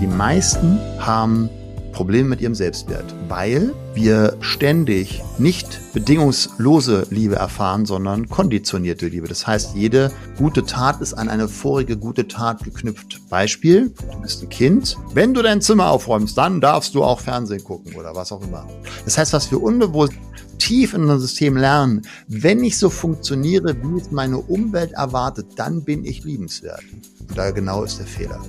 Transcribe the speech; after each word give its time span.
Die 0.00 0.06
meisten 0.06 0.78
haben 1.00 1.50
Probleme 1.92 2.28
mit 2.28 2.40
ihrem 2.40 2.54
Selbstwert, 2.54 3.04
weil 3.26 3.74
wir 3.94 4.36
ständig 4.38 5.24
nicht 5.38 5.80
bedingungslose 5.92 7.08
Liebe 7.10 7.34
erfahren, 7.34 7.84
sondern 7.84 8.28
konditionierte 8.28 9.08
Liebe. 9.08 9.26
Das 9.26 9.48
heißt, 9.48 9.74
jede 9.74 10.12
gute 10.36 10.64
Tat 10.64 11.00
ist 11.00 11.14
an 11.14 11.28
eine 11.28 11.48
vorige 11.48 11.96
gute 11.96 12.28
Tat 12.28 12.62
geknüpft. 12.62 13.28
Beispiel, 13.28 13.92
du 14.12 14.20
bist 14.20 14.40
ein 14.40 14.48
Kind. 14.48 14.96
Wenn 15.14 15.34
du 15.34 15.42
dein 15.42 15.60
Zimmer 15.60 15.90
aufräumst, 15.90 16.38
dann 16.38 16.60
darfst 16.60 16.94
du 16.94 17.02
auch 17.02 17.18
Fernsehen 17.18 17.64
gucken 17.64 17.96
oder 17.96 18.14
was 18.14 18.30
auch 18.30 18.42
immer. 18.42 18.68
Das 19.04 19.18
heißt, 19.18 19.32
was 19.32 19.50
wir 19.50 19.60
unbewusst 19.60 20.12
tief 20.58 20.94
in 20.94 21.02
unser 21.02 21.18
System 21.18 21.56
lernen, 21.56 22.02
wenn 22.28 22.62
ich 22.62 22.78
so 22.78 22.90
funktioniere, 22.90 23.74
wie 23.82 24.00
es 24.00 24.12
meine 24.12 24.38
Umwelt 24.38 24.92
erwartet, 24.92 25.46
dann 25.56 25.82
bin 25.82 26.04
ich 26.04 26.22
liebenswert. 26.22 26.84
Und 27.28 27.36
da 27.36 27.50
genau 27.50 27.82
ist 27.82 27.98
der 27.98 28.06
Fehler. 28.06 28.40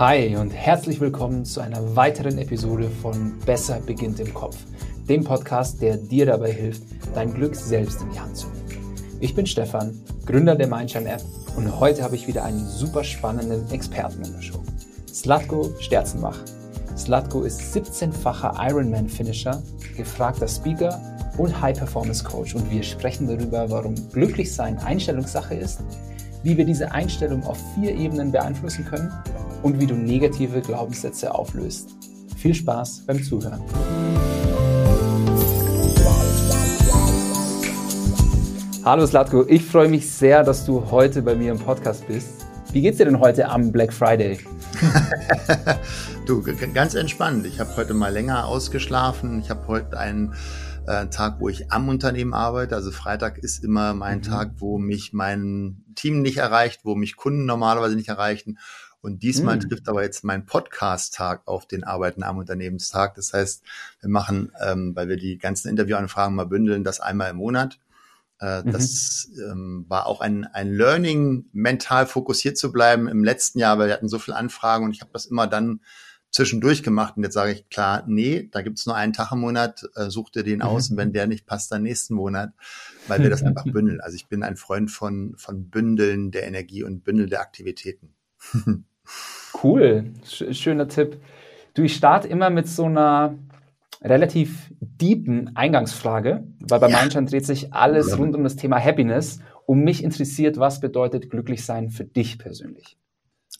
Hi 0.00 0.34
und 0.34 0.48
herzlich 0.52 0.98
willkommen 0.98 1.44
zu 1.44 1.60
einer 1.60 1.94
weiteren 1.94 2.38
Episode 2.38 2.88
von 2.88 3.38
Besser 3.44 3.80
beginnt 3.80 4.18
im 4.18 4.32
Kopf, 4.32 4.56
dem 5.10 5.24
Podcast, 5.24 5.82
der 5.82 5.98
dir 5.98 6.24
dabei 6.24 6.52
hilft, 6.52 6.84
dein 7.14 7.34
Glück 7.34 7.54
selbst 7.54 8.00
in 8.00 8.10
die 8.10 8.18
Hand 8.18 8.34
zu 8.34 8.46
nehmen. 8.46 8.94
Ich 9.20 9.34
bin 9.34 9.44
Stefan, 9.44 10.00
Gründer 10.24 10.54
der 10.56 10.68
Mindshine 10.68 11.06
App 11.06 11.20
und 11.54 11.78
heute 11.78 12.02
habe 12.02 12.16
ich 12.16 12.26
wieder 12.26 12.44
einen 12.44 12.66
super 12.66 13.04
spannenden 13.04 13.70
Experten 13.70 14.24
in 14.24 14.32
der 14.32 14.40
Show. 14.40 14.62
Slatko 15.06 15.70
Sterzenbach. 15.80 16.38
Slatko 16.96 17.42
ist 17.42 17.60
17-facher 17.60 18.54
Ironman-Finisher, 18.70 19.62
gefragter 19.98 20.48
Speaker 20.48 20.98
und 21.36 21.60
High-Performance-Coach 21.60 22.54
und 22.54 22.70
wir 22.70 22.84
sprechen 22.84 23.26
darüber, 23.26 23.68
warum 23.68 23.96
glücklich 24.12 24.50
sein 24.50 24.78
Einstellungssache 24.78 25.56
ist, 25.56 25.82
wie 26.42 26.56
wir 26.56 26.64
diese 26.64 26.92
Einstellung 26.92 27.44
auf 27.44 27.58
vier 27.74 27.94
Ebenen 27.94 28.32
beeinflussen 28.32 28.84
können 28.84 29.12
und 29.62 29.78
wie 29.78 29.86
du 29.86 29.94
negative 29.94 30.60
Glaubenssätze 30.60 31.34
auflöst. 31.34 31.90
Viel 32.36 32.54
Spaß 32.54 33.04
beim 33.06 33.22
Zuhören. 33.22 33.60
Hallo 38.82 39.06
Slatko, 39.06 39.44
ich 39.46 39.62
freue 39.62 39.88
mich 39.88 40.10
sehr, 40.10 40.42
dass 40.42 40.64
du 40.64 40.90
heute 40.90 41.20
bei 41.20 41.34
mir 41.34 41.52
im 41.52 41.58
Podcast 41.58 42.06
bist. 42.06 42.46
Wie 42.72 42.80
geht's 42.80 42.96
dir 42.96 43.04
denn 43.04 43.20
heute 43.20 43.46
am 43.48 43.70
Black 43.72 43.92
Friday? 43.92 44.38
du, 46.26 46.42
ganz 46.72 46.94
entspannt. 46.94 47.44
Ich 47.44 47.60
habe 47.60 47.76
heute 47.76 47.92
mal 47.92 48.12
länger 48.12 48.46
ausgeschlafen. 48.46 49.40
Ich 49.40 49.50
habe 49.50 49.66
heute 49.66 49.98
einen 49.98 50.32
äh, 50.86 51.06
Tag, 51.06 51.40
wo 51.40 51.48
ich 51.48 51.70
am 51.72 51.88
Unternehmen 51.88 52.34
arbeite. 52.34 52.74
Also 52.74 52.90
Freitag 52.90 53.38
ist 53.38 53.64
immer 53.64 53.94
mein 53.94 54.18
mhm. 54.18 54.22
Tag, 54.22 54.52
wo 54.56 54.78
mich 54.78 55.12
mein 55.12 55.84
Team 55.94 56.22
nicht 56.22 56.38
erreicht, 56.38 56.80
wo 56.84 56.94
mich 56.94 57.16
Kunden 57.16 57.46
normalerweise 57.46 57.96
nicht 57.96 58.08
erreichen. 58.08 58.58
Und 59.02 59.22
diesmal 59.22 59.56
mhm. 59.56 59.60
trifft 59.60 59.88
aber 59.88 60.02
jetzt 60.02 60.24
mein 60.24 60.44
Podcast-Tag 60.44 61.42
auf 61.46 61.66
den 61.66 61.84
Arbeiten 61.84 62.22
am 62.22 62.38
Unternehmenstag. 62.38 63.14
Das 63.14 63.32
heißt, 63.32 63.62
wir 64.00 64.10
machen, 64.10 64.52
ähm, 64.62 64.94
weil 64.94 65.08
wir 65.08 65.16
die 65.16 65.38
ganzen 65.38 65.68
Interviewanfragen 65.68 66.34
mal 66.34 66.46
bündeln, 66.46 66.84
das 66.84 67.00
einmal 67.00 67.30
im 67.30 67.36
Monat. 67.36 67.78
Äh, 68.40 68.62
mhm. 68.62 68.72
Das 68.72 69.28
ähm, 69.50 69.86
war 69.88 70.06
auch 70.06 70.20
ein, 70.20 70.44
ein 70.44 70.72
Learning, 70.72 71.46
mental 71.52 72.06
fokussiert 72.06 72.58
zu 72.58 72.72
bleiben 72.72 73.08
im 73.08 73.24
letzten 73.24 73.58
Jahr, 73.58 73.78
weil 73.78 73.88
wir 73.88 73.94
hatten 73.94 74.08
so 74.08 74.18
viele 74.18 74.36
Anfragen 74.36 74.84
und 74.84 74.92
ich 74.92 75.00
habe 75.00 75.12
das 75.12 75.26
immer 75.26 75.46
dann 75.46 75.80
zwischendurch 76.30 76.82
gemacht. 76.82 77.16
Und 77.16 77.24
jetzt 77.24 77.34
sage 77.34 77.52
ich 77.52 77.68
klar, 77.68 78.04
nee, 78.06 78.48
da 78.50 78.62
gibt's 78.62 78.86
nur 78.86 78.96
einen 78.96 79.12
Tag 79.12 79.32
im 79.32 79.40
Monat, 79.40 79.88
äh, 79.96 80.10
such 80.10 80.30
dir 80.30 80.42
den 80.42 80.56
mhm. 80.56 80.62
aus 80.62 80.90
und 80.90 80.96
wenn 80.96 81.12
der 81.12 81.26
nicht 81.26 81.46
passt, 81.46 81.72
dann 81.72 81.82
nächsten 81.82 82.14
Monat, 82.14 82.52
weil 83.08 83.22
wir 83.22 83.30
das 83.30 83.42
einfach 83.42 83.64
bündeln. 83.72 84.00
Also 84.00 84.16
ich 84.16 84.28
bin 84.28 84.42
ein 84.42 84.56
Freund 84.56 84.90
von, 84.90 85.34
von 85.36 85.68
Bündeln 85.68 86.30
der 86.30 86.46
Energie 86.46 86.82
und 86.82 87.04
Bündeln 87.04 87.30
der 87.30 87.40
Aktivitäten. 87.40 88.14
cool, 89.62 90.12
schöner 90.24 90.88
Tipp. 90.88 91.20
Du, 91.74 91.82
ich 91.82 91.94
starte 91.94 92.28
immer 92.28 92.50
mit 92.50 92.68
so 92.68 92.84
einer 92.84 93.36
relativ 94.02 94.72
deepen 94.80 95.54
Eingangsfrage, 95.56 96.44
weil 96.60 96.80
bei 96.80 96.88
ja. 96.88 97.00
Mindshine 97.00 97.26
dreht 97.26 97.44
sich 97.44 97.72
alles 97.72 98.18
rund 98.18 98.34
um 98.34 98.44
das 98.44 98.56
Thema 98.56 98.82
Happiness. 98.82 99.40
Und 99.66 99.84
mich 99.84 100.02
interessiert, 100.02 100.58
was 100.58 100.80
bedeutet 100.80 101.30
glücklich 101.30 101.64
sein 101.64 101.90
für 101.90 102.04
dich 102.04 102.38
persönlich? 102.38 102.98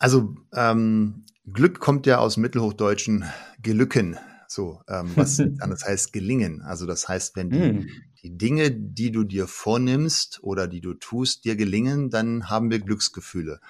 Also 0.01 0.35
ähm, 0.53 1.25
Glück 1.53 1.81
kommt 1.81 2.07
ja 2.07 2.19
aus 2.19 2.37
mittelhochdeutschen 2.37 3.25
Gelücken, 3.63 4.17
so 4.49 4.83
ähm, 4.89 5.13
was 5.15 5.41
anders 5.61 5.85
heißt 5.85 6.13
gelingen. 6.13 6.63
Also 6.63 6.87
das 6.87 7.09
heißt, 7.09 7.37
wenn 7.37 7.51
die, 7.51 7.73
mm. 7.73 7.89
die 8.23 8.37
Dinge, 8.37 8.71
die 8.71 9.11
du 9.11 9.25
dir 9.25 9.47
vornimmst 9.47 10.43
oder 10.43 10.69
die 10.69 10.81
du 10.81 10.95
tust, 10.95 11.45
dir 11.45 11.57
gelingen, 11.57 12.11
dann 12.11 12.49
haben 12.51 12.71
wir 12.71 12.79
Glücksgefühle. 12.79 13.61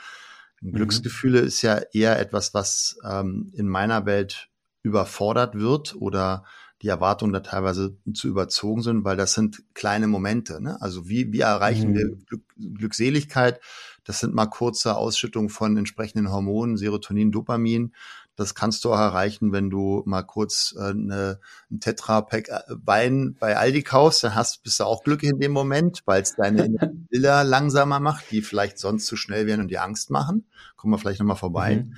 Mhm. 0.61 0.73
Glücksgefühle 0.73 1.41
ist 1.41 1.63
ja 1.63 1.81
eher 1.93 2.19
etwas, 2.19 2.55
was 2.55 2.99
ähm, 3.05 3.51
in 3.55 3.69
meiner 3.69 4.07
Welt 4.07 4.49
überfordert 4.83 5.55
wird 5.55 5.95
oder 5.97 6.45
die 6.83 6.89
Erwartungen 6.89 7.33
da 7.33 7.41
teilweise 7.41 7.97
zu 8.15 8.29
überzogen 8.29 8.83
sind, 8.83 9.05
weil 9.05 9.17
das 9.17 9.35
sind 9.35 9.63
kleine 9.75 10.07
Momente. 10.07 10.63
Ne? 10.63 10.81
Also 10.81 11.09
wie, 11.09 11.33
wie 11.33 11.41
erreichen 11.41 11.91
mhm. 11.91 11.95
wir 11.95 12.17
Glück, 12.27 12.43
Glückseligkeit? 12.57 13.61
Das 14.10 14.19
sind 14.19 14.34
mal 14.34 14.47
kurze 14.47 14.97
Ausschüttungen 14.97 15.50
von 15.50 15.76
entsprechenden 15.76 16.32
Hormonen, 16.32 16.76
Serotonin, 16.76 17.31
Dopamin. 17.31 17.94
Das 18.34 18.56
kannst 18.56 18.84
du 18.84 18.93
auch 18.93 18.98
erreichen, 18.98 19.53
wenn 19.53 19.71
du 19.71 20.03
mal 20.04 20.25
kurz 20.25 20.75
äh, 20.76 20.91
eine, 20.91 21.38
ein 21.71 21.78
Tetra-Pack 21.78 22.48
äh, 22.48 22.60
Wein 22.71 23.37
bei 23.38 23.56
Aldi 23.56 23.84
kaufst, 23.84 24.25
dann 24.25 24.34
hast, 24.34 24.65
bist 24.65 24.81
du 24.81 24.84
auch 24.84 25.04
glücklich 25.04 25.31
in 25.31 25.38
dem 25.38 25.53
Moment, 25.53 26.03
weil 26.06 26.22
es 26.22 26.34
deine 26.34 26.71
Bilder 27.09 27.44
langsamer 27.44 28.00
macht, 28.00 28.32
die 28.32 28.43
vielleicht 28.43 28.81
sonst 28.81 29.06
zu 29.06 29.15
schnell 29.15 29.47
wären 29.47 29.60
und 29.60 29.69
dir 29.69 29.84
Angst 29.84 30.10
machen. 30.10 30.44
Kommen 30.75 30.92
wir 30.92 30.98
vielleicht 30.98 31.21
nochmal 31.21 31.37
vorbei. 31.37 31.77
Mhm. 31.77 31.94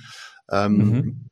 Ähm, 0.51 0.77
mhm. 0.77 1.29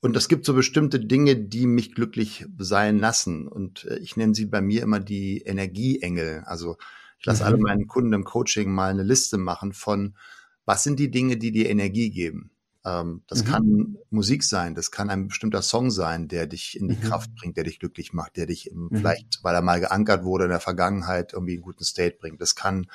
Und 0.00 0.16
es 0.16 0.28
gibt 0.28 0.46
so 0.46 0.54
bestimmte 0.54 1.00
Dinge, 1.00 1.34
die 1.34 1.66
mich 1.66 1.92
glücklich 1.92 2.46
sein 2.56 3.00
lassen. 3.00 3.48
Und 3.48 3.84
äh, 3.86 3.98
ich 3.98 4.16
nenne 4.16 4.32
sie 4.32 4.46
bei 4.46 4.60
mir 4.60 4.84
immer 4.84 5.00
die 5.00 5.38
Energieengel. 5.38 6.44
Also 6.46 6.76
ich 7.18 7.26
lasse 7.26 7.42
mhm. 7.42 7.46
alle 7.46 7.58
meinen 7.58 7.86
Kunden 7.86 8.12
im 8.12 8.24
Coaching 8.24 8.72
mal 8.72 8.90
eine 8.90 9.02
Liste 9.02 9.38
machen 9.38 9.72
von, 9.72 10.16
was 10.64 10.82
sind 10.82 10.98
die 10.98 11.10
Dinge, 11.10 11.36
die 11.36 11.52
dir 11.52 11.70
Energie 11.70 12.10
geben? 12.10 12.50
Ähm, 12.84 13.22
das 13.26 13.44
mhm. 13.44 13.48
kann 13.48 13.96
Musik 14.10 14.44
sein, 14.44 14.74
das 14.74 14.90
kann 14.90 15.10
ein 15.10 15.28
bestimmter 15.28 15.62
Song 15.62 15.90
sein, 15.90 16.28
der 16.28 16.46
dich 16.46 16.78
in 16.78 16.88
die 16.88 16.96
mhm. 16.96 17.00
Kraft 17.00 17.34
bringt, 17.34 17.56
der 17.56 17.64
dich 17.64 17.80
glücklich 17.80 18.12
macht, 18.12 18.36
der 18.36 18.46
dich 18.46 18.70
im, 18.70 18.88
mhm. 18.90 18.96
vielleicht, 18.96 19.40
weil 19.42 19.54
er 19.54 19.62
mal 19.62 19.80
geankert 19.80 20.24
wurde 20.24 20.44
in 20.44 20.50
der 20.50 20.60
Vergangenheit, 20.60 21.32
irgendwie 21.32 21.54
in 21.54 21.58
einen 21.58 21.64
guten 21.64 21.84
State 21.84 22.16
bringt. 22.20 22.40
Das 22.40 22.54
kann 22.54 22.86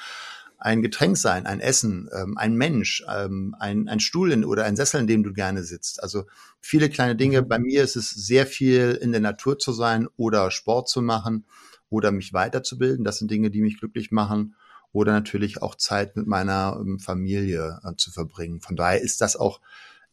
ein 0.58 0.84
Getränk 0.84 1.18
sein, 1.18 1.48
ein 1.48 1.60
Essen, 1.60 2.08
ähm, 2.14 2.38
ein 2.38 2.56
Mensch, 2.56 3.04
ähm, 3.10 3.56
ein, 3.60 3.90
ein 3.90 4.00
Stuhl 4.00 4.32
in, 4.32 4.46
oder 4.46 4.64
ein 4.64 4.76
Sessel, 4.76 5.02
in 5.02 5.08
dem 5.08 5.24
du 5.24 5.34
gerne 5.34 5.64
sitzt. 5.64 6.02
Also 6.04 6.26
viele 6.60 6.88
kleine 6.90 7.16
Dinge. 7.16 7.42
Mhm. 7.42 7.48
Bei 7.48 7.60
mir 7.60 7.84
ist 7.84 7.96
es 7.96 8.12
sehr 8.12 8.46
viel 8.46 8.98
in 9.02 9.12
der 9.12 9.22
Natur 9.22 9.58
zu 9.58 9.74
sein 9.74 10.08
oder 10.18 10.52
Sport 10.52 10.88
zu 10.88 11.02
machen 11.02 11.46
oder 11.92 12.12
mich 12.12 12.34
weiterzubilden. 12.34 13.06
Das 13.06 13.20
sind 13.20 13.30
Dinge, 13.30 13.52
die 13.52 13.62
mich 13.62 13.78
glücklich 13.78 14.10
machen 14.10 14.56
oder 14.92 15.12
natürlich 15.12 15.62
auch 15.62 15.76
Zeit 15.76 16.16
mit 16.16 16.26
meiner 16.26 16.78
ähm, 16.80 17.00
Familie 17.00 17.80
äh, 17.84 17.96
zu 17.96 18.12
verbringen. 18.12 18.62
Von 18.62 18.76
daher 18.76 19.02
ist 19.02 19.22
das 19.22 19.36
auch 19.36 19.62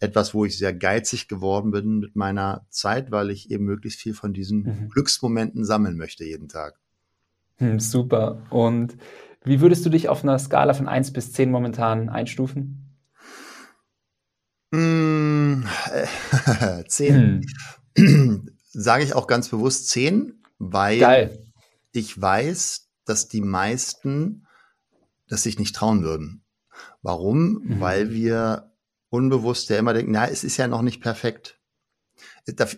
etwas, 0.00 0.34
wo 0.34 0.44
ich 0.44 0.56
sehr 0.56 0.74
geizig 0.74 1.28
geworden 1.28 1.70
bin 1.70 1.98
mit 1.98 2.14
meiner 2.14 2.66
Zeit, 2.70 3.10
weil 3.10 3.30
ich 3.30 3.50
eben 3.50 3.64
möglichst 3.64 4.00
viel 4.00 4.14
von 4.14 4.32
diesen 4.32 4.62
mhm. 4.62 4.88
Glücksmomenten 4.90 5.64
sammeln 5.64 5.96
möchte 5.96 6.24
jeden 6.24 6.48
Tag. 6.48 6.78
Hm, 7.56 7.80
super. 7.80 8.46
Und 8.50 8.96
wie 9.44 9.60
würdest 9.60 9.84
du 9.84 9.90
dich 9.90 10.08
auf 10.08 10.22
einer 10.22 10.38
Skala 10.38 10.74
von 10.74 10.88
1 10.88 11.12
bis 11.12 11.32
10 11.32 11.50
momentan 11.50 12.08
einstufen? 12.08 12.84
Mm, 14.70 15.62
äh, 15.90 16.84
10. 16.86 17.42
Hm. 17.96 18.48
Sage 18.70 19.02
ich 19.02 19.14
auch 19.14 19.26
ganz 19.26 19.48
bewusst 19.48 19.88
10, 19.88 20.34
weil 20.58 20.98
Geil. 21.00 21.47
Ich 21.92 22.20
weiß, 22.20 22.88
dass 23.04 23.28
die 23.28 23.40
meisten 23.40 24.46
das 25.28 25.42
sich 25.42 25.58
nicht 25.58 25.74
trauen 25.74 26.02
würden. 26.02 26.44
Warum? 27.02 27.62
Mhm. 27.64 27.80
Weil 27.80 28.10
wir 28.10 28.72
unbewusst 29.10 29.70
ja 29.70 29.78
immer 29.78 29.94
denken, 29.94 30.12
na, 30.12 30.28
es 30.28 30.44
ist 30.44 30.56
ja 30.56 30.68
noch 30.68 30.82
nicht 30.82 31.00
perfekt. 31.00 31.60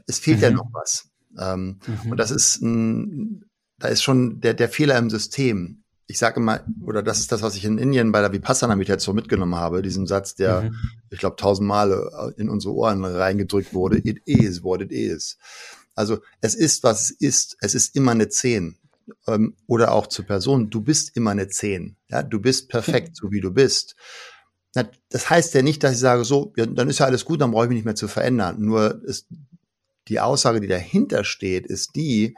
Es 0.07 0.19
fehlt 0.19 0.39
mhm. 0.39 0.43
ja 0.43 0.51
noch 0.51 0.69
was. 0.73 1.11
Ähm, 1.39 1.81
mhm. 1.87 2.13
Und 2.13 2.17
das 2.19 2.31
ist 2.31 2.61
ein, 2.61 3.45
da 3.79 3.89
ist 3.89 4.03
schon 4.03 4.41
der, 4.41 4.55
der 4.55 4.69
Fehler 4.69 4.99
im 4.99 5.11
System. 5.11 5.85
Ich 6.07 6.19
sage 6.19 6.41
mal, 6.41 6.65
oder 6.85 7.05
das 7.05 7.21
ist 7.21 7.31
das, 7.31 7.41
was 7.43 7.55
ich 7.55 7.65
in 7.65 7.79
Indien 7.79 8.11
bei 8.11 8.21
der 8.21 8.33
Vipassana-Meditation 8.33 9.15
mitgenommen 9.15 9.55
habe, 9.55 9.81
diesen 9.81 10.09
Satz, 10.09 10.35
der, 10.35 10.63
mhm. 10.63 10.77
ich 11.11 11.21
glaube, 11.21 11.37
tausendmal 11.37 12.33
in 12.37 12.49
unsere 12.49 12.75
Ohren 12.75 13.05
reingedrückt 13.05 13.73
wurde, 13.75 13.99
it 13.99 14.21
is 14.27 14.65
what 14.65 14.81
it 14.81 14.91
is. 14.91 15.39
Also 15.95 16.19
es 16.41 16.55
ist, 16.55 16.83
was 16.83 17.03
es 17.03 17.11
ist. 17.11 17.57
Es 17.61 17.75
ist 17.75 17.95
immer 17.95 18.11
eine 18.11 18.29
Zehn 18.29 18.77
ähm, 19.27 19.57
oder 19.67 19.93
auch 19.93 20.07
zur 20.07 20.25
Person, 20.25 20.71
du 20.71 20.81
bist 20.81 21.17
immer 21.17 21.31
eine 21.31 21.49
10. 21.49 21.97
Ja, 22.09 22.23
du 22.23 22.41
bist 22.41 22.69
perfekt, 22.69 23.17
so 23.17 23.31
wie 23.31 23.41
du 23.41 23.53
bist. 23.53 23.97
Das 25.09 25.29
heißt 25.29 25.55
ja 25.55 25.63
nicht, 25.63 25.83
dass 25.83 25.95
ich 25.95 25.99
sage, 25.99 26.25
so, 26.25 26.53
ja, 26.57 26.65
dann 26.67 26.89
ist 26.89 27.01
ja 27.01 27.07
alles 27.07 27.25
gut, 27.25 27.41
dann 27.41 27.51
brauche 27.51 27.65
ich 27.65 27.69
mich 27.71 27.77
nicht 27.79 27.85
mehr 27.85 27.97
zu 27.97 28.09
verändern. 28.09 28.61
Nur 28.61 29.03
ist 29.05 29.27
die 30.09 30.21
Aussage, 30.21 30.61
die 30.61 30.69
dahinter 30.69 31.25
steht, 31.25 31.67
ist 31.67 31.97
die, 31.97 32.37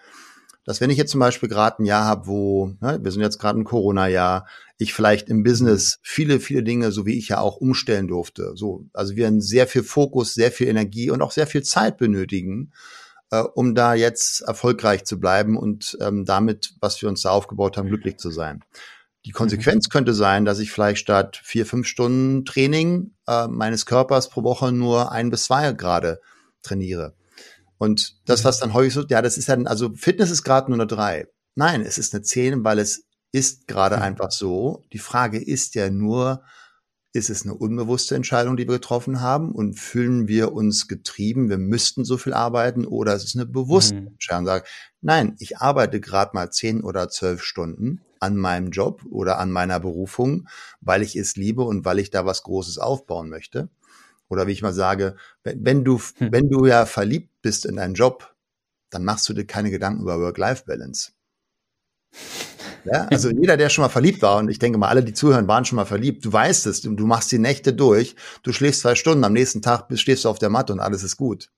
dass 0.64 0.80
wenn 0.80 0.90
ich 0.90 0.98
jetzt 0.98 1.10
zum 1.10 1.20
Beispiel 1.20 1.48
gerade 1.48 1.82
ein 1.82 1.86
Jahr 1.86 2.04
habe, 2.04 2.26
wo, 2.26 2.74
ne, 2.80 3.00
wir 3.02 3.10
sind 3.10 3.22
jetzt 3.22 3.38
gerade 3.38 3.58
ein 3.58 3.64
Corona-Jahr, 3.64 4.46
ich 4.78 4.94
vielleicht 4.94 5.28
im 5.28 5.42
Business 5.42 5.98
viele, 6.02 6.40
viele 6.40 6.62
Dinge, 6.62 6.92
so 6.92 7.04
wie 7.04 7.18
ich 7.18 7.28
ja 7.28 7.40
auch 7.40 7.56
umstellen 7.56 8.08
durfte. 8.08 8.52
So, 8.54 8.86
also 8.92 9.16
wir 9.16 9.26
haben 9.26 9.40
sehr 9.40 9.66
viel 9.66 9.82
Fokus, 9.82 10.34
sehr 10.34 10.52
viel 10.52 10.68
Energie 10.68 11.10
und 11.10 11.22
auch 11.22 11.32
sehr 11.32 11.46
viel 11.46 11.62
Zeit 11.62 11.98
benötigen, 11.98 12.72
äh, 13.32 13.40
um 13.40 13.74
da 13.74 13.94
jetzt 13.94 14.42
erfolgreich 14.42 15.04
zu 15.04 15.18
bleiben 15.18 15.56
und 15.56 15.96
ähm, 16.00 16.24
damit, 16.24 16.74
was 16.80 17.00
wir 17.00 17.08
uns 17.08 17.22
da 17.22 17.30
aufgebaut 17.30 17.76
haben, 17.76 17.88
glücklich 17.88 18.18
zu 18.18 18.30
sein. 18.30 18.62
Die 19.24 19.30
Konsequenz 19.30 19.88
mhm. 19.88 19.90
könnte 19.90 20.14
sein, 20.14 20.44
dass 20.44 20.58
ich 20.58 20.70
vielleicht 20.70 21.00
statt 21.00 21.40
vier, 21.42 21.64
fünf 21.64 21.86
Stunden 21.86 22.44
Training 22.44 23.14
äh, 23.26 23.48
meines 23.48 23.86
Körpers 23.86 24.28
pro 24.28 24.42
Woche 24.42 24.70
nur 24.70 25.12
ein 25.12 25.30
bis 25.30 25.44
zwei 25.44 25.72
Grad 25.72 26.18
trainiere. 26.62 27.14
Und 27.78 28.16
das, 28.26 28.42
mhm. 28.42 28.48
was 28.48 28.58
dann 28.60 28.74
häufig 28.74 28.92
so, 28.92 29.04
ja, 29.08 29.22
das 29.22 29.38
ist 29.38 29.48
dann, 29.48 29.66
also 29.66 29.94
Fitness 29.94 30.30
ist 30.30 30.42
gerade 30.42 30.70
nur 30.70 30.78
eine 30.78 30.86
drei. 30.86 31.26
Nein, 31.54 31.80
es 31.80 31.96
ist 31.96 32.14
eine 32.14 32.22
zehn, 32.22 32.64
weil 32.64 32.78
es 32.78 33.06
ist 33.32 33.66
gerade 33.66 33.96
mhm. 33.96 34.02
einfach 34.02 34.30
so. 34.30 34.84
Die 34.92 34.98
Frage 34.98 35.42
ist 35.42 35.74
ja 35.74 35.88
nur, 35.88 36.42
ist 37.12 37.28
es 37.28 37.44
eine 37.44 37.54
unbewusste 37.54 38.14
Entscheidung, 38.14 38.56
die 38.56 38.66
wir 38.66 38.74
getroffen 38.74 39.20
haben 39.20 39.52
und 39.52 39.74
fühlen 39.74 40.28
wir 40.28 40.52
uns 40.52 40.88
getrieben, 40.88 41.50
wir 41.50 41.58
müssten 41.58 42.04
so 42.04 42.16
viel 42.16 42.32
arbeiten 42.32 42.86
oder 42.86 43.14
ist 43.14 43.24
es 43.24 43.36
eine 43.36 43.44
bewusste 43.44 43.96
mhm. 43.96 44.06
Entscheidung? 44.08 44.46
Sag, 44.46 44.66
nein, 45.02 45.36
ich 45.38 45.58
arbeite 45.58 46.00
gerade 46.00 46.30
mal 46.34 46.50
zehn 46.50 46.82
oder 46.82 47.10
zwölf 47.10 47.42
Stunden 47.42 48.00
an 48.18 48.36
meinem 48.36 48.70
Job 48.70 49.04
oder 49.10 49.38
an 49.38 49.50
meiner 49.50 49.78
Berufung, 49.78 50.48
weil 50.80 51.02
ich 51.02 51.16
es 51.16 51.36
liebe 51.36 51.62
und 51.62 51.84
weil 51.84 51.98
ich 51.98 52.10
da 52.10 52.24
was 52.24 52.44
Großes 52.44 52.78
aufbauen 52.78 53.28
möchte. 53.28 53.68
Oder 54.28 54.46
wie 54.46 54.52
ich 54.52 54.62
mal 54.62 54.72
sage, 54.72 55.16
wenn, 55.42 55.64
wenn 55.64 55.84
du, 55.84 55.98
hm. 55.98 56.32
wenn 56.32 56.48
du 56.48 56.64
ja 56.64 56.86
verliebt 56.86 57.30
bist 57.42 57.66
in 57.66 57.76
deinen 57.76 57.94
Job, 57.94 58.34
dann 58.88 59.04
machst 59.04 59.28
du 59.28 59.34
dir 59.34 59.46
keine 59.46 59.70
Gedanken 59.70 60.02
über 60.02 60.18
Work-Life-Balance. 60.18 61.12
Ja, 62.84 63.06
also 63.10 63.30
jeder, 63.30 63.56
der 63.56 63.68
schon 63.68 63.82
mal 63.82 63.88
verliebt 63.88 64.22
war, 64.22 64.38
und 64.38 64.48
ich 64.48 64.58
denke 64.58 64.78
mal, 64.78 64.88
alle, 64.88 65.04
die 65.04 65.12
zuhören, 65.12 65.48
waren 65.48 65.64
schon 65.64 65.76
mal 65.76 65.84
verliebt, 65.84 66.24
du 66.24 66.32
weißt 66.32 66.66
es, 66.66 66.80
du, 66.80 67.06
machst 67.06 67.30
die 67.30 67.38
Nächte 67.38 67.72
durch, 67.72 68.16
du 68.42 68.52
schläfst 68.52 68.80
zwei 68.80 68.94
Stunden, 68.94 69.24
am 69.24 69.32
nächsten 69.32 69.62
Tag 69.62 69.86
stehst 69.94 70.24
du 70.24 70.28
auf 70.28 70.38
der 70.38 70.50
Matte 70.50 70.72
und 70.72 70.80
alles 70.80 71.02
ist 71.02 71.16
gut. 71.16 71.50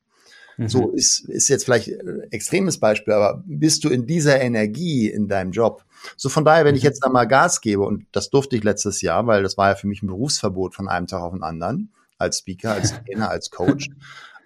Mhm. 0.56 0.68
So 0.68 0.90
ist, 0.90 1.28
ist 1.28 1.48
jetzt 1.48 1.64
vielleicht 1.64 1.88
ein 1.88 2.30
extremes 2.30 2.78
Beispiel, 2.78 3.14
aber 3.14 3.42
bist 3.46 3.84
du 3.84 3.88
in 3.88 4.06
dieser 4.06 4.40
Energie 4.40 5.08
in 5.08 5.28
deinem 5.28 5.50
Job? 5.50 5.84
So 6.16 6.28
von 6.28 6.44
daher, 6.44 6.64
wenn 6.64 6.76
ich 6.76 6.82
mhm. 6.82 6.88
jetzt 6.88 7.00
da 7.04 7.08
mal 7.08 7.24
Gas 7.24 7.60
gebe, 7.60 7.82
und 7.82 8.06
das 8.12 8.30
durfte 8.30 8.56
ich 8.56 8.64
letztes 8.64 9.00
Jahr, 9.00 9.26
weil 9.26 9.42
das 9.42 9.56
war 9.56 9.70
ja 9.70 9.74
für 9.74 9.86
mich 9.86 10.02
ein 10.02 10.08
Berufsverbot 10.08 10.74
von 10.74 10.88
einem 10.88 11.06
Tag 11.06 11.22
auf 11.22 11.32
den 11.32 11.42
anderen, 11.42 11.92
als 12.18 12.38
Speaker, 12.38 12.72
als 12.72 12.92
Trainer, 13.04 13.30
als 13.30 13.50
Coach, 13.50 13.88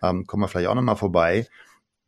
ähm, 0.03 0.27
kommen 0.27 0.43
wir 0.43 0.49
vielleicht 0.49 0.69
auch 0.69 0.75
nochmal 0.75 0.97
vorbei. 0.97 1.47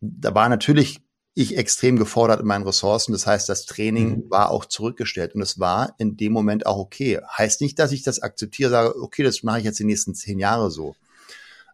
Da 0.01 0.35
war 0.35 0.49
natürlich 0.49 1.01
ich 1.35 1.56
extrem 1.56 1.97
gefordert 1.97 2.41
in 2.41 2.47
meinen 2.47 2.65
Ressourcen. 2.65 3.12
Das 3.12 3.27
heißt, 3.27 3.49
das 3.49 3.67
Training 3.67 4.25
mhm. 4.25 4.31
war 4.31 4.50
auch 4.50 4.65
zurückgestellt 4.65 5.35
und 5.35 5.43
es 5.43 5.59
war 5.59 5.94
in 5.99 6.17
dem 6.17 6.32
Moment 6.32 6.67
auch 6.67 6.79
okay. 6.79 7.21
Heißt 7.37 7.61
nicht, 7.61 7.79
dass 7.79 7.93
ich 7.93 8.03
das 8.03 8.21
akzeptiere, 8.21 8.71
sage, 8.71 9.00
okay, 9.00 9.23
das 9.23 9.43
mache 9.43 9.59
ich 9.59 9.65
jetzt 9.65 9.79
die 9.79 9.85
nächsten 9.85 10.15
zehn 10.15 10.38
Jahre 10.38 10.71
so. 10.71 10.97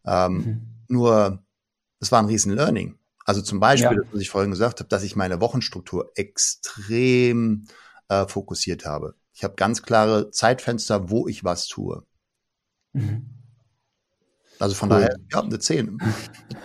Ähm, 0.05 0.35
mhm. 0.35 0.61
Nur 0.89 1.43
das 2.01 2.13
war 2.13 2.21
ein 2.21 2.27
riesen 2.27 2.53
Learning. 2.53 2.99
Also 3.25 3.43
zum 3.43 3.59
Beispiel, 3.59 3.99
ja. 4.05 4.13
was 4.13 4.21
ich 4.21 4.31
vorhin 4.31 4.53
gesagt 4.53 4.81
habe, 4.81 4.89
dass 4.89 5.03
ich 5.03 5.17
meine 5.17 5.41
Wochenstruktur 5.41 6.13
extrem 6.15 7.67
äh, 8.09 8.27
fokussiert 8.27 8.85
habe. 8.85 9.17
Ich 9.33 9.43
habe 9.43 9.55
ganz 9.57 9.83
klare 9.83 10.31
Zeitfenster, 10.31 11.11
wo 11.11 11.27
ich 11.27 11.45
was 11.45 11.67
tue. 11.67 12.05
Mhm. 12.93 13.36
Also 14.59 14.75
von 14.75 14.91
cool. 14.91 15.01
daher, 15.01 15.17
ja, 15.33 15.43
eine 15.43 15.59
10. 15.59 15.99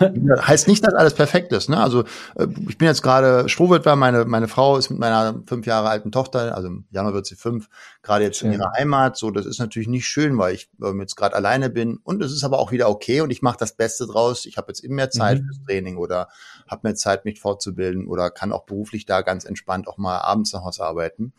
heißt 0.00 0.68
nicht, 0.68 0.84
dass 0.84 0.94
alles 0.94 1.14
perfekt 1.14 1.52
ist. 1.52 1.68
Ne? 1.68 1.78
Also 1.78 2.04
äh, 2.36 2.46
ich 2.68 2.78
bin 2.78 2.88
jetzt 2.88 3.02
gerade 3.02 3.48
Strohwitwer, 3.48 3.96
meine, 3.96 4.24
meine 4.24 4.48
Frau 4.48 4.78
ist 4.78 4.90
mit 4.90 4.98
meiner 4.98 5.42
fünf 5.46 5.66
Jahre 5.66 5.90
alten 5.90 6.10
Tochter, 6.10 6.56
also 6.56 6.68
im 6.68 6.86
Januar 6.90 7.14
wird 7.14 7.26
sie 7.26 7.36
fünf, 7.36 7.68
gerade 8.02 8.24
jetzt 8.24 8.42
in 8.42 8.52
ihrer 8.52 8.72
Heimat. 8.78 9.16
So, 9.16 9.30
das 9.30 9.44
ist 9.44 9.58
natürlich 9.58 9.88
nicht 9.88 10.06
schön, 10.06 10.38
weil 10.38 10.54
ich 10.54 10.70
ähm, 10.82 11.00
jetzt 11.00 11.16
gerade 11.16 11.36
alleine 11.36 11.68
bin. 11.68 11.98
Und 12.02 12.22
es 12.22 12.32
ist 12.32 12.44
aber 12.44 12.58
auch 12.58 12.72
wieder 12.72 12.88
okay 12.88 13.20
und 13.20 13.30
ich 13.30 13.42
mache 13.42 13.58
das 13.58 13.72
Beste 13.72 14.06
draus. 14.06 14.46
Ich 14.46 14.56
habe 14.56 14.68
jetzt 14.68 14.80
immer 14.80 14.96
mehr 14.96 15.10
Zeit 15.10 15.40
mhm. 15.40 15.46
fürs 15.46 15.62
Training 15.66 15.96
oder 15.96 16.28
habe 16.66 16.80
mehr 16.84 16.94
Zeit, 16.94 17.24
mich 17.24 17.40
fortzubilden 17.40 18.06
oder 18.06 18.30
kann 18.30 18.52
auch 18.52 18.64
beruflich 18.64 19.04
da 19.04 19.22
ganz 19.22 19.44
entspannt 19.44 19.88
auch 19.88 19.98
mal 19.98 20.18
abends 20.18 20.52
nach 20.52 20.64
Hause 20.64 20.84
arbeiten, 20.84 21.32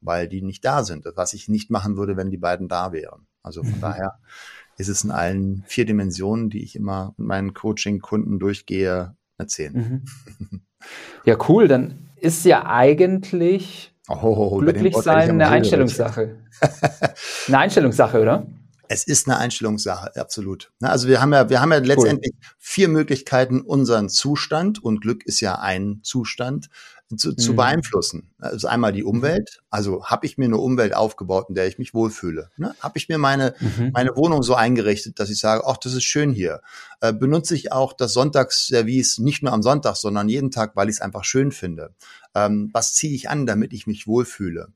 weil 0.00 0.28
die 0.28 0.42
nicht 0.42 0.64
da 0.64 0.84
sind. 0.84 1.06
Was 1.14 1.32
ich 1.32 1.48
nicht 1.48 1.70
machen 1.70 1.96
würde, 1.96 2.16
wenn 2.16 2.30
die 2.30 2.36
beiden 2.36 2.68
da 2.68 2.92
wären. 2.92 3.26
Also 3.42 3.62
von 3.62 3.76
mhm. 3.76 3.80
daher 3.80 4.18
ist 4.76 4.88
es 4.88 5.04
in 5.04 5.10
allen 5.10 5.64
vier 5.66 5.84
Dimensionen, 5.84 6.50
die 6.50 6.62
ich 6.62 6.76
immer 6.76 7.14
mit 7.16 7.26
meinen 7.26 7.54
Coaching-Kunden 7.54 8.38
durchgehe, 8.38 9.16
erzählen. 9.38 10.04
Mhm. 10.40 10.60
Ja, 11.24 11.36
cool. 11.48 11.68
Dann 11.68 12.10
ist 12.16 12.44
ja 12.44 12.66
eigentlich 12.66 13.94
oh, 14.08 14.58
glücklich 14.58 14.96
sein 14.96 15.30
eine 15.30 15.48
Einstellungssache. 15.48 16.36
eine 17.48 17.58
Einstellungssache, 17.58 18.20
oder? 18.20 18.46
Es 18.88 19.04
ist 19.04 19.26
eine 19.26 19.38
Einstellungssache, 19.38 20.14
absolut. 20.20 20.70
Also 20.80 21.08
wir 21.08 21.20
haben 21.20 21.32
ja, 21.32 21.48
wir 21.48 21.60
haben 21.60 21.72
ja 21.72 21.78
letztendlich 21.78 22.34
cool. 22.34 22.48
vier 22.58 22.88
Möglichkeiten, 22.88 23.62
unseren 23.62 24.08
Zustand 24.08 24.82
und 24.82 25.00
Glück 25.00 25.24
ist 25.24 25.40
ja 25.40 25.58
ein 25.58 26.00
Zustand 26.02 26.68
zu, 27.16 27.34
zu 27.34 27.52
mhm. 27.52 27.56
beeinflussen. 27.56 28.30
Also 28.38 28.68
einmal 28.68 28.92
die 28.92 29.04
Umwelt. 29.04 29.60
Also 29.70 30.06
habe 30.06 30.26
ich 30.26 30.38
mir 30.38 30.46
eine 30.46 30.58
Umwelt 30.58 30.94
aufgebaut, 30.94 31.46
in 31.48 31.54
der 31.54 31.66
ich 31.66 31.78
mich 31.78 31.94
wohlfühle. 31.94 32.50
Ne? 32.56 32.74
Habe 32.80 32.98
ich 32.98 33.08
mir 33.08 33.18
meine, 33.18 33.54
mhm. 33.60 33.90
meine 33.92 34.16
Wohnung 34.16 34.42
so 34.42 34.54
eingerichtet, 34.54 35.20
dass 35.20 35.30
ich 35.30 35.38
sage, 35.38 35.64
ach, 35.66 35.76
das 35.76 35.94
ist 35.94 36.04
schön 36.04 36.32
hier. 36.32 36.60
Äh, 37.00 37.12
benutze 37.12 37.54
ich 37.54 37.72
auch 37.72 37.92
das 37.92 38.12
Sonntagsservice 38.12 39.18
nicht 39.18 39.42
nur 39.42 39.52
am 39.52 39.62
Sonntag, 39.62 39.96
sondern 39.96 40.28
jeden 40.28 40.50
Tag, 40.50 40.76
weil 40.76 40.88
ich 40.88 40.96
es 40.96 41.00
einfach 41.00 41.24
schön 41.24 41.52
finde. 41.52 41.94
Ähm, 42.34 42.70
was 42.72 42.94
ziehe 42.94 43.14
ich 43.14 43.28
an, 43.28 43.46
damit 43.46 43.72
ich 43.72 43.86
mich 43.86 44.06
wohlfühle? 44.06 44.68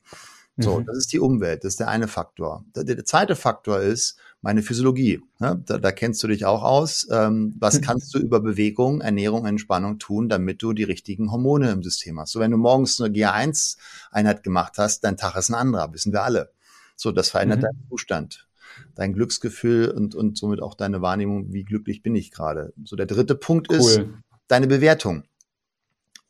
So, 0.61 0.81
mhm. 0.81 0.87
das 0.87 0.97
ist 0.97 1.13
die 1.13 1.21
Umwelt, 1.21 1.63
das 1.63 1.75
ist 1.75 1.81
der 1.81 1.89
eine 1.89 2.09
Faktor. 2.09 2.65
Der, 2.75 2.83
der 2.83 3.05
zweite 3.05 3.37
Faktor 3.37 3.79
ist 3.79 4.19
meine 4.41 4.63
Physiologie. 4.63 5.23
Ne? 5.39 5.63
Da, 5.65 5.79
da 5.79 5.93
kennst 5.93 6.21
du 6.23 6.27
dich 6.27 6.45
auch 6.47 6.65
aus. 6.65 7.07
Ähm, 7.13 7.55
was 7.61 7.81
kannst 7.81 8.13
du 8.13 8.19
über 8.19 8.41
Bewegung, 8.41 9.01
Ernährung, 9.01 9.47
Entspannung 9.47 10.01
tun, 10.01 10.29
damit 10.29 10.61
du 10.61 10.73
die 10.73 10.83
richtigen 10.83 11.31
Hormone 11.31 11.71
im 11.71 11.85
System 11.85 12.19
hast? 12.19 12.33
So, 12.33 12.41
wenn 12.41 12.51
du 12.51 12.57
morgens 12.57 13.01
eine 13.01 13.15
GA1-Einheit 13.15 14.43
gemacht 14.43 14.75
hast, 14.79 15.05
dein 15.05 15.17
Tag 15.17 15.37
ist 15.37 15.49
ein 15.49 15.55
anderer, 15.55 15.93
wissen 15.93 16.13
wir 16.13 16.25
alle. 16.25 16.51
So, 16.97 17.13
das 17.13 17.31
verändert 17.31 17.59
mhm. 17.59 17.63
deinen 17.63 17.89
Zustand, 17.89 18.49
dein 18.97 19.13
Glücksgefühl 19.13 19.91
und, 19.91 20.17
und 20.17 20.37
somit 20.37 20.61
auch 20.61 20.75
deine 20.75 21.03
Wahrnehmung, 21.03 21.53
wie 21.53 21.63
glücklich 21.63 22.03
bin 22.03 22.17
ich 22.17 22.33
gerade. 22.33 22.73
So, 22.85 22.97
der 22.97 23.07
dritte 23.07 23.37
Punkt 23.37 23.69
cool. 23.71 23.77
ist 23.77 24.01
deine 24.49 24.67
Bewertung. 24.67 25.23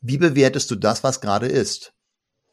Wie 0.01 0.19
bewertest 0.19 0.69
du 0.69 0.75
das, 0.75 1.03
was 1.03 1.19
gerade 1.19 1.47
ist? 1.47 1.93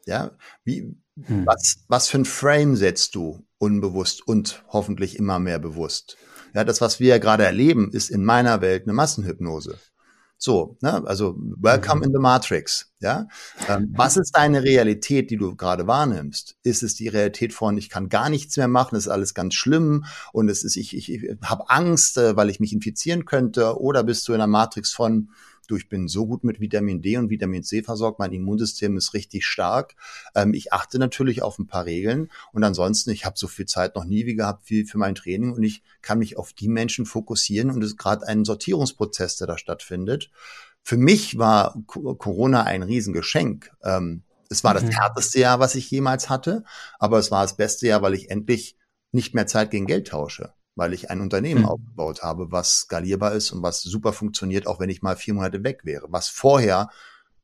Ja, 0.07 0.31
wie, 0.63 0.97
hm. 1.25 1.45
was, 1.45 1.77
was 1.87 2.07
für 2.07 2.19
ein 2.19 2.25
Frame 2.25 2.75
setzt 2.75 3.15
du 3.15 3.45
unbewusst 3.57 4.27
und 4.27 4.63
hoffentlich 4.69 5.17
immer 5.17 5.39
mehr 5.39 5.59
bewusst? 5.59 6.17
Ja, 6.53 6.63
das, 6.63 6.81
was 6.81 6.99
wir 6.99 7.09
ja 7.09 7.17
gerade 7.17 7.43
erleben, 7.43 7.91
ist 7.91 8.09
in 8.09 8.23
meiner 8.23 8.61
Welt 8.61 8.83
eine 8.83 8.93
Massenhypnose. 8.93 9.77
So, 10.39 10.77
ne, 10.81 11.03
also 11.07 11.35
welcome 11.59 11.97
mhm. 11.97 12.03
in 12.03 12.11
the 12.13 12.19
Matrix. 12.19 12.91
Ja, 12.99 13.27
ähm, 13.67 13.91
was 13.95 14.17
ist 14.17 14.35
deine 14.35 14.63
Realität, 14.63 15.31
die 15.31 15.37
du 15.37 15.55
gerade 15.55 15.87
wahrnimmst? 15.87 16.55
Ist 16.61 16.83
es 16.83 16.93
die 16.93 17.07
Realität 17.07 17.53
von 17.53 17.77
ich 17.77 17.89
kann 17.89 18.07
gar 18.09 18.29
nichts 18.29 18.55
mehr 18.55 18.67
machen, 18.67 18.95
es 18.95 19.05
ist 19.05 19.11
alles 19.11 19.33
ganz 19.33 19.55
schlimm 19.55 20.05
und 20.33 20.49
es 20.49 20.63
ist 20.63 20.75
ich 20.75 20.95
ich, 20.95 21.11
ich 21.11 21.37
habe 21.43 21.69
Angst, 21.69 22.17
äh, 22.17 22.35
weil 22.35 22.51
ich 22.51 22.59
mich 22.59 22.71
infizieren 22.71 23.25
könnte? 23.25 23.79
Oder 23.79 24.03
bist 24.03 24.27
du 24.27 24.33
in 24.33 24.39
der 24.39 24.47
Matrix 24.47 24.91
von 24.91 25.29
du, 25.67 25.75
ich 25.75 25.89
bin 25.89 26.07
so 26.07 26.25
gut 26.25 26.43
mit 26.43 26.59
Vitamin 26.59 27.01
D 27.01 27.17
und 27.17 27.29
Vitamin 27.29 27.63
C 27.63 27.83
versorgt, 27.83 28.19
mein 28.19 28.33
Immunsystem 28.33 28.97
ist 28.97 29.13
richtig 29.13 29.45
stark. 29.45 29.95
Ähm, 30.35 30.53
ich 30.53 30.73
achte 30.73 30.99
natürlich 30.99 31.41
auf 31.41 31.59
ein 31.59 31.67
paar 31.67 31.85
Regeln 31.85 32.29
und 32.53 32.63
ansonsten, 32.63 33.11
ich 33.11 33.25
habe 33.25 33.37
so 33.37 33.47
viel 33.47 33.65
Zeit 33.65 33.95
noch 33.95 34.05
nie 34.05 34.25
wie 34.25 34.35
gehabt 34.35 34.69
wie 34.69 34.85
für 34.85 34.97
mein 34.97 35.15
Training 35.15 35.53
und 35.53 35.63
ich 35.63 35.83
kann 36.01 36.19
mich 36.19 36.37
auf 36.37 36.53
die 36.53 36.69
Menschen 36.69 37.05
fokussieren 37.05 37.69
und 37.69 37.83
es 37.83 37.91
ist 37.91 37.97
gerade 37.97 38.27
ein 38.27 38.45
Sortierungsprozess, 38.45 39.37
der 39.37 39.47
da 39.47 39.57
stattfindet. 39.57 40.31
Für 40.83 40.97
mich 40.97 41.37
war 41.37 41.77
Corona 41.85 42.63
ein 42.63 42.81
Riesengeschenk. 42.81 43.71
Ähm, 43.83 44.23
es 44.49 44.63
war 44.63 44.73
das 44.73 44.83
mhm. 44.83 44.91
härteste 44.91 45.39
Jahr, 45.39 45.59
was 45.59 45.75
ich 45.75 45.91
jemals 45.91 46.29
hatte, 46.29 46.63
aber 46.99 47.19
es 47.19 47.31
war 47.31 47.41
das 47.41 47.57
beste 47.57 47.87
Jahr, 47.87 48.01
weil 48.01 48.13
ich 48.13 48.29
endlich 48.29 48.77
nicht 49.11 49.33
mehr 49.33 49.47
Zeit 49.47 49.71
gegen 49.71 49.85
Geld 49.85 50.07
tausche 50.07 50.53
weil 50.77 50.93
ich 50.93 51.09
ein 51.09 51.21
Unternehmen 51.21 51.61
mhm. 51.61 51.67
aufgebaut 51.67 52.21
habe, 52.21 52.51
was 52.51 52.81
skalierbar 52.81 53.33
ist 53.33 53.51
und 53.51 53.63
was 53.63 53.81
super 53.81 54.13
funktioniert, 54.13 54.67
auch 54.67 54.79
wenn 54.79 54.89
ich 54.89 55.01
mal 55.01 55.15
vier 55.15 55.33
Monate 55.33 55.63
weg 55.63 55.81
wäre, 55.83 56.05
was 56.09 56.29
vorher 56.29 56.89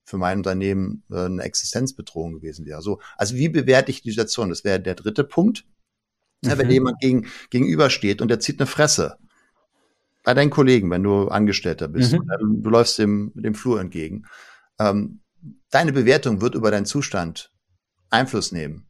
für 0.06 0.18
mein 0.18 0.38
Unternehmen 0.38 1.04
äh, 1.10 1.26
eine 1.26 1.42
Existenzbedrohung 1.42 2.34
gewesen 2.34 2.66
wäre. 2.66 2.82
So, 2.82 3.02
also 3.18 3.36
wie 3.36 3.50
bewerte 3.50 3.90
ich 3.90 4.04
die 4.04 4.12
Situation? 4.12 4.50
Das 4.50 4.64
wäre 4.64 4.80
der 4.80 4.96
dritte 4.96 5.24
Punkt. 5.24 5.66
Mhm. 6.44 6.50
Ja, 6.50 6.58
wenn 6.60 6.68
mhm. 6.68 6.74
jemand 6.74 7.00
gegen, 7.00 7.28
gegenübersteht 7.50 8.22
und 8.22 8.28
der 8.28 8.40
zieht 8.40 8.60
eine 8.60 8.68
Fresse 8.68 9.18
bei 10.24 10.36
deinen 10.36 10.52
Kollegen, 10.52 10.90
wenn 10.92 11.04
du 11.04 11.28
Angestellter 11.28 11.88
bist, 11.88 12.14
mhm. 12.14 12.62
du 12.62 12.70
läufst 12.70 13.00
dem, 13.00 13.32
dem 13.36 13.56
Flur 13.56 13.82
entgegen. 13.82 14.26
Ähm, 14.80 15.22
deine 15.72 15.92
Bewertung 15.92 16.40
wird 16.40 16.54
über 16.56 16.70
deinen 16.70 16.86
Zustand 16.86 17.52
Einfluss 18.12 18.52
nehmen. 18.52 18.88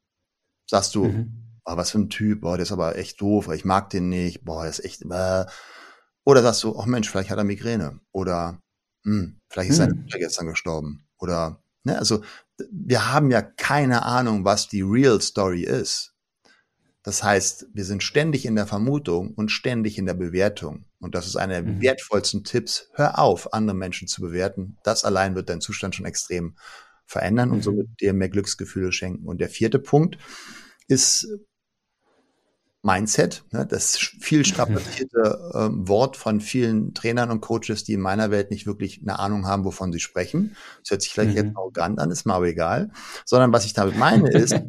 Sagst 0.66 0.96
du, 0.96 1.06
mhm 1.06 1.43
oh, 1.66 1.78
was 1.78 1.92
für 1.92 2.00
ein 2.00 2.10
Typ, 2.10 2.42
boah, 2.42 2.58
der 2.58 2.64
ist 2.64 2.72
aber 2.72 2.98
echt 2.98 3.22
doof, 3.22 3.50
ich 3.54 3.66
mag 3.66 3.90
den 3.90 4.10
nicht, 4.10 4.44
boah, 4.44 4.64
der 4.64 4.72
ist 4.72 4.84
echt, 4.84 5.04
äh. 5.04 5.46
Oder 6.26 6.42
sagst 6.42 6.64
du, 6.64 6.78
oh 6.78 6.86
Mensch, 6.86 7.10
vielleicht 7.10 7.30
hat 7.30 7.38
er 7.38 7.44
Migräne. 7.44 8.00
Oder, 8.12 8.62
hm, 9.04 9.42
vielleicht 9.50 9.72
ist 9.72 9.80
hm. 9.80 9.86
seine 9.86 9.96
Mutter 9.96 10.20
gestern 10.20 10.48
gestorben. 10.48 11.06
Oder, 11.18 11.62
ne, 11.84 11.98
also, 11.98 12.24
wir 12.72 13.12
haben 13.12 13.30
ja 13.32 13.42
keine 13.42 14.04
Ahnung, 14.04 14.46
was 14.46 14.68
die 14.68 14.82
Real 14.82 15.20
Story 15.22 15.64
ist. 15.64 16.14
Das 17.04 17.22
heißt, 17.22 17.68
wir 17.74 17.84
sind 17.84 18.02
ständig 18.02 18.46
in 18.46 18.56
der 18.56 18.66
Vermutung 18.66 19.34
und 19.34 19.52
ständig 19.52 19.98
in 19.98 20.06
der 20.06 20.14
Bewertung. 20.14 20.86
Und 21.00 21.16
das 21.16 21.28
ist 21.28 21.36
einer 21.36 21.62
der 21.62 21.74
mhm. 21.74 21.82
wertvollsten 21.82 22.46
Tipps. 22.46 22.90
Hör 22.94 23.20
auf, 23.20 23.54
andere 23.54 23.76
Menschen 23.76 24.08
zu 24.08 24.22
bewerten. 24.22 24.78
Das 24.84 25.04
allein 25.04 25.36
wird 25.36 25.50
deinen 25.50 25.60
Zustand 25.60 25.96
schon 25.96 26.06
extrem 26.06 26.56
verändern 27.06 27.52
und 27.52 27.58
mhm. 27.58 27.64
somit 27.64 27.88
dir 28.00 28.14
mehr 28.14 28.30
Glücksgefühle 28.30 28.94
schenken. 28.94 29.28
Und 29.28 29.42
der 29.42 29.50
vierte 29.50 29.80
Punkt 29.80 30.18
ist 30.88 31.28
Mindset, 32.86 33.46
ne, 33.52 33.66
das 33.66 33.98
viel 33.98 34.46
strapazierte 34.46 35.40
äh, 35.54 35.70
Wort 35.88 36.18
von 36.18 36.42
vielen 36.42 36.94
Trainern 36.94 37.32
und 37.32 37.40
Coaches, 37.40 37.86
die 37.86 37.94
in 37.94 38.02
meiner 38.02 38.30
Welt 38.30 38.52
nicht 38.52 38.68
wirklich 38.68 39.02
eine 39.02 39.20
Ahnung 39.20 39.48
haben, 39.48 39.64
wovon 39.64 39.94
sie 39.94 40.02
sprechen. 40.02 40.58
Das 40.82 40.92
hört 40.92 41.02
sich 41.02 41.14
vielleicht 41.14 41.32
mhm. 41.32 41.38
jetzt 41.38 41.58
arrogant 41.58 42.00
an, 42.00 42.12
ist 42.12 42.26
mir 42.26 42.34
aber 42.34 42.48
egal. 42.48 42.92
Sondern 43.26 43.54
was 43.54 43.64
ich 43.64 43.72
damit 43.72 43.98
meine 43.98 44.30
ist, 44.30 44.62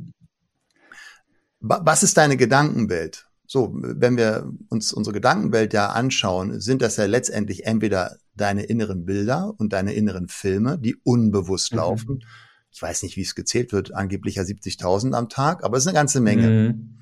was 1.61 2.04
ist 2.04 2.16
deine 2.16 2.37
Gedankenwelt? 2.37 3.26
So, 3.47 3.73
wenn 3.75 4.16
wir 4.16 4.49
uns 4.68 4.92
unsere 4.92 5.12
Gedankenwelt 5.12 5.73
ja 5.73 5.88
anschauen, 5.88 6.61
sind 6.61 6.83
das 6.83 6.97
ja 6.97 7.06
letztendlich 7.06 7.66
entweder 7.66 8.16
deine 8.37 8.62
inneren 8.62 9.04
Bilder 9.06 9.54
und 9.59 9.73
deine 9.73 9.92
inneren 9.92 10.28
Filme, 10.28 10.78
die 10.78 10.94
unbewusst 11.02 11.73
mhm. 11.73 11.78
laufen. 11.78 12.25
Ich 12.71 12.80
weiß 12.80 13.02
nicht, 13.02 13.16
wie 13.16 13.23
es 13.23 13.35
gezählt 13.35 13.73
wird, 13.73 13.92
angeblich 13.92 14.37
ja 14.37 14.44
70.000 14.44 15.14
am 15.14 15.28
Tag, 15.28 15.64
aber 15.64 15.76
es 15.76 15.83
ist 15.83 15.88
eine 15.88 15.97
ganze 15.97 16.21
Menge. 16.21 16.49
Mhm. 16.49 16.94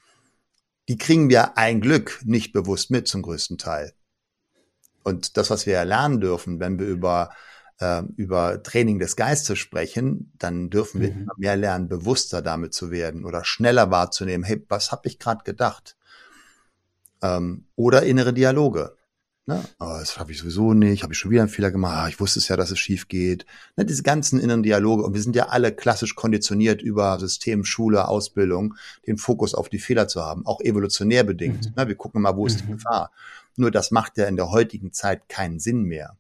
Die 0.89 0.99
kriegen 0.99 1.29
wir 1.29 1.57
ein 1.57 1.81
Glück 1.81 2.21
nicht 2.25 2.53
bewusst 2.53 2.91
mit 2.91 3.09
zum 3.09 3.23
größten 3.23 3.59
Teil. 3.59 3.93
Und 5.03 5.37
das, 5.37 5.51
was 5.51 5.67
wir 5.67 5.75
ja 5.75 5.83
lernen 5.83 6.21
dürfen, 6.21 6.61
wenn 6.61 6.79
wir 6.79 6.87
über 6.87 7.31
äh, 7.83 8.03
über 8.17 8.62
Training 8.62 8.99
des 8.99 9.17
Geistes 9.17 9.59
sprechen, 9.59 10.33
dann 10.39 10.71
dürfen 10.71 11.01
wir 11.01 11.12
mhm. 11.12 11.23
immer 11.23 11.35
mehr 11.37 11.57
lernen, 11.57 11.89
bewusster 11.89 12.41
damit 12.41 12.75
zu 12.75 12.91
werden 12.91 13.25
oder 13.25 13.45
schneller 13.45 13.91
wahrzunehmen, 13.91 14.45
hey, 14.45 14.65
was 14.69 14.93
habe 14.93 15.09
ich 15.09 15.19
gerade 15.19 15.43
gedacht? 15.45 15.97
Ähm, 17.23 17.67
oder 17.75 18.05
innere 18.05 18.33
Dialoge. 18.33 18.97
Ne? 19.47 19.61
Oh, 19.81 19.97
das 19.99 20.21
habe 20.21 20.31
ich 20.31 20.39
sowieso 20.39 20.73
nicht, 20.73 21.03
habe 21.03 21.15
ich 21.15 21.19
schon 21.19 21.33
wieder 21.33 21.43
einen 21.43 21.51
Fehler 21.51 21.73
gemacht, 21.73 21.97
ah, 21.97 22.07
ich 22.09 22.21
wusste 22.21 22.39
es 22.39 22.47
ja, 22.47 22.57
dass 22.57 22.71
es 22.71 22.79
schief 22.79 23.09
geht. 23.09 23.45
Ne? 23.77 23.85
Diese 23.85 24.05
ganzen 24.05 24.39
inneren 24.39 24.63
Dialoge, 24.63 25.03
und 25.03 25.15
wir 25.15 25.23
sind 25.23 25.35
ja 25.35 25.49
alle 25.49 25.73
klassisch 25.73 26.15
konditioniert 26.15 26.81
über 26.81 27.19
System, 27.19 27.65
Schule, 27.65 28.07
Ausbildung, 28.07 28.77
den 29.05 29.19
Fokus 29.19 29.55
auf 29.55 29.69
die 29.69 29.81
Fehler 29.81 30.07
zu 30.07 30.23
haben, 30.23 30.47
auch 30.47 30.61
evolutionär 30.61 31.25
bedingt. 31.25 31.67
Mhm. 31.67 31.73
Ne? 31.77 31.89
Wir 31.89 31.97
gucken 31.97 32.23
mal, 32.23 32.37
wo 32.37 32.47
ist 32.47 32.61
die 32.61 32.65
mhm. 32.65 32.75
Gefahr. 32.75 33.11
Nur 33.57 33.73
das 33.73 33.91
macht 33.91 34.17
ja 34.17 34.27
in 34.27 34.37
der 34.37 34.53
heutigen 34.53 34.93
Zeit 34.93 35.29
keinen 35.29 35.59
Sinn 35.59 35.83
mehr. 35.83 36.17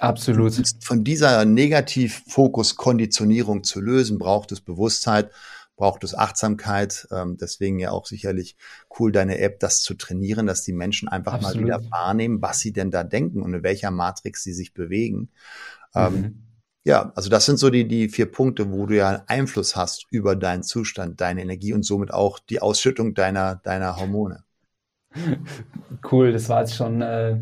Absolut. 0.00 0.60
Von 0.80 1.04
dieser 1.04 1.44
Negativfokus-Konditionierung 1.44 3.62
zu 3.62 3.80
lösen, 3.80 4.18
braucht 4.18 4.50
es 4.50 4.60
Bewusstheit, 4.60 5.30
braucht 5.76 6.04
es 6.04 6.14
Achtsamkeit. 6.14 7.08
Ähm, 7.10 7.36
deswegen 7.40 7.78
ja 7.78 7.90
auch 7.90 8.06
sicherlich 8.06 8.56
cool, 8.98 9.12
deine 9.12 9.38
App 9.38 9.60
das 9.60 9.82
zu 9.82 9.94
trainieren, 9.94 10.46
dass 10.46 10.62
die 10.62 10.72
Menschen 10.72 11.08
einfach 11.08 11.34
Absolut. 11.34 11.56
mal 11.56 11.64
wieder 11.64 11.90
wahrnehmen, 11.90 12.42
was 12.42 12.60
sie 12.60 12.72
denn 12.72 12.90
da 12.90 13.04
denken 13.04 13.42
und 13.42 13.54
in 13.54 13.62
welcher 13.62 13.90
Matrix 13.90 14.42
sie 14.42 14.52
sich 14.52 14.74
bewegen. 14.74 15.30
Ähm, 15.94 16.14
mhm. 16.14 16.42
Ja, 16.84 17.12
also 17.14 17.30
das 17.30 17.46
sind 17.46 17.58
so 17.58 17.70
die, 17.70 17.86
die 17.86 18.08
vier 18.08 18.26
Punkte, 18.26 18.72
wo 18.72 18.86
du 18.86 18.96
ja 18.96 19.22
Einfluss 19.28 19.76
hast 19.76 20.06
über 20.10 20.34
deinen 20.34 20.64
Zustand, 20.64 21.20
deine 21.20 21.42
Energie 21.42 21.72
und 21.72 21.84
somit 21.84 22.12
auch 22.12 22.40
die 22.40 22.60
Ausschüttung 22.60 23.14
deiner, 23.14 23.56
deiner 23.56 23.96
Hormone. 23.96 24.44
Cool, 26.10 26.32
das 26.32 26.48
war 26.48 26.60
jetzt 26.60 26.74
schon 26.74 27.00
äh, 27.00 27.38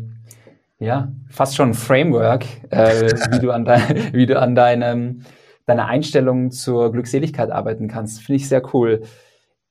ja, 0.81 1.11
fast 1.29 1.55
schon 1.55 1.69
ein 1.69 1.73
Framework, 1.75 2.45
äh, 2.71 3.11
wie 3.31 3.39
du 3.39 3.51
an, 3.51 3.65
wie 4.13 4.25
du 4.25 4.39
an 4.39 4.55
deinem, 4.55 5.23
deiner 5.71 5.87
Einstellung 5.87 6.51
zur 6.51 6.91
Glückseligkeit 6.91 7.49
arbeiten 7.49 7.87
kannst. 7.87 8.21
Finde 8.21 8.35
ich 8.37 8.49
sehr 8.49 8.61
cool. 8.73 9.03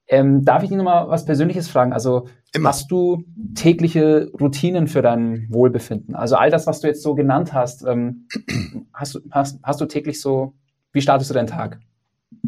Ähm, 0.09 0.45
darf 0.45 0.62
ich 0.62 0.69
dich 0.71 0.78
nochmal 0.78 1.09
was 1.09 1.26
Persönliches 1.26 1.69
fragen? 1.69 1.92
Also 1.92 2.26
Immer. 2.52 2.71
hast 2.71 2.90
du 2.90 3.23
tägliche 3.54 4.30
Routinen 4.40 4.88
für 4.88 5.02
dein 5.02 5.47
Wohlbefinden? 5.50 6.16
Also 6.16 6.37
all 6.37 6.50
das, 6.50 6.66
was 6.66 6.80
du 6.80 6.88
jetzt 6.88 7.02
so 7.02 7.14
genannt 7.14 7.52
hast, 7.52 7.85
ähm, 7.85 8.26
hast, 8.95 9.14
du, 9.14 9.21
hast, 9.30 9.61
hast 9.62 9.80
du 9.80 9.87
täglich 9.87 10.21
so, 10.21 10.54
wie 10.92 11.02
startest 11.02 11.30
du 11.30 11.35
deinen 11.35 11.47
Tag? 11.47 11.78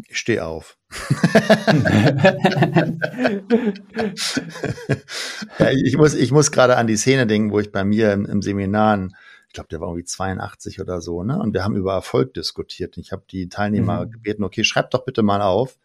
Ich 0.09 0.17
stehe 0.17 0.45
auf. 0.45 0.77
ja, 5.59 5.69
ich 5.71 5.95
muss, 5.95 6.15
ich 6.15 6.31
muss 6.31 6.51
gerade 6.51 6.77
an 6.77 6.87
die 6.87 6.97
Szene 6.97 7.27
denken, 7.27 7.51
wo 7.51 7.59
ich 7.59 7.71
bei 7.71 7.83
mir 7.83 8.13
im, 8.13 8.25
im 8.25 8.41
Seminar, 8.41 9.09
ich 9.53 9.55
glaube, 9.55 9.69
der 9.69 9.81
war 9.81 9.89
irgendwie 9.89 10.05
82 10.05 10.81
oder 10.81 10.99
so, 10.99 11.21
ne? 11.21 11.37
Und 11.37 11.53
wir 11.53 11.63
haben 11.63 11.75
über 11.75 11.93
Erfolg 11.93 12.33
diskutiert. 12.33 12.97
Ich 12.97 13.11
habe 13.11 13.21
die 13.29 13.49
Teilnehmer 13.49 14.07
mhm. 14.07 14.11
gebeten, 14.11 14.43
okay, 14.43 14.63
schreibt 14.63 14.95
doch 14.95 15.05
bitte 15.05 15.21
mal 15.21 15.43
auf, 15.43 15.77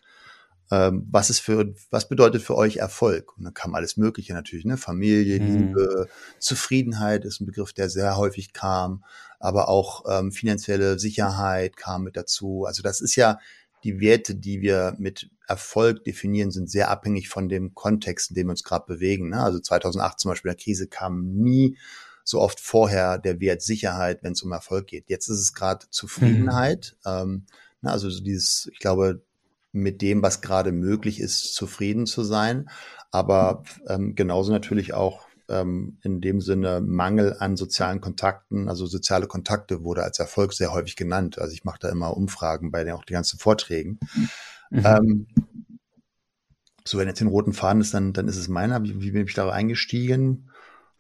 ähm, 0.71 1.07
was 1.11 1.29
ist 1.29 1.41
für, 1.41 1.75
was 1.91 2.09
bedeutet 2.09 2.41
für 2.41 2.57
euch 2.57 2.79
Erfolg? 2.79 3.37
Und 3.37 3.45
dann 3.45 3.53
kam 3.53 3.75
alles 3.75 3.99
Mögliche 3.99 4.33
natürlich, 4.33 4.65
ne? 4.65 4.79
Familie, 4.79 5.39
mhm. 5.39 5.47
Liebe, 5.47 6.09
Zufriedenheit 6.39 7.27
ist 7.27 7.43
ein 7.43 7.47
Begriff, 7.47 7.75
der 7.75 7.91
sehr 7.91 8.17
häufig 8.17 8.55
kam, 8.55 9.05
aber 9.39 9.69
auch 9.69 10.07
ähm, 10.09 10.33
finanzielle 10.33 10.99
Sicherheit 10.99 11.77
kam 11.77 12.05
mit 12.05 12.17
dazu. 12.17 12.65
Also 12.67 12.83
das 12.83 13.03
ist 13.03 13.17
ja 13.17 13.39
die 13.85 14.01
Werte, 14.01 14.35
die 14.35 14.63
wir 14.63 14.97
mit 14.99 15.29
Erfolg 15.47 16.05
definieren, 16.05 16.53
sind 16.53 16.71
sehr 16.71 16.91
abhängig 16.91 17.29
von 17.29 17.51
dem 17.51 17.75
Kontext, 17.75 18.31
in 18.31 18.35
dem 18.35 18.47
wir 18.47 18.53
uns 18.53 18.65
gerade 18.65 18.87
bewegen. 18.87 19.29
Ne? 19.29 19.43
Also 19.43 19.61
2008 19.61 20.21
zum 20.21 20.31
Beispiel, 20.31 20.53
der 20.53 20.65
Krise 20.65 20.87
kam 20.87 21.35
nie 21.35 21.77
so 22.29 22.43
oft 22.43 22.61
vorher 22.61 23.17
der 23.17 23.41
Wert 23.41 23.63
Sicherheit, 23.63 24.23
wenn 24.23 24.33
es 24.33 24.43
um 24.43 24.53
Erfolg 24.53 24.87
geht. 24.87 25.09
Jetzt 25.09 25.29
ist 25.29 25.41
es 25.41 25.55
gerade 25.55 25.87
Zufriedenheit. 25.89 26.95
Mhm. 27.07 27.11
Ähm, 27.11 27.47
ne? 27.81 27.91
also 27.91 28.11
so 28.11 28.23
dieses, 28.23 28.69
ich 28.71 28.81
glaube, 28.81 29.23
mit 29.73 30.03
dem, 30.03 30.23
was 30.23 30.43
gerade 30.43 30.71
möglich 30.71 31.21
ist, 31.21 31.55
zufrieden 31.55 32.05
zu 32.05 32.23
sein. 32.25 32.69
Aber 33.11 33.63
ähm, 33.89 34.15
genauso 34.15 34.53
natürlich 34.53 34.93
auch 34.93 35.27
ähm, 35.49 35.97
in 36.03 36.21
dem 36.21 36.43
Sinne 36.43 36.83
Mangel 36.83 37.35
an 37.39 37.57
sozialen 37.57 38.03
Kontakten, 38.03 38.69
also 38.69 38.85
soziale 38.85 39.27
Kontakte 39.27 39.83
wurde 39.83 40.03
als 40.03 40.19
Erfolg 40.19 40.53
sehr 40.53 40.71
häufig 40.71 40.97
genannt. 40.97 41.39
Also 41.39 41.55
ich 41.55 41.65
mache 41.65 41.79
da 41.81 41.89
immer 41.89 42.15
Umfragen 42.15 42.71
bei 42.71 42.85
den 42.85 42.93
auch 42.93 43.07
die 43.07 43.15
ganzen 43.15 43.39
Vorträgen. 43.39 44.01
Mhm. 44.71 44.85
Ähm, 44.85 45.27
so, 46.85 46.99
wenn 46.99 47.09
jetzt 47.09 47.21
den 47.21 47.29
roten 47.29 47.55
Faden 47.55 47.81
ist, 47.81 47.95
dann, 47.95 48.13
dann 48.13 48.29
ist 48.29 48.37
es 48.37 48.49
meiner. 48.49 48.83
Wie, 48.83 49.01
wie 49.01 49.13
bin 49.13 49.27
ich 49.27 49.35
da 49.35 49.49
eingestiegen? 49.49 50.48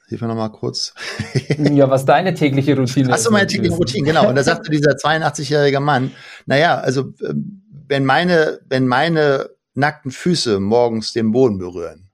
Hilf 0.09 0.21
mir 0.21 0.29
nochmal 0.29 0.53
kurz. 0.53 0.95
ja, 1.59 1.89
was 1.91 2.05
deine 2.05 2.35
tägliche 2.35 2.77
Routine 2.77 3.09
ist. 3.09 3.15
Achso, 3.15 3.31
meine 3.31 3.47
tägliche 3.47 3.75
Routine, 3.75 4.07
genau. 4.07 4.29
Und 4.29 4.37
da 4.37 4.43
sagte 4.43 4.71
dieser 4.71 4.93
82-jährige 4.93 5.81
Mann, 5.81 6.13
naja, 6.47 6.79
also 6.79 7.13
ähm, 7.23 7.63
wenn 7.87 8.05
meine, 8.05 8.61
wenn 8.69 8.87
meine 8.87 9.51
nackten 9.75 10.11
Füße 10.11 10.61
morgens 10.61 11.13
den 11.13 11.31
Boden 11.33 11.59
berühren, 11.59 12.09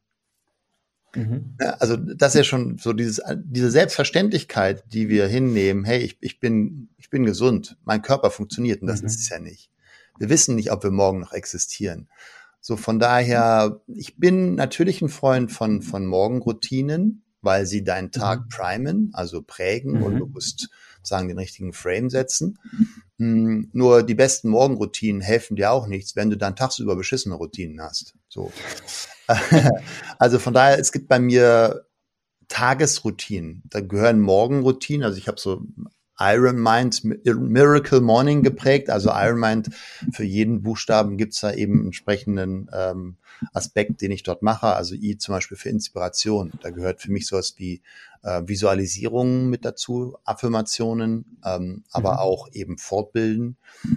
Mhm. 1.17 1.57
Also 1.79 1.97
das 1.97 2.35
ist 2.35 2.39
ja 2.39 2.45
schon 2.45 2.79
so 2.79 2.93
dieses, 2.93 3.23
diese 3.37 3.71
Selbstverständlichkeit, 3.71 4.85
die 4.93 5.09
wir 5.09 5.27
hinnehmen, 5.27 5.85
hey, 5.85 6.01
ich, 6.01 6.19
ich, 6.21 6.41
bin, 6.41 6.89
ich 6.99 7.11
bin 7.11 7.25
gesund, 7.25 7.77
mein 7.85 8.03
Körper 8.03 8.31
funktioniert 8.31 8.83
und 8.83 8.89
das 8.89 9.03
mhm. 9.03 9.07
ist 9.07 9.21
es 9.21 9.29
ja 9.29 9.39
nicht. 9.39 9.71
Wir 10.19 10.29
wissen 10.29 10.55
nicht, 10.55 10.73
ob 10.73 10.83
wir 10.83 10.91
morgen 10.91 11.21
noch 11.21 11.33
existieren. 11.33 12.09
So 12.61 12.77
von 12.77 12.99
daher, 12.99 13.81
ich 13.87 14.17
bin 14.17 14.55
natürlich 14.55 15.03
ein 15.03 15.09
Freund 15.09 15.53
von, 15.53 15.83
von 15.83 16.07
Morgenroutinen, 16.07 17.24
weil 17.45 17.67
sie 17.67 17.85
deinen 17.85 18.11
Tag 18.11 18.45
mhm. 18.45 18.49
primen, 18.49 19.11
also 19.13 19.43
prägen 19.43 20.03
und 20.03 20.15
mhm. 20.15 20.19
bewusst 20.21 20.69
sagen, 21.03 21.29
den 21.29 21.39
richtigen 21.39 21.73
Frame 21.73 22.11
setzen. 22.11 22.59
Mhm. 23.19 23.71
Nur 23.73 24.03
die 24.03 24.15
besten 24.15 24.49
Morgenroutinen 24.49 25.21
helfen 25.21 25.57
dir 25.57 25.71
auch 25.71 25.87
nichts, 25.87 26.17
wenn 26.17 26.31
du 26.31 26.37
dann 26.37 26.57
tagsüber 26.57 26.97
beschissene 26.97 27.35
Routinen 27.35 27.81
hast. 27.81 28.15
So. 28.29 28.53
also 30.19 30.39
von 30.39 30.55
daher, 30.55 30.79
es 30.79 30.93
gibt 30.93 31.09
bei 31.09 31.19
mir 31.19 31.87
Tagesroutinen. 32.49 33.63
Da 33.67 33.81
gehören 33.81 34.21
Morgenroutinen. 34.21 35.05
Also 35.05 35.19
ich 35.19 35.29
habe 35.29 35.41
so 35.41 35.63
Iron 36.19 36.63
Mind 36.63 37.03
Miracle 37.25 38.01
Morning 38.01 38.43
geprägt. 38.43 38.91
Also 38.91 39.11
Iron 39.13 39.41
Mind 39.41 39.71
für 40.13 40.25
jeden 40.25 40.63
Buchstaben 40.63 41.17
gibt's 41.17 41.41
da 41.41 41.53
eben 41.53 41.87
entsprechenden 41.87 42.71
ähm, 42.73 43.17
Aspekt, 43.53 44.01
den 44.01 44.13
ich 44.13 44.23
dort 44.23 44.43
mache. 44.43 44.69
Also 44.69 44.95
I 44.95 45.19
zum 45.19 45.35
Beispiel 45.35 45.57
für 45.57 45.71
Inspiration. 45.71 46.53
Da 46.63 46.71
gehört 46.71 47.01
für 47.01 47.11
mich 47.11 47.27
sowas 47.27 47.55
wie 47.57 47.83
äh, 48.23 48.43
Visualisierungen 48.47 49.51
mit 49.51 49.65
dazu, 49.65 50.17
Affirmationen, 50.25 51.39
ähm, 51.45 51.85
aber 51.91 52.13
mhm. 52.15 52.19
auch 52.19 52.49
eben 52.53 52.79
Fortbilden. 52.79 53.57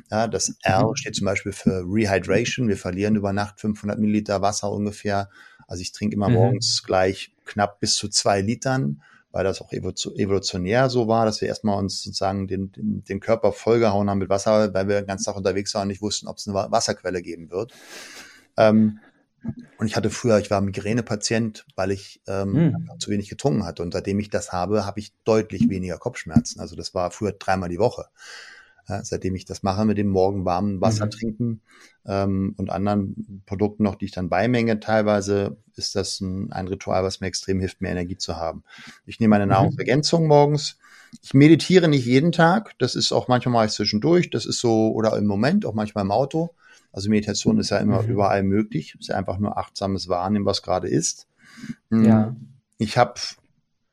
Ja, 0.09 0.27
das 0.27 0.55
R 0.63 0.87
mhm. 0.87 0.95
steht 0.95 1.15
zum 1.15 1.25
Beispiel 1.25 1.51
für 1.51 1.83
Rehydration. 1.85 2.67
Wir 2.67 2.77
verlieren 2.77 3.15
über 3.15 3.31
Nacht 3.31 3.59
500 3.59 3.99
Milliliter 3.99 4.41
Wasser 4.41 4.71
ungefähr. 4.71 5.29
Also 5.67 5.81
ich 5.81 5.91
trinke 5.91 6.15
immer 6.15 6.29
mhm. 6.29 6.35
morgens 6.35 6.83
gleich 6.83 7.33
knapp 7.45 7.79
bis 7.79 7.95
zu 7.95 8.09
zwei 8.09 8.41
Litern 8.41 9.01
weil 9.31 9.43
das 9.43 9.61
auch 9.61 9.71
evolutionär 9.71 10.89
so 10.89 11.07
war, 11.07 11.25
dass 11.25 11.41
wir 11.41 11.47
erstmal 11.47 11.77
uns 11.77 12.01
sozusagen 12.01 12.47
den, 12.47 12.71
den, 12.71 13.03
den 13.03 13.19
Körper 13.19 13.51
vollgehauen 13.51 14.09
haben 14.09 14.19
mit 14.19 14.29
Wasser, 14.29 14.73
weil 14.73 14.87
wir 14.87 15.01
den 15.01 15.07
ganzen 15.07 15.25
Tag 15.25 15.35
unterwegs 15.35 15.73
waren 15.73 15.83
und 15.83 15.87
nicht 15.89 16.01
wussten, 16.01 16.27
ob 16.27 16.37
es 16.37 16.47
eine 16.47 16.71
Wasserquelle 16.71 17.21
geben 17.21 17.51
wird. 17.51 17.73
Ähm, 18.55 18.99
und 19.77 19.87
ich 19.87 19.95
hatte 19.95 20.09
früher, 20.09 20.39
ich 20.39 20.49
war 20.49 20.61
Migränepatient, 20.61 21.65
weil 21.75 21.91
ich 21.91 22.21
ähm, 22.27 22.73
hm. 22.73 22.99
zu 22.99 23.11
wenig 23.11 23.29
getrunken 23.29 23.65
hatte. 23.65 23.83
Und 23.83 23.93
seitdem 23.93 24.19
ich 24.19 24.29
das 24.29 24.51
habe, 24.51 24.85
habe 24.85 24.99
ich 24.99 25.13
deutlich 25.23 25.69
weniger 25.69 25.97
Kopfschmerzen. 25.97 26.59
Also 26.59 26.75
das 26.75 26.93
war 26.93 27.11
früher 27.11 27.33
dreimal 27.33 27.69
die 27.69 27.79
Woche. 27.79 28.07
Ja, 28.89 29.03
seitdem 29.03 29.35
ich 29.35 29.45
das 29.45 29.63
mache 29.63 29.83
mit 29.83 29.97
dem 29.97 30.07
morgen 30.07 30.45
warmen 30.45 30.79
Wasser 30.79 31.05
mhm. 31.05 31.11
trinken 31.11 31.61
ähm, 32.05 32.53
und 32.57 32.69
anderen 32.69 33.43
Produkten 33.45 33.83
noch, 33.83 33.95
die 33.95 34.05
ich 34.05 34.11
dann 34.11 34.29
beimenge 34.29 34.79
teilweise, 34.79 35.57
ist 35.75 35.95
das 35.95 36.21
ein, 36.21 36.51
ein 36.53 36.67
Ritual, 36.67 37.03
was 37.03 37.19
mir 37.19 37.27
extrem 37.27 37.59
hilft, 37.59 37.81
mehr 37.81 37.91
Energie 37.91 38.17
zu 38.17 38.37
haben. 38.37 38.63
Ich 39.05 39.19
nehme 39.19 39.35
eine 39.35 39.45
mhm. 39.45 39.51
Nahrungsergänzung 39.51 40.27
morgens. 40.27 40.77
Ich 41.21 41.33
meditiere 41.33 41.87
nicht 41.87 42.05
jeden 42.05 42.31
Tag. 42.31 42.77
Das 42.79 42.95
ist 42.95 43.11
auch 43.11 43.27
manchmal 43.27 43.53
mal 43.53 43.69
zwischendurch. 43.69 44.29
Das 44.29 44.45
ist 44.45 44.59
so, 44.59 44.91
oder 44.93 45.17
im 45.17 45.25
Moment, 45.25 45.65
auch 45.65 45.73
manchmal 45.73 46.05
im 46.05 46.11
Auto. 46.11 46.51
Also 46.91 47.09
Meditation 47.09 47.59
ist 47.59 47.69
ja 47.69 47.77
immer 47.77 48.03
mhm. 48.03 48.09
überall 48.09 48.43
möglich. 48.43 48.95
Ist 48.99 49.09
ja 49.09 49.15
einfach 49.15 49.37
nur 49.37 49.57
achtsames 49.57 50.07
Wahrnehmen, 50.07 50.45
was 50.45 50.61
gerade 50.61 50.87
ist. 50.87 51.27
Hm. 51.89 52.05
Ja. 52.05 52.35
Ich 52.77 52.97
habe 52.97 53.15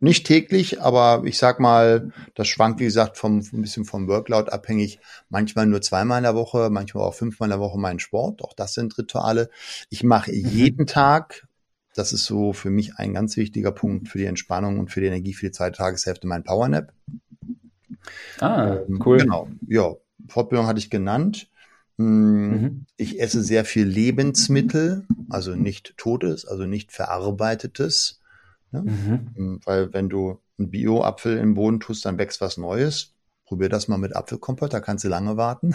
nicht 0.04 0.26
täglich, 0.26 0.80
aber 0.80 1.22
ich 1.24 1.38
sag 1.38 1.58
mal, 1.58 2.12
das 2.34 2.46
schwankt, 2.46 2.78
wie 2.78 2.84
gesagt, 2.84 3.16
vom, 3.16 3.40
ein 3.40 3.62
bisschen 3.62 3.84
vom 3.84 4.06
Workload 4.06 4.50
abhängig. 4.50 5.00
Manchmal 5.30 5.66
nur 5.66 5.80
zweimal 5.80 6.18
in 6.18 6.24
der 6.24 6.34
Woche, 6.34 6.70
manchmal 6.70 7.04
auch 7.04 7.14
fünfmal 7.14 7.48
in 7.48 7.52
der 7.52 7.60
Woche 7.60 7.78
meinen 7.78 7.98
Sport. 7.98 8.42
Auch 8.44 8.52
das 8.52 8.74
sind 8.74 8.96
Rituale. 8.98 9.50
Ich 9.90 10.04
mache 10.04 10.30
mhm. 10.30 10.48
jeden 10.48 10.86
Tag, 10.86 11.48
das 11.94 12.12
ist 12.12 12.26
so 12.26 12.52
für 12.52 12.70
mich 12.70 12.96
ein 12.96 13.14
ganz 13.14 13.36
wichtiger 13.36 13.72
Punkt 13.72 14.08
für 14.08 14.18
die 14.18 14.26
Entspannung 14.26 14.78
und 14.78 14.90
für 14.90 15.00
die 15.00 15.06
Energie 15.06 15.34
für 15.34 15.46
die 15.46 15.52
zweite 15.52 15.78
Tageshälfte, 15.78 16.26
mein 16.26 16.44
Powernap. 16.44 16.92
Ah, 18.38 18.76
ähm, 18.86 19.02
cool. 19.04 19.18
Genau, 19.18 19.48
ja. 19.66 19.94
Fortbildung 20.28 20.66
hatte 20.66 20.78
ich 20.78 20.90
genannt. 20.90 21.48
Hm, 21.98 22.50
mhm. 22.50 22.86
Ich 22.96 23.20
esse 23.20 23.42
sehr 23.42 23.64
viel 23.64 23.86
Lebensmittel, 23.86 25.06
also 25.30 25.54
nicht 25.54 25.94
totes, 25.96 26.44
also 26.44 26.66
nicht 26.66 26.92
verarbeitetes. 26.92 28.20
Ne? 28.74 28.82
Mhm. 28.82 29.28
Hm, 29.36 29.60
weil 29.64 29.92
wenn 29.92 30.08
du 30.08 30.40
einen 30.58 30.70
Bio-Apfel 30.70 31.38
im 31.38 31.54
Boden 31.54 31.80
tust, 31.80 32.04
dann 32.04 32.18
wächst 32.18 32.40
was 32.40 32.56
Neues. 32.56 33.12
Probier 33.46 33.68
das 33.68 33.88
mal 33.88 33.98
mit 33.98 34.16
Apfelkompott, 34.16 34.72
da 34.72 34.80
kannst 34.80 35.04
du 35.04 35.08
lange 35.08 35.36
warten. 35.36 35.74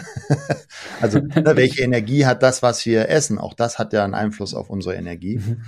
also, 1.00 1.18
ne, 1.20 1.56
welche 1.56 1.82
Energie 1.82 2.26
hat 2.26 2.42
das, 2.42 2.62
was 2.62 2.84
wir 2.84 3.08
essen? 3.08 3.38
Auch 3.38 3.54
das 3.54 3.78
hat 3.78 3.92
ja 3.92 4.04
einen 4.04 4.14
Einfluss 4.14 4.54
auf 4.54 4.70
unsere 4.70 4.96
Energie. 4.96 5.38
Mhm. 5.38 5.62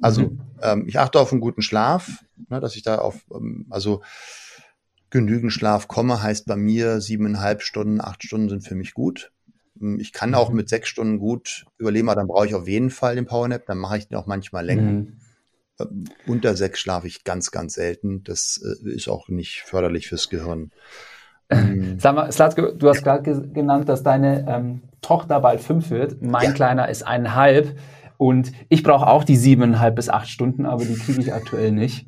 Also, 0.00 0.22
mhm. 0.22 0.40
ähm, 0.62 0.84
ich 0.88 0.98
achte 0.98 1.20
auf 1.20 1.30
einen 1.30 1.40
guten 1.40 1.62
Schlaf, 1.62 2.24
ne, 2.48 2.58
dass 2.60 2.74
ich 2.74 2.82
da 2.82 2.98
auf, 2.98 3.24
ähm, 3.32 3.66
also 3.70 4.02
genügend 5.10 5.52
Schlaf 5.52 5.88
komme, 5.88 6.22
heißt 6.22 6.46
bei 6.46 6.56
mir 6.56 7.00
siebeneinhalb 7.00 7.62
Stunden, 7.62 8.00
acht 8.00 8.22
Stunden 8.22 8.48
sind 8.48 8.62
für 8.62 8.74
mich 8.74 8.94
gut. 8.94 9.30
Hm, 9.78 10.00
ich 10.00 10.12
kann 10.12 10.34
auch 10.34 10.50
mhm. 10.50 10.56
mit 10.56 10.68
sechs 10.68 10.88
Stunden 10.88 11.18
gut 11.18 11.66
überleben, 11.78 12.08
aber 12.08 12.20
dann 12.20 12.28
brauche 12.28 12.46
ich 12.46 12.54
auf 12.54 12.66
jeden 12.66 12.90
Fall 12.90 13.14
den 13.14 13.26
Powernap. 13.26 13.66
Dann 13.66 13.78
mache 13.78 13.98
ich 13.98 14.08
den 14.08 14.16
auch 14.16 14.26
manchmal 14.26 14.64
länger. 14.64 14.92
Mhm. 14.92 15.19
Ähm, 15.80 16.04
unter 16.26 16.56
sechs 16.56 16.80
schlafe 16.80 17.06
ich 17.06 17.24
ganz, 17.24 17.50
ganz 17.50 17.74
selten. 17.74 18.22
Das 18.24 18.60
äh, 18.62 18.88
ist 18.90 19.08
auch 19.08 19.28
nicht 19.28 19.62
förderlich 19.62 20.08
fürs 20.08 20.28
Gehirn. 20.28 20.70
Ähm, 21.52 21.98
Sag 21.98 22.14
mal, 22.14 22.30
Slatko, 22.30 22.70
du 22.70 22.88
hast 22.88 23.02
gerade 23.02 23.48
genannt, 23.48 23.88
dass 23.88 24.04
deine 24.04 24.46
ähm, 24.48 24.82
Tochter 25.00 25.40
bald 25.40 25.60
fünf 25.60 25.90
wird. 25.90 26.22
Mein 26.22 26.44
ja. 26.44 26.52
Kleiner 26.52 26.88
ist 26.88 27.02
eineinhalb. 27.02 27.76
Und 28.18 28.52
ich 28.68 28.84
brauche 28.84 29.08
auch 29.08 29.24
die 29.24 29.34
siebeneinhalb 29.34 29.96
bis 29.96 30.08
acht 30.08 30.28
Stunden, 30.28 30.64
aber 30.64 30.84
die 30.84 30.94
kriege 30.94 31.20
ich 31.20 31.34
aktuell 31.34 31.72
nicht. 31.72 32.06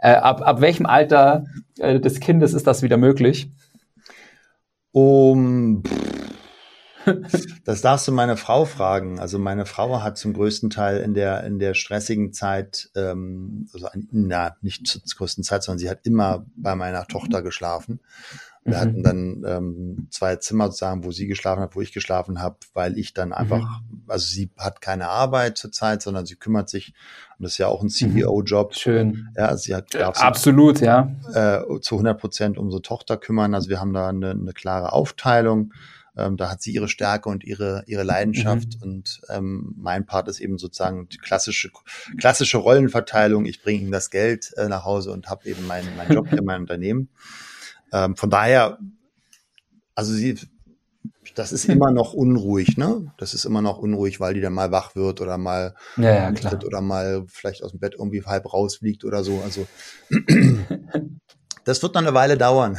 Äh, 0.00 0.12
ab, 0.12 0.42
ab 0.42 0.60
welchem 0.60 0.86
Alter 0.86 1.44
äh, 1.80 1.98
des 1.98 2.20
Kindes 2.20 2.54
ist 2.54 2.68
das 2.68 2.82
wieder 2.82 2.96
möglich? 2.96 3.50
Um, 4.92 5.82
pff, 5.84 6.13
das 7.64 7.82
darfst 7.82 8.08
du 8.08 8.12
meine 8.12 8.36
Frau 8.36 8.64
fragen. 8.64 9.18
Also 9.18 9.38
meine 9.38 9.66
Frau 9.66 10.02
hat 10.02 10.18
zum 10.18 10.32
größten 10.32 10.70
Teil 10.70 10.98
in 11.00 11.14
der 11.14 11.44
in 11.44 11.58
der 11.58 11.74
stressigen 11.74 12.32
Zeit, 12.32 12.90
ähm, 12.94 13.68
also 13.72 13.88
na 14.10 14.56
nicht 14.62 14.86
zur 14.86 15.02
größten 15.02 15.44
Zeit, 15.44 15.62
sondern 15.62 15.78
sie 15.78 15.90
hat 15.90 16.00
immer 16.04 16.46
bei 16.56 16.74
meiner 16.74 17.06
Tochter 17.06 17.42
geschlafen. 17.42 18.00
Wir 18.64 18.76
mhm. 18.76 18.80
hatten 18.80 19.02
dann 19.02 19.44
ähm, 19.46 20.06
zwei 20.10 20.36
Zimmer 20.36 20.66
sozusagen, 20.66 21.04
wo 21.04 21.12
sie 21.12 21.26
geschlafen 21.26 21.60
hat, 21.60 21.76
wo 21.76 21.82
ich 21.82 21.92
geschlafen 21.92 22.40
habe, 22.40 22.56
weil 22.72 22.98
ich 22.98 23.12
dann 23.12 23.34
einfach, 23.34 23.60
mhm. 23.60 24.04
also 24.08 24.26
sie 24.26 24.50
hat 24.56 24.80
keine 24.80 25.08
Arbeit 25.08 25.58
zurzeit, 25.58 26.00
sondern 26.00 26.24
sie 26.24 26.36
kümmert 26.36 26.70
sich, 26.70 26.94
und 27.38 27.44
das 27.44 27.52
ist 27.52 27.58
ja 27.58 27.66
auch 27.66 27.82
ein 27.82 27.86
mhm. 27.86 27.90
CEO-Job. 28.14 28.74
Schön. 28.74 29.28
Ja, 29.36 29.54
sie 29.56 29.74
hat 29.74 29.94
darf 29.94 30.18
absolut, 30.18 30.80
ja, 30.80 31.14
äh, 31.34 31.80
zu 31.80 31.96
100 31.96 32.18
Prozent 32.18 32.58
um 32.58 32.66
unsere 32.66 32.80
Tochter 32.80 33.18
kümmern. 33.18 33.54
Also 33.54 33.68
wir 33.68 33.80
haben 33.80 33.92
da 33.92 34.08
eine, 34.08 34.30
eine 34.30 34.52
klare 34.54 34.92
Aufteilung. 34.92 35.74
Ähm, 36.16 36.36
da 36.36 36.50
hat 36.50 36.62
sie 36.62 36.72
ihre 36.72 36.88
Stärke 36.88 37.28
und 37.28 37.44
ihre, 37.44 37.82
ihre 37.86 38.04
Leidenschaft. 38.04 38.76
Mhm. 38.76 38.82
Und 38.82 39.20
ähm, 39.28 39.74
mein 39.76 40.06
Part 40.06 40.28
ist 40.28 40.40
eben 40.40 40.58
sozusagen 40.58 41.08
die 41.08 41.18
klassische, 41.18 41.70
klassische 42.18 42.58
Rollenverteilung. 42.58 43.46
Ich 43.46 43.62
bringe 43.62 43.82
ihm 43.82 43.90
das 43.92 44.10
Geld 44.10 44.52
äh, 44.56 44.68
nach 44.68 44.84
Hause 44.84 45.12
und 45.12 45.28
habe 45.28 45.48
eben 45.48 45.66
meinen 45.66 45.96
mein 45.96 46.12
Job 46.12 46.28
hier, 46.28 46.42
mein 46.42 46.62
Unternehmen. 46.62 47.08
Ähm, 47.92 48.16
von 48.16 48.28
daher, 48.28 48.78
also 49.94 50.12
sie, 50.12 50.36
das 51.36 51.52
ist 51.52 51.66
immer 51.66 51.92
noch 51.92 52.12
unruhig, 52.12 52.76
ne? 52.76 53.12
Das 53.18 53.34
ist 53.34 53.44
immer 53.44 53.62
noch 53.62 53.78
unruhig, 53.78 54.18
weil 54.18 54.34
die 54.34 54.40
dann 54.40 54.52
mal 54.52 54.72
wach 54.72 54.96
wird 54.96 55.20
oder 55.20 55.38
mal 55.38 55.76
ja, 55.96 56.30
ja, 56.30 56.58
oder 56.64 56.80
mal 56.80 57.24
vielleicht 57.28 57.62
aus 57.62 57.70
dem 57.70 57.78
Bett 57.80 57.94
irgendwie 57.96 58.22
halb 58.24 58.52
rausfliegt 58.52 59.04
oder 59.04 59.22
so. 59.22 59.40
Also 59.44 59.66
Das 61.64 61.82
wird 61.82 61.94
noch 61.94 62.02
eine 62.02 62.12
Weile 62.12 62.36
dauern. 62.36 62.76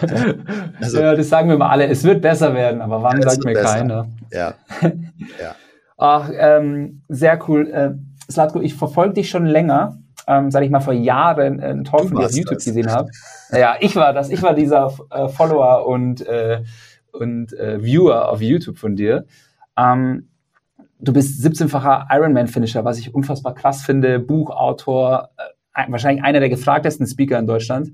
also, 0.80 1.00
ja, 1.00 1.14
das 1.14 1.28
sagen 1.28 1.50
wir 1.50 1.58
mal 1.58 1.68
alle. 1.68 1.86
Es 1.86 2.02
wird 2.02 2.22
besser 2.22 2.54
werden, 2.54 2.80
aber 2.80 3.02
wann 3.02 3.20
sagt 3.20 3.44
mir 3.44 3.52
besser. 3.52 3.78
keiner? 3.78 4.08
Ja. 4.32 4.54
ja. 4.82 5.54
Ach, 5.98 6.30
ähm, 6.32 7.02
sehr 7.08 7.38
cool. 7.48 7.68
Äh, 7.70 7.90
Slatko, 8.30 8.60
ich 8.60 8.74
verfolge 8.74 9.14
dich 9.14 9.28
schon 9.28 9.44
länger, 9.44 9.98
ähm, 10.26 10.50
seit 10.50 10.64
ich 10.64 10.70
mal 10.70 10.80
vor 10.80 10.94
Jahren 10.94 11.60
äh, 11.60 11.66
einen 11.66 11.84
Talk 11.84 12.08
von 12.08 12.18
dir 12.18 12.26
auf 12.26 12.32
YouTube 12.32 12.54
das. 12.54 12.64
gesehen 12.64 12.90
habe. 12.90 13.10
Ja, 13.52 13.76
ich 13.80 13.96
war 13.96 14.12
das. 14.12 14.30
Ich 14.30 14.42
war 14.42 14.54
dieser 14.54 14.92
äh, 15.10 15.28
Follower 15.28 15.86
und, 15.86 16.26
äh, 16.26 16.62
und 17.12 17.52
äh, 17.52 17.82
Viewer 17.82 18.30
auf 18.30 18.40
YouTube 18.40 18.78
von 18.78 18.96
dir. 18.96 19.26
Ähm, 19.76 20.28
du 21.00 21.12
bist 21.12 21.44
17-facher 21.44 22.06
Ironman-Finisher, 22.10 22.84
was 22.84 22.98
ich 22.98 23.14
unfassbar 23.14 23.54
krass 23.54 23.82
finde, 23.82 24.18
Buchautor, 24.18 25.30
äh, 25.36 25.42
wahrscheinlich 25.88 26.24
einer 26.24 26.40
der 26.40 26.48
gefragtesten 26.48 27.06
Speaker 27.06 27.38
in 27.38 27.46
Deutschland. 27.46 27.92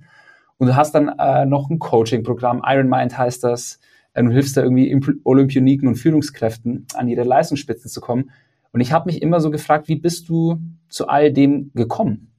Und 0.56 0.68
du 0.68 0.76
hast 0.76 0.94
dann 0.94 1.08
äh, 1.18 1.46
noch 1.46 1.68
ein 1.70 1.78
Coaching-Programm, 1.78 2.62
Iron 2.64 2.88
Mind 2.88 3.16
heißt 3.16 3.44
das. 3.44 3.80
Äh, 4.12 4.22
du 4.22 4.30
hilfst 4.30 4.56
da 4.56 4.62
irgendwie 4.62 4.98
Olympioniken 5.24 5.88
und 5.88 5.96
Führungskräften 5.96 6.86
an 6.94 7.08
ihre 7.08 7.24
Leistungsspitzen 7.24 7.90
zu 7.90 8.00
kommen. 8.00 8.30
Und 8.72 8.80
ich 8.80 8.92
habe 8.92 9.06
mich 9.06 9.22
immer 9.22 9.40
so 9.40 9.50
gefragt, 9.50 9.88
wie 9.88 9.96
bist 9.96 10.28
du 10.28 10.58
zu 10.88 11.08
all 11.08 11.32
dem 11.32 11.70
gekommen? 11.74 12.32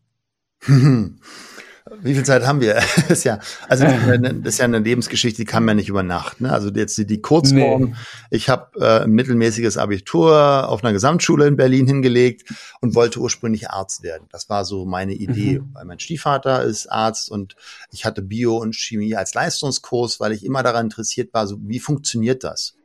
Wie 2.01 2.13
viel 2.13 2.23
Zeit 2.23 2.45
haben 2.45 2.61
wir? 2.61 2.73
das 2.95 3.09
ist 3.09 3.23
ja, 3.23 3.39
also 3.67 3.85
das 3.85 4.53
ist 4.53 4.57
ja 4.59 4.65
eine 4.65 4.79
Lebensgeschichte, 4.79 5.41
die 5.41 5.45
kann 5.45 5.65
man 5.65 5.77
nicht 5.77 5.89
über 5.89 6.03
Nacht. 6.03 6.41
Ne? 6.41 6.51
Also 6.51 6.69
jetzt 6.69 6.97
die, 6.97 7.05
die 7.05 7.21
Kurzform. 7.21 7.83
Nee. 7.83 7.95
Ich 8.31 8.49
habe 8.49 8.79
äh, 8.79 9.03
ein 9.03 9.11
mittelmäßiges 9.11 9.77
Abitur 9.77 10.69
auf 10.69 10.83
einer 10.83 10.93
Gesamtschule 10.93 11.47
in 11.47 11.55
Berlin 11.55 11.87
hingelegt 11.87 12.49
und 12.81 12.95
wollte 12.95 13.19
ursprünglich 13.19 13.69
Arzt 13.69 14.03
werden. 14.03 14.27
Das 14.31 14.49
war 14.49 14.65
so 14.65 14.85
meine 14.85 15.13
Idee, 15.13 15.59
mhm. 15.59 15.69
weil 15.73 15.85
mein 15.85 15.99
Stiefvater 15.99 16.63
ist 16.63 16.87
Arzt 16.91 17.29
und 17.29 17.55
ich 17.91 18.05
hatte 18.05 18.21
Bio 18.21 18.57
und 18.57 18.75
Chemie 18.75 19.15
als 19.15 19.33
Leistungskurs, 19.33 20.19
weil 20.19 20.31
ich 20.31 20.45
immer 20.45 20.63
daran 20.63 20.87
interessiert 20.87 21.33
war, 21.33 21.47
so 21.47 21.57
wie 21.61 21.79
funktioniert 21.79 22.43
das? 22.43 22.75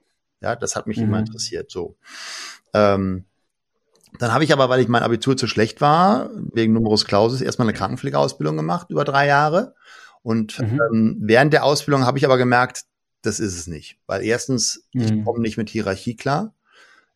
Ja, 0.40 0.56
das 0.56 0.76
hat 0.76 0.86
mich 0.86 0.96
mhm. 0.98 1.04
immer 1.04 1.18
interessiert. 1.18 1.70
So. 1.70 1.96
Ähm, 2.72 3.24
dann 4.20 4.34
habe 4.34 4.44
ich 4.44 4.52
aber, 4.52 4.68
weil 4.68 4.80
ich 4.80 4.88
mein 4.88 5.02
Abitur 5.02 5.34
zu 5.34 5.46
schlecht 5.46 5.80
war, 5.80 6.28
wegen 6.52 6.74
Numerus 6.74 7.06
Clausus, 7.06 7.40
erstmal 7.40 7.66
eine 7.66 7.76
Krankenpflegeausbildung 7.76 8.54
gemacht, 8.54 8.90
über 8.90 9.04
drei 9.04 9.26
Jahre. 9.26 9.74
Und 10.22 10.58
mhm. 10.58 10.78
ähm, 10.92 11.16
während 11.22 11.54
der 11.54 11.64
Ausbildung 11.64 12.04
habe 12.04 12.18
ich 12.18 12.26
aber 12.26 12.36
gemerkt, 12.36 12.84
das 13.22 13.40
ist 13.40 13.56
es 13.56 13.66
nicht. 13.66 13.98
Weil 14.06 14.22
erstens, 14.22 14.86
mhm. 14.92 15.02
ich 15.02 15.24
komme 15.24 15.40
nicht 15.40 15.56
mit 15.56 15.70
Hierarchie 15.70 16.16
klar. 16.16 16.54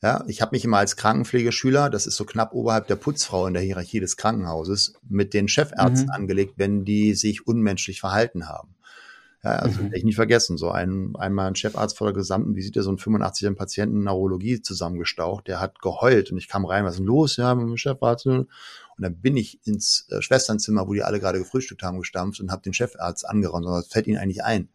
Ja, 0.02 0.24
ich 0.28 0.40
habe 0.40 0.54
mich 0.54 0.64
immer 0.64 0.78
als 0.78 0.96
Krankenpflegeschüler, 0.96 1.90
das 1.90 2.06
ist 2.06 2.16
so 2.16 2.24
knapp 2.24 2.54
oberhalb 2.54 2.86
der 2.86 2.96
Putzfrau 2.96 3.46
in 3.46 3.54
der 3.54 3.62
Hierarchie 3.62 4.00
des 4.00 4.16
Krankenhauses, 4.16 4.94
mit 5.06 5.34
den 5.34 5.46
Chefärzten 5.46 6.06
mhm. 6.06 6.12
angelegt, 6.12 6.54
wenn 6.56 6.86
die 6.86 7.14
sich 7.14 7.46
unmenschlich 7.46 8.00
verhalten 8.00 8.48
haben. 8.48 8.74
Ja, 9.44 9.56
also 9.56 9.82
mhm. 9.82 9.90
ich 9.92 10.04
nicht 10.04 10.16
vergessen, 10.16 10.56
so 10.56 10.70
ein, 10.70 11.14
einmal 11.16 11.48
ein 11.48 11.54
Chefarzt 11.54 11.98
vor 11.98 12.06
der 12.06 12.14
gesamten 12.14 12.56
Visite, 12.56 12.82
so 12.82 12.90
ein 12.90 12.96
85-jährigen 12.96 13.58
Patienten 13.58 14.02
Neurologie 14.02 14.62
zusammengestaucht, 14.62 15.48
der 15.48 15.60
hat 15.60 15.82
geheult 15.82 16.32
und 16.32 16.38
ich 16.38 16.48
kam 16.48 16.64
rein, 16.64 16.84
was 16.84 16.94
ist 16.94 17.00
denn 17.00 17.06
los? 17.06 17.36
Ja, 17.36 17.54
mit 17.54 17.68
dem 17.68 17.76
Chefarzt. 17.76 18.26
Und 18.26 18.48
dann 18.96 19.16
bin 19.20 19.36
ich 19.36 19.60
ins 19.66 20.06
äh, 20.10 20.22
Schwesternzimmer, 20.22 20.88
wo 20.88 20.94
die 20.94 21.02
alle 21.02 21.20
gerade 21.20 21.38
gefrühstückt 21.38 21.82
haben, 21.82 21.98
gestampft 21.98 22.40
und 22.40 22.50
habe 22.50 22.62
den 22.62 22.72
Chefarzt 22.72 23.28
angerannt. 23.28 23.66
Und 23.66 23.72
das 23.72 23.88
fällt 23.88 24.06
ihnen 24.06 24.18
eigentlich 24.18 24.42
ein. 24.42 24.70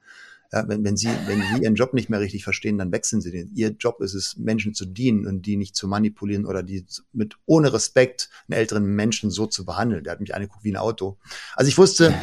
Ja, 0.52 0.68
wenn, 0.68 0.84
wenn, 0.84 0.98
sie, 0.98 1.10
wenn 1.26 1.42
sie 1.42 1.64
ihren 1.64 1.76
Job 1.76 1.94
nicht 1.94 2.10
mehr 2.10 2.20
richtig 2.20 2.44
verstehen, 2.44 2.78
dann 2.78 2.92
wechseln 2.92 3.22
sie 3.22 3.32
den. 3.32 3.52
Ihr 3.56 3.70
Job 3.70 4.02
ist 4.02 4.14
es, 4.14 4.38
Menschen 4.38 4.74
zu 4.74 4.86
dienen 4.86 5.26
und 5.26 5.44
die 5.48 5.58
nicht 5.58 5.76
zu 5.76 5.88
manipulieren 5.88 6.46
oder 6.46 6.64
die 6.64 6.86
mit 7.14 7.38
ohne 7.46 7.72
Respekt 7.72 8.30
einen 8.48 8.60
älteren 8.60 8.86
Menschen 8.86 9.32
so 9.32 9.46
zu 9.46 9.66
behandeln. 9.66 10.04
Der 10.04 10.12
hat 10.12 10.20
mich 10.20 10.36
angeguckt 10.36 10.64
wie 10.64 10.72
ein 10.72 10.78
Auto. 10.78 11.18
Also 11.56 11.70
ich 11.70 11.78
wusste, 11.78 12.16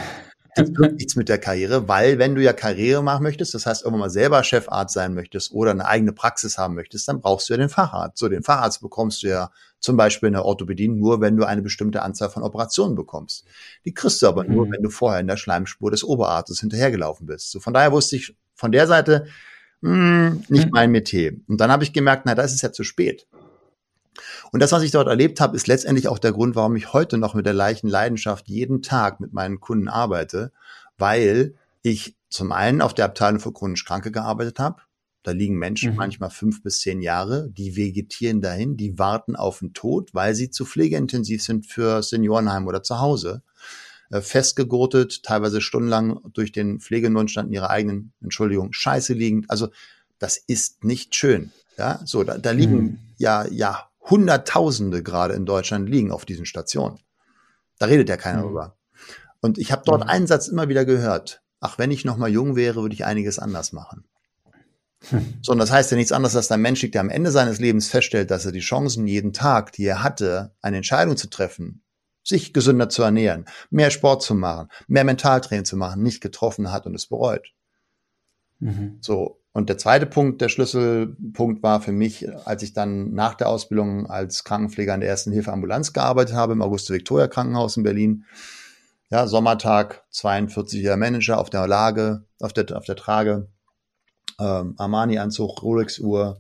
das 0.57 0.75
wird 0.75 0.95
nichts 0.95 1.17
mit 1.17 1.29
der 1.29 1.39
Karriere, 1.39 1.87
weil 1.87 2.19
wenn 2.19 2.35
du 2.35 2.43
ja 2.43 2.55
Karriere 2.55 3.03
machen 3.03 3.23
möchtest, 3.23 3.53
das 3.53 3.67
heißt 3.67 3.85
irgendwann 3.85 4.01
mal 4.01 4.11
selber 4.11 4.43
Chefarzt 4.43 4.95
sein 4.95 5.13
möchtest 5.13 5.53
oder 5.53 5.71
eine 5.71 5.87
eigene 5.87 6.13
Praxis 6.13 6.57
haben 6.57 6.75
möchtest, 6.75 7.07
dann 7.09 7.21
brauchst 7.21 7.49
du 7.49 7.53
ja 7.53 7.59
den 7.59 7.69
Facharzt. 7.69 8.19
So, 8.19 8.29
den 8.29 8.43
Facharzt 8.43 8.81
bekommst 8.81 9.23
du 9.23 9.29
ja 9.29 9.51
zum 9.81 9.99
Beispiel 9.99 10.29
in 10.29 10.33
der 10.33 10.47
Orthopädie 10.47 10.89
nur, 10.89 11.21
wenn 11.21 11.37
du 11.37 11.45
eine 11.45 11.61
bestimmte 11.61 12.03
Anzahl 12.03 12.31
von 12.31 12.43
Operationen 12.43 12.95
bekommst. 12.95 13.45
Die 13.85 13.93
kriegst 13.93 14.23
du 14.23 14.29
aber 14.29 14.45
mhm. 14.45 14.55
nur, 14.55 14.71
wenn 14.71 14.83
du 14.83 14.89
vorher 14.89 15.21
in 15.21 15.27
der 15.27 15.37
Schleimspur 15.37 15.91
des 15.91 16.03
Oberarztes 16.03 16.61
hinterhergelaufen 16.61 17.27
bist. 17.27 17.51
So, 17.51 17.61
von 17.61 17.75
daher 17.75 17.93
wusste 17.93 18.17
ich, 18.17 18.35
von 18.55 18.73
der 18.73 18.87
Seite 18.87 19.27
mh, 19.83 19.91
hm, 19.91 20.45
nicht 20.49 20.67
mhm. 20.67 20.71
mein 20.73 20.91
Metier. 20.91 21.35
Und 21.49 21.61
dann 21.61 21.71
habe 21.71 21.85
ich 21.85 21.93
gemerkt, 21.93 22.23
na, 22.25 22.35
da 22.35 22.43
ist 22.43 22.55
es 22.55 22.63
ja 22.63 22.73
zu 22.73 22.83
spät. 22.83 23.27
Und 24.53 24.61
das, 24.61 24.73
was 24.73 24.83
ich 24.83 24.91
dort 24.91 25.09
erlebt 25.09 25.41
habe, 25.41 25.57
ist 25.57 25.67
letztendlich 25.67 26.09
auch 26.09 26.19
der 26.19 26.33
Grund, 26.33 26.57
warum 26.57 26.77
ich 26.77 26.93
heute 26.93 27.19
noch 27.19 27.35
mit 27.35 27.47
der 27.47 27.53
gleichen 27.53 27.89
Leidenschaft 27.89 28.49
jeden 28.49 28.83
Tag 28.83 29.21
mit 29.21 29.33
meinen 29.33 29.61
Kunden 29.61 29.89
arbeite, 29.89 30.53
weil 30.99 31.55
ich 31.83 32.17
zum 32.29 32.53
einen 32.53 32.83
auf 32.83 32.95
der 32.95 33.05
Abteilung 33.05 33.41
für 33.41 33.53
chronisch 33.53 33.85
Kranke 33.85 34.11
gearbeitet 34.11 34.59
habe. 34.59 34.83
Da 35.23 35.33
liegen 35.33 35.57
Menschen 35.57 35.93
mhm. 35.93 35.97
manchmal 35.97 36.31
fünf 36.31 36.63
bis 36.63 36.81
zehn 36.81 37.03
Jahre, 37.03 37.51
die 37.51 37.77
vegetieren 37.77 38.41
dahin, 38.41 38.77
die 38.77 38.99
warten 38.99 39.35
auf 39.35 39.59
den 39.59 39.73
Tod, 39.73 40.15
weil 40.15 40.35
sie 40.35 40.51
zu 40.51 40.65
pflegeintensiv 40.65 41.43
sind 41.43 41.67
für 41.67 42.03
Seniorenheim 42.03 42.67
oder 42.67 42.83
zu 42.83 43.01
Hause. 43.01 43.43
Äh, 44.11 44.21
festgegurtet, 44.21 45.25
teilweise 45.25 45.61
stundenlang 45.61 46.21
durch 46.33 46.53
den 46.53 46.79
Pflegenotstand 46.79 47.49
in 47.49 47.55
ihrer 47.55 47.71
eigenen, 47.71 48.13
Entschuldigung, 48.23 48.73
Scheiße 48.73 49.15
liegend. 49.15 49.51
Also 49.51 49.69
das 50.19 50.37
ist 50.37 50.85
nicht 50.85 51.15
schön. 51.15 51.51
Ja, 51.77 52.01
so, 52.05 52.23
da, 52.23 52.39
da 52.39 52.53
liegen 52.53 52.77
mhm. 52.77 52.99
ja, 53.19 53.47
ja, 53.49 53.89
Hunderttausende 54.09 55.03
gerade 55.03 55.35
in 55.35 55.47
Deutschland 55.47 55.89
liegen 55.89 56.13
auf 56.13 56.25
diesen 56.25 56.47
Stationen. 56.47 56.99
Da 57.79 57.87
redet 57.87 58.09
ja 58.09 58.17
keiner 58.17 58.39
mhm. 58.39 58.47
drüber. 58.47 58.77
Und 59.41 59.59
ich 59.59 59.73
habe 59.73 59.83
dort 59.85 60.05
mhm. 60.05 60.11
einen 60.11 60.27
Satz 60.27 60.49
immer 60.49 60.69
wieder 60.69 60.85
gehört. 60.85 61.43
Ach, 61.61 61.79
wenn 61.79 61.91
ich 61.91 62.05
noch 62.05 62.17
mal 62.17 62.31
jung 62.31 62.57
wäre, 62.57 62.83
würde 62.83 62.95
ich 62.95 63.05
einiges 63.05 63.39
anders 63.39 63.73
machen. 63.73 64.05
Hm. 65.09 65.35
So, 65.43 65.53
und 65.53 65.59
das 65.59 65.71
heißt 65.71 65.91
ja 65.91 65.97
nichts 65.97 66.13
anderes, 66.13 66.37
als 66.37 66.49
der 66.49 66.57
Mensch, 66.57 66.89
der 66.91 67.01
am 67.01 67.11
Ende 67.11 67.31
seines 67.31 67.59
Lebens 67.59 67.89
feststellt, 67.89 68.31
dass 68.31 68.47
er 68.47 68.53
die 68.53 68.61
Chancen 68.61 69.07
jeden 69.07 69.33
Tag, 69.33 69.73
die 69.73 69.85
er 69.85 70.03
hatte, 70.03 70.55
eine 70.63 70.79
Entscheidung 70.79 71.17
zu 71.17 71.29
treffen, 71.29 71.83
sich 72.25 72.53
gesünder 72.53 72.89
zu 72.89 73.03
ernähren, 73.03 73.45
mehr 73.71 73.91
Sport 73.91 74.23
zu 74.23 74.35
machen, 74.35 74.69
mehr 74.89 75.05
Mentaltraining 75.05 75.65
zu 75.65 75.77
machen, 75.77 76.03
nicht 76.03 76.21
getroffen 76.21 76.73
hat 76.73 76.87
und 76.87 76.95
es 76.95 77.07
bereut. 77.07 77.53
Mhm. 78.59 78.99
So. 79.01 79.41
Und 79.57 79.71
der 79.71 79.79
zweite 79.79 80.05
Punkt, 80.05 80.43
der 80.43 80.51
Schlüsselpunkt 80.51 81.63
war 81.63 81.81
für 81.81 81.91
mich, 81.91 82.29
als 82.47 82.63
ich 82.63 82.75
dann 82.75 83.15
nach 83.15 83.33
der 83.33 83.49
Ausbildung 83.49 84.05
als 84.07 84.45
Krankenpfleger 84.45 84.95
in 84.95 85.01
der 85.01 85.09
ersten 85.09 85.33
Hilfe 85.33 85.51
Ambulanz 85.51 85.95
gearbeitet 85.95 86.37
habe 86.37 86.53
im 86.53 86.61
Auguste 86.61 86.93
Victoria 86.93 87.27
Krankenhaus 87.27 87.79
in 87.79 87.83
Berlin. 87.83 88.27
Ja, 89.09 89.27
Sommertag, 89.27 90.05
42er 90.13 90.97
Manager 90.97 91.39
auf 91.39 91.49
der 91.49 91.67
Lage, 91.67 92.27
auf 92.39 92.53
der, 92.53 92.77
auf 92.77 92.85
der 92.85 92.97
Trage, 92.97 93.49
ähm, 94.39 94.75
Armani-Anzug, 94.77 95.63
Rolex-Uhr, 95.63 96.39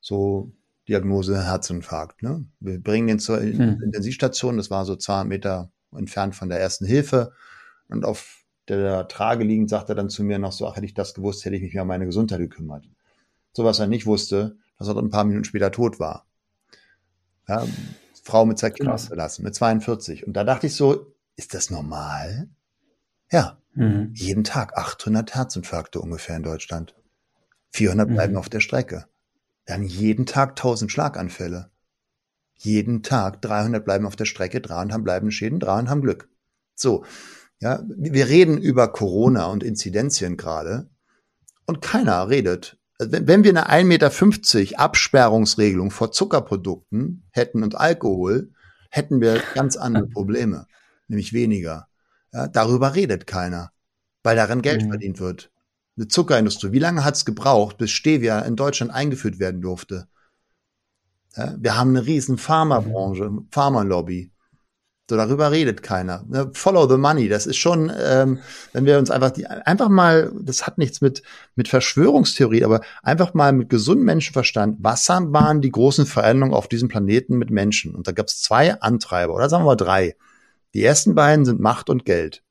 so 0.00 0.50
Diagnose 0.88 1.44
Herzinfarkt. 1.44 2.24
Ne? 2.24 2.46
Wir 2.58 2.82
bringen 2.82 3.06
den 3.06 3.20
zur 3.20 3.38
hm. 3.38 3.80
Intensivstation, 3.80 4.56
das 4.56 4.72
war 4.72 4.84
so 4.84 4.96
200 4.96 5.28
Meter 5.28 5.70
entfernt 5.96 6.34
von 6.34 6.48
der 6.48 6.58
ersten 6.58 6.84
Hilfe. 6.84 7.30
Und 7.88 8.04
auf 8.04 8.42
der 8.68 9.08
Trage 9.08 9.44
liegend 9.44 9.70
sagt 9.70 9.88
er 9.88 9.94
dann 9.94 10.10
zu 10.10 10.24
mir 10.24 10.38
noch 10.38 10.52
so, 10.52 10.66
ach, 10.66 10.76
hätte 10.76 10.86
ich 10.86 10.94
das 10.94 11.14
gewusst, 11.14 11.44
hätte 11.44 11.56
ich 11.56 11.62
mich 11.62 11.74
mehr 11.74 11.82
um 11.82 11.88
meine 11.88 12.06
Gesundheit 12.06 12.40
gekümmert. 12.40 12.88
So 13.52 13.64
was 13.64 13.78
er 13.78 13.86
nicht 13.86 14.06
wusste, 14.06 14.56
dass 14.78 14.88
er 14.88 14.96
ein 14.96 15.10
paar 15.10 15.24
Minuten 15.24 15.44
später 15.44 15.70
tot 15.70 15.98
war. 16.00 16.26
Ja, 17.48 17.64
Frau 18.22 18.44
mit 18.44 18.58
zwei 18.58 18.70
Kindern 18.70 18.98
verlassen, 18.98 19.44
mit 19.44 19.54
42. 19.54 20.26
Und 20.26 20.32
da 20.34 20.42
dachte 20.42 20.66
ich 20.66 20.74
so, 20.74 21.14
ist 21.36 21.54
das 21.54 21.70
normal? 21.70 22.48
Ja, 23.30 23.58
mhm. 23.74 24.10
jeden 24.14 24.42
Tag 24.42 24.76
800 24.76 25.34
Herzinfarkte 25.34 26.00
ungefähr 26.00 26.36
in 26.36 26.42
Deutschland. 26.42 26.94
400 27.70 28.08
bleiben 28.08 28.32
mhm. 28.32 28.38
auf 28.38 28.48
der 28.48 28.60
Strecke. 28.60 29.06
Haben 29.68 29.84
jeden 29.84 30.26
Tag 30.26 30.50
1000 30.50 30.90
Schlaganfälle. 30.90 31.70
Jeden 32.54 33.02
Tag 33.02 33.42
300 33.42 33.84
bleiben 33.84 34.06
auf 34.06 34.16
der 34.16 34.24
Strecke, 34.24 34.60
300 34.60 35.04
bleiben 35.04 35.30
Schäden, 35.30 35.60
300 35.60 35.90
haben 35.90 36.02
Glück. 36.02 36.28
So, 36.74 37.04
ja, 37.60 37.82
wir 37.86 38.28
reden 38.28 38.58
über 38.58 38.88
Corona 38.88 39.46
und 39.46 39.62
Inzidenzien 39.62 40.36
gerade 40.36 40.88
und 41.66 41.80
keiner 41.80 42.28
redet. 42.28 42.78
Also 42.98 43.12
wenn 43.12 43.44
wir 43.44 43.50
eine 43.50 43.68
1,50 43.70 43.84
Meter 43.84 44.78
Absperrungsregelung 44.78 45.90
vor 45.90 46.12
Zuckerprodukten 46.12 47.28
hätten 47.30 47.62
und 47.62 47.74
Alkohol, 47.74 48.52
hätten 48.90 49.20
wir 49.20 49.42
ganz 49.54 49.76
andere 49.76 50.06
Probleme, 50.08 50.66
nämlich 51.08 51.32
weniger. 51.32 51.88
Ja, 52.32 52.48
darüber 52.48 52.94
redet 52.94 53.26
keiner, 53.26 53.72
weil 54.22 54.36
daran 54.36 54.62
Geld 54.62 54.84
mhm. 54.84 54.90
verdient 54.90 55.20
wird 55.20 55.50
eine 55.96 56.08
Zuckerindustrie. 56.08 56.72
Wie 56.72 56.78
lange 56.78 57.04
hat 57.04 57.16
es 57.16 57.24
gebraucht, 57.24 57.78
bis 57.78 57.90
Stevia 57.90 58.40
in 58.40 58.56
Deutschland 58.56 58.92
eingeführt 58.92 59.38
werden 59.38 59.60
durfte? 59.60 60.08
Ja, 61.36 61.54
wir 61.58 61.76
haben 61.76 61.90
eine 61.90 62.06
riesen 62.06 62.38
Pharmabranche, 62.38 63.30
Pharmalobby. 63.50 64.30
So, 65.08 65.16
darüber 65.16 65.52
redet 65.52 65.84
keiner. 65.84 66.24
Follow 66.52 66.88
the 66.88 66.96
money. 66.96 67.28
Das 67.28 67.46
ist 67.46 67.58
schon, 67.58 67.92
ähm, 67.96 68.40
wenn 68.72 68.86
wir 68.86 68.98
uns 68.98 69.12
einfach 69.12 69.30
die, 69.30 69.46
einfach 69.46 69.88
mal, 69.88 70.32
das 70.40 70.66
hat 70.66 70.78
nichts 70.78 71.00
mit, 71.00 71.22
mit 71.54 71.68
Verschwörungstheorie, 71.68 72.64
aber 72.64 72.80
einfach 73.04 73.32
mal 73.32 73.52
mit 73.52 73.70
gesundem 73.70 74.06
Menschenverstand. 74.06 74.78
Was 74.80 75.08
waren 75.08 75.60
die 75.60 75.70
großen 75.70 76.06
Veränderungen 76.06 76.54
auf 76.54 76.66
diesem 76.66 76.88
Planeten 76.88 77.38
mit 77.38 77.50
Menschen? 77.50 77.94
Und 77.94 78.08
da 78.08 78.12
gab 78.12 78.26
es 78.26 78.42
zwei 78.42 78.80
Antreiber, 78.80 79.34
oder 79.34 79.48
sagen 79.48 79.62
wir 79.62 79.68
mal 79.68 79.76
drei. 79.76 80.16
Die 80.74 80.82
ersten 80.82 81.14
beiden 81.14 81.44
sind 81.44 81.60
Macht 81.60 81.88
und 81.88 82.04
Geld. 82.04 82.42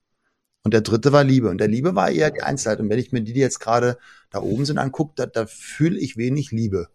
Und 0.63 0.73
der 0.73 0.81
dritte 0.81 1.11
war 1.11 1.25
Liebe. 1.25 1.49
Und 1.49 1.57
der 1.57 1.67
Liebe 1.67 1.93
war 1.93 2.09
eher 2.09 2.31
die 2.31 2.41
Einzelheit. 2.41 2.79
Und 2.79 2.89
wenn 2.89 2.99
ich 2.99 3.11
mir 3.11 3.21
die, 3.21 3.33
die 3.33 3.41
jetzt 3.41 3.59
gerade 3.59 3.97
da 4.31 4.39
oben 4.39 4.65
sind, 4.65 4.77
angucke, 4.77 5.11
da, 5.17 5.25
da 5.25 5.45
fühle 5.45 5.99
ich 5.99 6.15
wenig 6.15 6.51
Liebe. 6.51 6.87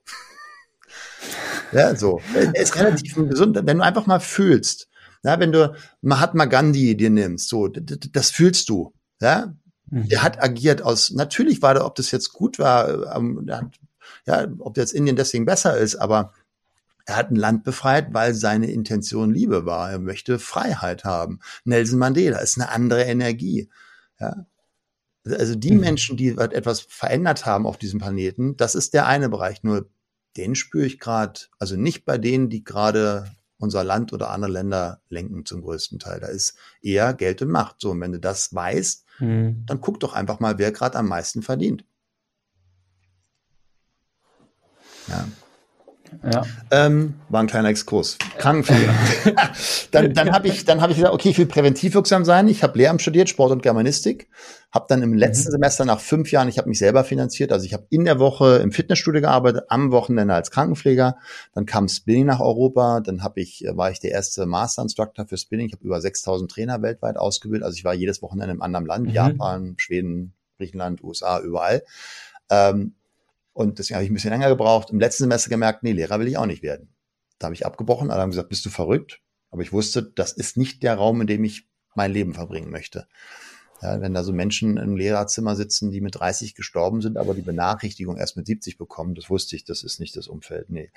ja, 1.73 1.95
so. 1.95 2.21
Er 2.35 2.63
ist 2.63 2.77
relativ 2.77 3.15
gesund. 3.15 3.61
Wenn 3.63 3.77
du 3.77 3.85
einfach 3.85 4.07
mal 4.07 4.21
fühlst, 4.21 4.90
ja, 5.23 5.39
wenn 5.39 5.53
du 5.53 5.75
Mahatma 6.01 6.47
Gandhi 6.47 6.97
dir 6.97 7.11
nimmst, 7.11 7.49
so, 7.49 7.69
das 7.69 8.31
fühlst 8.31 8.69
du, 8.69 8.93
ja. 9.21 9.55
Mhm. 9.87 10.09
Der 10.09 10.23
hat 10.23 10.43
agiert 10.43 10.83
aus, 10.83 11.11
natürlich 11.11 11.63
war 11.63 11.75
der, 11.75 11.85
ob 11.85 11.95
das 11.97 12.11
jetzt 12.11 12.33
gut 12.33 12.59
war, 12.59 13.17
ähm, 13.17 13.47
ja, 14.27 14.47
ob 14.59 14.77
jetzt 14.77 14.93
Indien 14.93 15.17
deswegen 15.17 15.45
besser 15.45 15.77
ist, 15.77 15.97
aber 15.97 16.33
er 17.07 17.17
hat 17.17 17.31
ein 17.31 17.37
Land 17.37 17.65
befreit, 17.65 18.15
weil 18.15 18.35
seine 18.35 18.71
Intention 18.71 19.33
Liebe 19.35 19.67
war. 19.67 19.91
Er 19.91 19.99
möchte 19.99 20.39
Freiheit 20.39 21.05
haben. 21.05 21.41
Nelson 21.65 21.99
Mandela 21.99 22.39
ist 22.39 22.57
eine 22.57 22.71
andere 22.71 23.03
Energie. 23.03 23.69
Ja? 24.21 24.47
Also 25.27 25.57
die 25.57 25.73
mhm. 25.73 25.81
Menschen, 25.81 26.17
die 26.17 26.29
etwas 26.29 26.81
verändert 26.81 27.47
haben 27.47 27.67
auf 27.67 27.79
diesem 27.79 27.99
Planeten, 27.99 28.57
das 28.57 28.75
ist 28.75 28.95
der 28.95 29.07
eine 29.07 29.29
Bereich. 29.29 29.63
Nur 29.65 29.91
den 30.37 30.55
spüre 30.55 30.87
ich 30.87 31.01
gerade, 31.01 31.41
also 31.59 31.77
nicht 31.77 32.05
bei 32.05 32.17
denen, 32.17 32.49
die 32.49 32.63
gerade 32.63 33.25
unser 33.61 33.85
Land 33.85 34.13
oder 34.13 34.31
andere 34.31 34.51
Länder 34.51 35.01
lenken 35.09 35.45
zum 35.45 35.63
größten 35.63 35.99
Teil. 35.99 36.21
Da 36.21 36.27
ist 36.27 36.57
eher 36.83 37.15
Geld 37.15 37.43
und 37.43 37.51
Macht. 37.51 37.77
So, 37.81 37.91
und 37.91 38.01
wenn 38.01 38.13
du 38.13 38.19
das 38.19 38.55
weißt, 38.55 39.05
mhm. 39.21 39.65
dann 39.67 39.81
guck 39.81 40.01
doch 40.01 40.15
einfach 40.15 40.41
mal, 40.41 40.59
wer 40.59 40.73
gerade 40.73 40.99
am 40.99 41.09
meisten 41.09 41.43
verdient. 41.43 41.85
Ja. 45.09 45.29
Ja. 46.33 46.43
Ähm, 46.71 47.15
war 47.29 47.43
ein 47.43 47.47
kleiner 47.47 47.69
Exkurs. 47.69 48.19
Krankenpfleger. 48.39 48.93
dann 49.91 50.13
dann 50.15 50.33
habe 50.33 50.49
ich, 50.49 50.65
dann 50.65 50.81
hab 50.81 50.91
ich 50.91 50.97
gesagt, 50.97 51.15
okay, 51.15 51.31
ich 51.31 51.39
will 51.39 51.47
präventiv 51.47 51.95
wirksam 51.95 52.25
sein. 52.25 52.49
Ich 52.49 52.63
habe 52.63 52.77
Lehramt 52.79 53.03
studiert, 53.03 53.29
Sport 53.29 53.53
und 53.53 53.63
Germanistik. 53.63 54.29
Habe 54.73 54.87
dann 54.89 55.03
im 55.03 55.15
letzten 55.15 55.49
mhm. 55.49 55.53
Semester 55.53 55.85
nach 55.85 56.01
fünf 56.01 56.31
Jahren, 56.31 56.49
ich 56.49 56.59
habe 56.59 56.69
mich 56.69 56.79
selber 56.79 57.05
finanziert. 57.05 57.53
Also 57.53 57.67
ich 57.67 57.75
habe 57.75 57.87
in 57.91 58.05
der 58.05 58.19
Woche 58.19 58.57
im 58.57 58.73
Fitnessstudio 58.73 59.21
gearbeitet, 59.21 59.65
am 59.69 59.91
Wochenende 59.93 60.35
als 60.35 60.51
Krankenpfleger. 60.51 61.17
Dann 61.55 61.67
kam 61.67 61.89
Spinning 61.89 62.27
nach 62.27 62.41
Europa. 62.41 63.01
Dann 63.01 63.23
hab 63.23 63.37
ich, 63.37 63.65
war 63.71 63.91
ich 63.91 64.01
der 64.01 64.13
erste 64.13 64.47
Master 64.47 64.83
Instructor 64.83 65.27
für 65.27 65.37
Spinning. 65.37 65.67
Ich 65.67 65.73
habe 65.73 65.85
über 65.85 66.01
6000 66.01 66.51
Trainer 66.51 66.83
weltweit 66.83 67.17
ausgebildet. 67.17 67.65
Also 67.65 67.77
ich 67.77 67.85
war 67.85 67.95
jedes 67.95 68.23
Wochenende 68.23 68.53
im 68.53 68.63
anderen 68.63 68.87
Land, 68.87 69.07
mhm. 69.07 69.13
Japan, 69.13 69.75
Schweden, 69.79 70.35
Griechenland, 70.59 71.03
USA, 71.03 71.41
überall. 71.41 71.83
Ähm, 72.51 72.95
und 73.61 73.79
deswegen 73.79 73.97
habe 73.97 74.05
ich 74.05 74.11
ein 74.11 74.15
bisschen 74.15 74.31
länger 74.31 74.49
gebraucht. 74.49 74.91
Im 74.91 75.01
letzten 75.01 75.25
Semester 75.25 75.51
gemerkt, 75.51 75.83
nee, 75.83 75.93
Lehrer 75.93 76.19
will 76.19 76.29
ich 76.29 76.39
auch 76.39 76.47
nicht 76.47 76.63
werden. 76.63 76.95
Da 77.39 77.47
habe 77.47 77.55
ich 77.55 77.67
abgebrochen. 77.67 78.11
Alle 78.11 78.23
haben 78.23 78.31
gesagt, 78.31 78.49
bist 78.49 78.65
du 78.65 78.71
verrückt? 78.71 79.21
Aber 79.51 79.63
ich 79.63 79.73
wusste, 79.73 80.03
das 80.03 80.33
ist 80.33 80.57
nicht 80.57 80.83
der 80.83 80.95
Raum, 80.95 81.21
in 81.21 81.27
dem 81.27 81.45
ich 81.45 81.69
mein 81.95 82.13
Leben 82.13 82.35
verbringen 82.35 82.71
möchte. 82.71 83.07
Ja, 83.83 84.01
wenn 84.01 84.13
da 84.13 84.23
so 84.23 84.33
Menschen 84.33 84.77
im 84.77 84.97
Lehrerzimmer 84.97 85.57
sitzen, 85.57 85.91
die 85.91 86.01
mit 86.01 86.17
30 86.17 86.55
gestorben 86.55 87.01
sind, 87.01 87.17
aber 87.17 87.35
die 87.35 87.43
Benachrichtigung 87.43 88.19
erst 88.19 88.37
mit 88.37 88.47
70 88.47 88.77
bekommen, 88.77 89.15
das 89.15 89.31
wusste 89.31 89.57
ich, 89.57 89.65
das 89.65 89.83
ist 89.83 90.01
nicht 90.01 90.17
das 90.17 90.29
Umfeld. 90.29 90.69
Nee. 90.69 90.91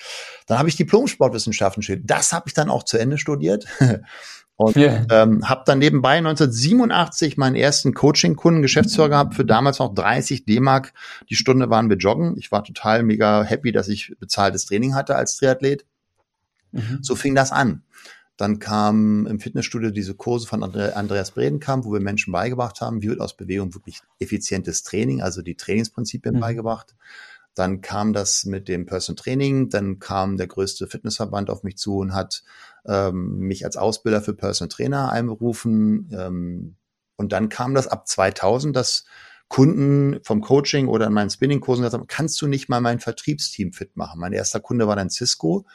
Dann 0.48 0.60
habe 0.60 0.68
ich 0.68 0.76
Diplom-Sportwissenschaften 0.76 1.82
studiert. 1.82 2.10
Das 2.10 2.34
habe 2.34 2.46
ich 2.48 2.54
dann 2.54 2.70
auch 2.70 2.84
zu 2.84 2.98
Ende 2.98 3.18
studiert. 3.18 3.68
Und 4.56 4.76
yeah. 4.76 5.06
ähm, 5.10 5.50
habe 5.50 5.64
dann 5.66 5.80
nebenbei 5.80 6.18
1987 6.18 7.38
meinen 7.38 7.56
ersten 7.56 7.94
Coaching-Kunden, 7.94 8.62
Geschäftsführer 8.62 9.10
gehabt, 9.10 9.36
für 9.36 9.46
damals 9.46 9.80
noch 9.80 9.94
30 9.94 10.46
D-Mark. 10.46 10.94
Die 11.30 11.36
Stunde 11.36 11.70
waren 11.70 11.90
wir 11.90 11.98
joggen. 11.98 12.38
Ich 12.38 12.52
war 12.52 12.64
total 12.64 13.04
mega 13.04 13.44
happy, 13.44 13.72
dass 13.72 13.88
ich 13.88 14.16
bezahltes 14.20 14.66
Training 14.66 14.94
hatte 14.94 15.16
als 15.16 15.38
Triathlet. 15.38 15.86
Mhm. 16.72 17.00
So 17.02 17.16
fing 17.16 17.34
das 17.34 17.52
an. 17.52 17.84
Dann 18.38 18.60
kam 18.60 19.28
im 19.28 19.40
Fitnessstudio 19.40 19.92
diese 19.92 20.16
Kurse 20.16 20.48
von 20.48 20.64
Andreas 20.64 21.32
Bredenkamp, 21.32 21.86
wo 21.86 21.94
wir 21.94 22.00
Menschen 22.00 22.32
beigebracht 22.32 22.82
haben, 22.82 23.02
wie 23.02 23.10
wird 23.10 23.22
aus 23.22 23.38
Bewegung 23.38 23.76
wirklich 23.76 24.02
effizientes 24.20 24.84
Training, 24.84 25.22
also 25.22 25.42
die 25.42 25.56
Trainingsprinzipien 25.56 26.36
mhm. 26.36 26.40
beigebracht. 26.40 26.96
Dann 27.56 27.82
kam 27.82 28.14
das 28.14 28.46
mit 28.46 28.68
dem 28.68 28.86
Person 28.86 29.16
Training, 29.16 29.70
dann 29.70 30.00
kam 30.00 30.38
der 30.38 30.48
größte 30.48 30.88
Fitnessverband 30.88 31.50
auf 31.50 31.64
mich 31.64 31.78
zu 31.78 31.98
und 31.98 32.14
hat 32.14 32.44
ähm, 32.86 33.38
mich 33.38 33.66
als 33.66 33.78
Ausbilder 33.78 34.22
für 34.22 34.34
Personal 34.34 34.70
Trainer 34.70 35.12
einberufen. 35.12 36.10
Ähm, 36.12 36.76
und 37.16 37.32
dann 37.32 37.50
kam 37.50 37.76
das 37.76 37.88
ab 37.88 38.08
2000, 38.08 38.76
dass 38.76 39.06
Kunden 39.50 40.20
vom 40.24 40.42
Coaching 40.42 40.88
oder 40.88 41.06
in 41.08 41.14
meinen 41.14 41.30
Spinning-Kursen 41.30 41.84
gesagt 41.84 42.00
haben, 42.00 42.08
kannst 42.08 42.42
du 42.42 42.48
nicht 42.48 42.70
mal 42.70 42.82
mein 42.82 43.00
Vertriebsteam 43.00 43.72
fit 43.72 43.96
machen? 43.96 44.20
Mein 44.20 44.34
erster 44.34 44.60
Kunde 44.60 44.88
war 44.88 44.96
dann 44.96 45.12
Cisco, 45.12 45.66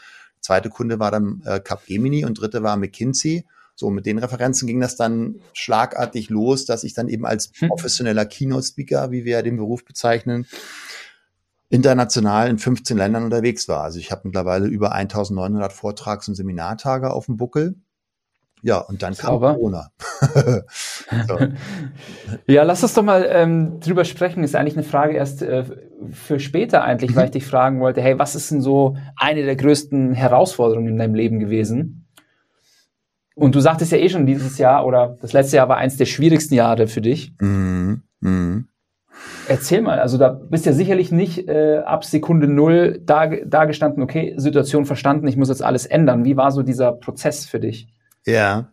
zweite 0.41 0.69
Kunde 0.69 0.99
war 0.99 1.13
dann 1.13 1.43
äh, 1.45 1.61
Capgemini 1.61 2.25
und 2.25 2.41
dritte 2.41 2.63
war 2.65 2.77
McKinsey. 2.77 3.47
So, 3.77 3.91
mit 3.91 4.07
den 4.07 4.19
Referenzen 4.19 4.67
ging 4.67 4.81
das 4.81 4.97
dann 4.97 5.37
schlagartig 5.53 6.31
los, 6.31 6.65
dass 6.65 6.83
ich 6.83 6.95
dann 6.95 7.09
eben 7.09 7.25
als 7.25 7.53
hm. 7.55 7.69
professioneller 7.69 8.27
Keynote-Speaker, 8.27 9.13
wie 9.13 9.25
wir 9.25 9.35
ja 9.35 9.43
den 9.43 9.57
Beruf 9.57 9.85
bezeichnen, 9.85 10.47
international 11.71 12.49
in 12.49 12.59
15 12.59 12.97
Ländern 12.97 13.25
unterwegs 13.25 13.69
war. 13.69 13.83
Also 13.83 13.99
ich 13.99 14.11
habe 14.11 14.23
mittlerweile 14.25 14.67
über 14.67 14.93
1900 14.93 15.73
Vortrags- 15.73 16.29
und 16.29 16.35
Seminartage 16.35 17.11
auf 17.11 17.27
dem 17.27 17.37
Buckel. 17.37 17.77
Ja, 18.63 18.79
und 18.79 19.03
dann 19.03 19.15
kam 19.15 19.39
Corona. 19.39 19.91
ja, 22.47 22.65
lass 22.65 22.83
uns 22.83 22.95
doch 22.95 23.05
mal 23.05 23.27
ähm, 23.31 23.79
drüber 23.81 24.05
sprechen. 24.05 24.43
Ist 24.43 24.57
eigentlich 24.57 24.75
eine 24.75 24.83
Frage 24.83 25.15
erst 25.15 25.43
äh, 25.43 25.65
für 26.11 26.41
später 26.41 26.83
eigentlich, 26.83 27.13
mhm. 27.13 27.17
weil 27.17 27.25
ich 27.27 27.31
dich 27.33 27.47
fragen 27.47 27.81
wollte, 27.81 28.03
hey, 28.03 28.19
was 28.19 28.35
ist 28.35 28.51
denn 28.51 28.61
so 28.61 28.97
eine 29.17 29.45
der 29.45 29.55
größten 29.55 30.13
Herausforderungen 30.13 30.89
in 30.89 30.99
deinem 30.99 31.15
Leben 31.15 31.39
gewesen? 31.39 32.09
Und 33.37 33.55
du 33.55 33.61
sagtest 33.61 33.93
ja 33.93 33.99
eh 33.99 34.09
schon 34.09 34.27
dieses 34.27 34.59
Jahr 34.59 34.85
oder 34.85 35.17
das 35.21 35.33
letzte 35.33 35.59
Jahr 35.59 35.69
war 35.69 35.77
eins 35.77 35.97
der 35.97 36.07
schwierigsten 36.07 36.55
Jahre 36.55 36.89
für 36.89 37.01
dich. 37.01 37.33
Mhm. 37.41 38.03
Mhm. 38.21 38.69
Erzähl 39.49 39.83
mal, 39.83 39.99
also 39.99 40.19
da 40.19 40.29
bist 40.29 40.67
ja 40.67 40.73
sicherlich 40.73 41.11
nicht 41.11 41.49
äh, 41.49 41.79
ab 41.79 42.05
Sekunde 42.05 42.49
null 42.49 43.01
da, 43.05 43.27
da 43.27 43.65
gestanden, 43.65 44.03
okay, 44.03 44.35
Situation 44.37 44.85
verstanden, 44.85 45.27
ich 45.27 45.37
muss 45.37 45.49
jetzt 45.49 45.63
alles 45.63 45.87
ändern. 45.87 46.25
Wie 46.25 46.37
war 46.37 46.51
so 46.51 46.63
dieser 46.63 46.93
Prozess 46.93 47.47
für 47.47 47.61
dich? 47.61 47.89
Ja. 48.27 48.73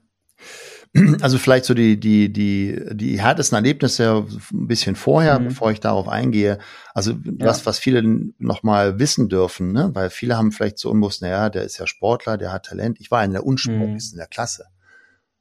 Also 1.22 1.38
vielleicht 1.38 1.66
so 1.66 1.74
die, 1.74 2.00
die, 2.00 2.32
die, 2.32 2.80
die 2.94 3.20
härtesten 3.20 3.58
Erlebnisse 3.58 4.26
ein 4.54 4.68
bisschen 4.68 4.96
vorher, 4.96 5.40
mhm. 5.40 5.46
bevor 5.50 5.72
ich 5.72 5.82
darauf 5.82 6.08
eingehe. 6.08 6.58
Also 6.94 7.12
ja. 7.12 7.18
was, 7.40 7.66
was 7.66 7.80
viele 7.80 8.02
nochmal 8.38 8.98
wissen 8.98 9.28
dürfen, 9.28 9.74
ne? 9.74 9.90
weil 9.94 10.10
viele 10.10 10.38
haben 10.38 10.54
vielleicht 10.54 10.80
so 10.80 10.90
unbewusst, 10.90 11.22
naja, 11.22 11.50
der 11.50 11.64
ist 11.64 11.78
ja 11.80 11.86
Sportler, 11.86 12.38
der 12.38 12.54
hat 12.54 12.68
Talent. 12.68 13.02
Ich 13.02 13.12
war 13.12 13.26
in 13.26 13.34
der 13.34 13.46
unsportlichsten 13.46 14.16
mhm. 14.16 14.20
der 14.20 14.28
Klasse. 14.28 14.68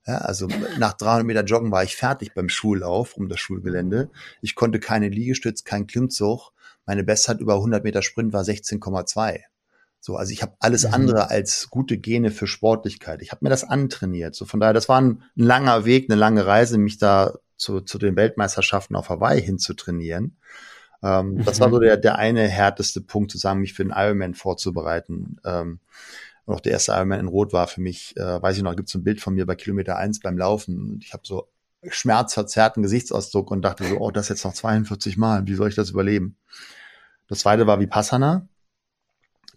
Ja, 0.06 0.18
also 0.18 0.48
nach 0.78 0.92
300 0.92 1.24
Meter 1.24 1.44
Joggen 1.44 1.70
war 1.70 1.82
ich 1.82 1.96
fertig 1.96 2.34
beim 2.34 2.48
Schullauf 2.48 3.16
um 3.16 3.28
das 3.28 3.40
Schulgelände. 3.40 4.10
Ich 4.42 4.54
konnte 4.54 4.78
keine 4.78 5.08
Liegestütz, 5.08 5.64
kein 5.64 5.86
Klimmzug. 5.86 6.52
Meine 6.84 7.04
Bestzeit 7.04 7.40
über 7.40 7.54
100 7.54 7.82
Meter 7.84 8.02
Sprint 8.02 8.32
war 8.34 8.42
16,2. 8.42 9.40
So, 10.00 10.16
also 10.16 10.32
ich 10.32 10.42
habe 10.42 10.54
alles 10.60 10.86
mhm. 10.86 10.92
andere 10.92 11.30
als 11.30 11.70
gute 11.70 11.96
Gene 11.96 12.30
für 12.30 12.46
Sportlichkeit. 12.46 13.22
Ich 13.22 13.30
habe 13.30 13.42
mir 13.42 13.48
das 13.48 13.64
antrainiert. 13.64 14.34
So 14.34 14.44
von 14.44 14.60
daher, 14.60 14.74
das 14.74 14.90
war 14.90 15.00
ein, 15.00 15.22
ein, 15.36 15.44
langer 15.44 15.86
Weg, 15.86 16.10
eine 16.10 16.20
lange 16.20 16.44
Reise, 16.44 16.76
mich 16.76 16.98
da 16.98 17.38
zu, 17.56 17.80
zu 17.80 17.96
den 17.96 18.14
Weltmeisterschaften 18.14 18.96
auf 18.96 19.08
Hawaii 19.08 19.40
hin 19.40 19.58
zu 19.58 19.72
trainieren. 19.72 20.36
Ähm, 21.02 21.36
mhm. 21.36 21.44
Das 21.46 21.58
war 21.60 21.70
so 21.70 21.80
der, 21.80 21.96
der 21.96 22.18
eine 22.18 22.46
härteste 22.46 23.00
Punkt, 23.00 23.30
zu 23.30 23.38
sagen, 23.38 23.60
mich 23.60 23.72
für 23.72 23.84
den 23.84 23.94
Ironman 23.96 24.34
vorzubereiten. 24.34 25.38
Ähm, 25.46 25.80
und 26.46 26.54
auch 26.54 26.60
der 26.60 26.72
erste 26.72 26.92
Ironman 26.92 27.20
in 27.20 27.28
Rot 27.28 27.52
war 27.52 27.66
für 27.68 27.80
mich, 27.80 28.16
äh, 28.16 28.42
weiß 28.42 28.56
ich 28.56 28.62
noch, 28.62 28.76
gibt 28.76 28.88
es 28.88 28.94
ein 28.94 29.04
Bild 29.04 29.20
von 29.20 29.34
mir 29.34 29.46
bei 29.46 29.54
Kilometer 29.54 29.96
eins 29.96 30.20
beim 30.20 30.36
Laufen. 30.36 30.78
Und 30.78 31.04
ich 31.04 31.12
habe 31.12 31.22
so 31.26 31.48
schmerzverzerrten 31.86 32.82
Gesichtsausdruck 32.82 33.50
und 33.50 33.62
dachte 33.62 33.84
so, 33.84 33.98
oh, 33.98 34.10
das 34.10 34.28
jetzt 34.28 34.44
noch 34.44 34.54
42 34.54 35.16
Mal, 35.16 35.46
wie 35.46 35.54
soll 35.54 35.68
ich 35.68 35.74
das 35.74 35.90
überleben? 35.90 36.36
Das 37.28 37.40
zweite 37.40 37.66
war 37.66 37.80
Vipassana 37.80 38.46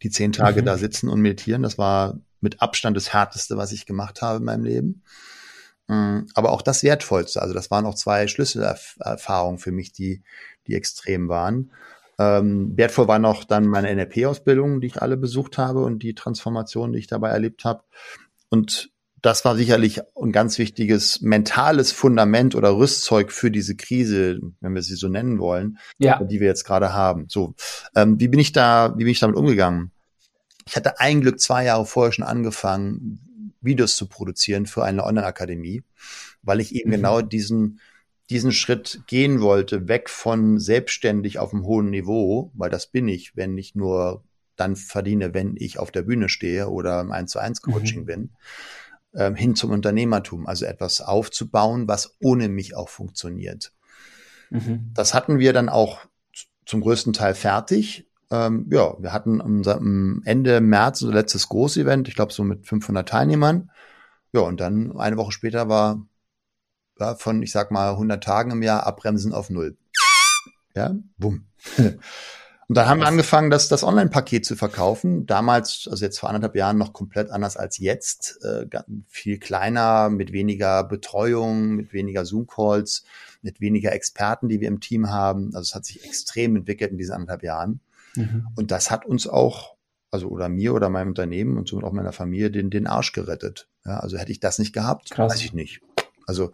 die 0.04 0.10
zehn 0.10 0.32
Tage 0.32 0.62
mhm. 0.62 0.66
da 0.66 0.78
sitzen 0.78 1.10
und 1.10 1.22
meditieren. 1.22 1.64
Das 1.64 1.78
war 1.78 2.20
mit 2.40 2.62
Abstand 2.62 2.96
das 2.96 3.14
härteste, 3.14 3.58
was 3.58 3.72
ich 3.72 3.86
gemacht 3.86 4.22
habe 4.22 4.38
in 4.38 4.44
meinem 4.44 4.64
Leben. 4.64 5.04
Mm, 5.88 6.22
aber 6.34 6.52
auch 6.52 6.62
das 6.62 6.84
Wertvollste. 6.84 7.42
Also 7.42 7.54
das 7.54 7.72
waren 7.72 7.86
auch 7.86 7.96
zwei 7.96 8.28
Schlüsselerfahrungen 8.28 9.60
für 9.60 9.72
mich, 9.72 9.92
die, 9.92 10.24
die 10.68 10.76
extrem 10.76 11.30
waren. 11.30 11.72
Ähm, 12.20 12.76
wertvoll 12.76 13.08
war 13.08 13.20
noch 13.20 13.44
dann 13.44 13.68
meine 13.68 13.94
NLP-Ausbildung, 13.94 14.82
die 14.82 14.88
ich 14.88 15.02
alle 15.02 15.18
besucht 15.18 15.58
habe 15.58 15.84
und 15.84 16.02
die 16.02 16.16
Transformation, 16.16 16.94
die 16.94 17.00
ich 17.00 17.08
dabei 17.08 17.30
erlebt 17.30 17.64
habe. 17.64 17.84
Und 18.50 18.90
das 19.22 19.46
war 19.46 19.56
sicherlich 19.56 20.02
ein 20.16 20.32
ganz 20.32 20.58
wichtiges 20.58 21.22
mentales 21.22 21.92
Fundament 21.92 22.56
oder 22.56 22.78
Rüstzeug 22.78 23.32
für 23.32 23.52
diese 23.52 23.76
Krise, 23.76 24.40
wenn 24.62 24.76
wir 24.76 24.82
sie 24.84 24.96
so 24.96 25.08
nennen 25.08 25.40
wollen, 25.40 25.80
ja. 25.98 26.24
die 26.24 26.40
wir 26.40 26.48
jetzt 26.48 26.66
gerade 26.66 26.94
haben. 26.94 27.26
So, 27.30 27.56
ähm, 27.96 28.20
wie 28.20 28.28
bin 28.28 28.40
ich 28.40 28.52
da, 28.52 28.94
wie 28.98 29.04
bin 29.04 29.12
ich 29.12 29.20
damit 29.20 29.36
umgegangen? 29.36 29.92
Ich 30.66 30.76
hatte 30.76 31.00
ein 31.00 31.22
Glück 31.22 31.40
zwei 31.40 31.66
Jahre 31.66 31.86
vorher 31.86 32.12
schon 32.12 32.26
angefangen, 32.26 33.54
Videos 33.62 33.96
zu 33.96 34.08
produzieren 34.08 34.66
für 34.66 34.84
eine 34.84 35.04
Online-Akademie, 35.04 35.84
weil 36.44 36.60
ich 36.60 36.76
eben 36.76 36.90
mhm. 36.90 36.96
genau 36.96 37.22
diesen 37.22 37.80
diesen 38.30 38.52
Schritt 38.52 39.02
gehen 39.08 39.42
wollte, 39.42 39.88
weg 39.88 40.10
von 40.10 40.60
selbstständig 40.60 41.40
auf 41.40 41.54
einem 41.54 41.66
hohen 41.66 41.90
Niveau, 41.90 42.52
weil 42.56 42.70
das 42.70 42.88
bin 42.88 43.08
ich, 43.08 43.36
wenn 43.36 43.58
ich 43.58 43.76
nur 43.76 44.24
dann 44.56 44.76
verdiene, 44.76 45.34
wenn 45.34 45.56
ich 45.56 45.80
auf 45.80 45.92
der 45.92 46.02
Bühne 46.02 46.30
stehe 46.30 46.70
oder 46.70 47.00
im 47.00 47.12
1 47.12 47.32
zu 47.32 47.40
1 47.40 47.62
Coaching 47.62 48.02
mhm. 48.02 48.06
bin, 48.06 48.30
ähm, 49.14 49.36
hin 49.36 49.56
zum 49.56 49.72
Unternehmertum, 49.72 50.48
also 50.48 50.66
etwas 50.66 51.02
aufzubauen, 51.02 51.88
was 51.88 52.18
ohne 52.20 52.50
mich 52.50 52.76
auch 52.76 52.90
funktioniert. 52.90 53.72
Mhm. 54.50 54.92
Das 54.94 55.14
hatten 55.14 55.40
wir 55.40 55.54
dann 55.54 55.70
auch 55.70 56.00
zum 56.66 56.82
größten 56.82 57.14
Teil 57.14 57.34
fertig. 57.34 58.10
Ähm, 58.30 58.68
ja, 58.70 58.96
wir 59.02 59.14
hatten 59.14 59.40
unser, 59.40 59.78
Ende 59.78 60.60
März 60.60 61.02
unser 61.02 61.16
letztes 61.16 61.48
Großevent, 61.48 62.10
ich 62.10 62.16
glaube 62.16 62.34
so 62.34 62.44
mit 62.44 62.68
500 62.68 63.08
Teilnehmern. 63.08 63.72
Ja, 64.34 64.42
und 64.42 64.60
dann 64.60 64.98
eine 64.98 65.16
Woche 65.18 65.32
später 65.32 65.70
war, 65.70 66.06
war 67.00 67.18
von, 67.18 67.42
ich 67.42 67.52
sag 67.52 67.72
mal, 67.72 67.92
100 67.92 68.24
Tagen 68.24 68.52
im 68.52 68.64
Jahr 68.64 68.86
abbremsen 68.86 69.34
auf 69.34 69.50
Null. 69.50 69.78
Ja, 70.76 70.96
bumm. 71.18 71.48
Und 72.70 72.76
dann 72.76 72.90
haben 72.90 73.00
wir 73.00 73.08
angefangen, 73.08 73.50
das, 73.50 73.70
das 73.70 73.84
Online-Paket 73.84 74.46
zu 74.46 74.58
verkaufen. 74.58 75.26
Damals, 75.26 75.88
also 75.90 76.04
jetzt 76.04 76.20
vor 76.20 76.28
anderthalb 76.28 76.56
Jahren, 76.56 76.78
noch 76.78 76.92
komplett 76.92 77.30
anders 77.30 77.56
als 77.56 77.78
jetzt. 77.78 78.44
Äh, 78.44 78.66
viel 79.08 79.40
kleiner, 79.40 80.10
mit 80.10 80.34
weniger 80.34 80.84
Betreuung, 80.84 81.76
mit 81.76 81.94
weniger 81.94 82.26
Zoom-Calls, 82.26 83.06
mit 83.42 83.62
weniger 83.62 83.94
Experten, 83.94 84.50
die 84.50 84.60
wir 84.60 84.68
im 84.68 84.82
Team 84.82 85.10
haben. 85.10 85.56
Also 85.56 85.70
es 85.70 85.76
hat 85.76 85.86
sich 85.86 86.04
extrem 86.04 86.58
entwickelt 86.58 86.92
in 86.92 86.98
diesen 86.98 87.14
anderthalb 87.14 87.44
Jahren. 87.44 87.80
Mhm. 88.16 88.48
Und 88.56 88.72
das 88.72 88.92
hat 88.92 89.06
uns 89.06 89.28
auch, 89.28 89.76
also 90.12 90.28
oder 90.28 90.50
mir 90.50 90.74
oder 90.74 90.90
meinem 90.90 91.10
Unternehmen 91.10 91.58
und 91.58 91.70
somit 91.70 91.86
auch 91.86 91.94
meiner 91.94 92.12
Familie 92.12 92.52
den, 92.52 92.70
den 92.70 92.86
Arsch 92.86 93.14
gerettet. 93.14 93.70
Ja, 93.86 94.02
also 94.02 94.18
hätte 94.18 94.34
ich 94.34 94.42
das 94.42 94.60
nicht 94.60 94.74
gehabt, 94.74 95.12
Krass. 95.12 95.32
weiß 95.32 95.42
ich 95.42 95.54
nicht. 95.54 95.80
Also 96.26 96.52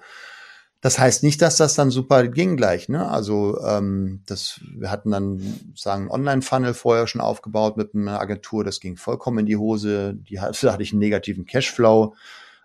das 0.84 1.00
heißt 1.00 1.24
nicht, 1.24 1.42
dass 1.42 1.56
das 1.56 1.76
dann 1.76 1.92
super 1.92 2.28
ging 2.28 2.58
gleich. 2.58 2.90
Ne? 2.90 3.10
Also 3.10 3.58
ähm, 3.64 4.22
das, 4.26 4.60
wir 4.76 4.92
hatten 4.92 5.12
dann 5.12 5.42
sagen 5.78 6.12
Online-Funnel 6.12 6.74
vorher 6.74 7.08
schon 7.08 7.22
aufgebaut 7.22 7.78
mit 7.78 7.96
einer 7.96 8.20
Agentur. 8.20 8.66
Das 8.66 8.82
ging 8.82 8.98
vollkommen 8.98 9.40
in 9.40 9.46
die 9.46 9.56
Hose. 9.56 10.14
Die, 10.14 10.36
da 10.62 10.74
hatte 10.74 10.84
ich 10.84 10.92
einen 10.92 11.00
negativen 11.00 11.46
Cashflow. 11.46 12.16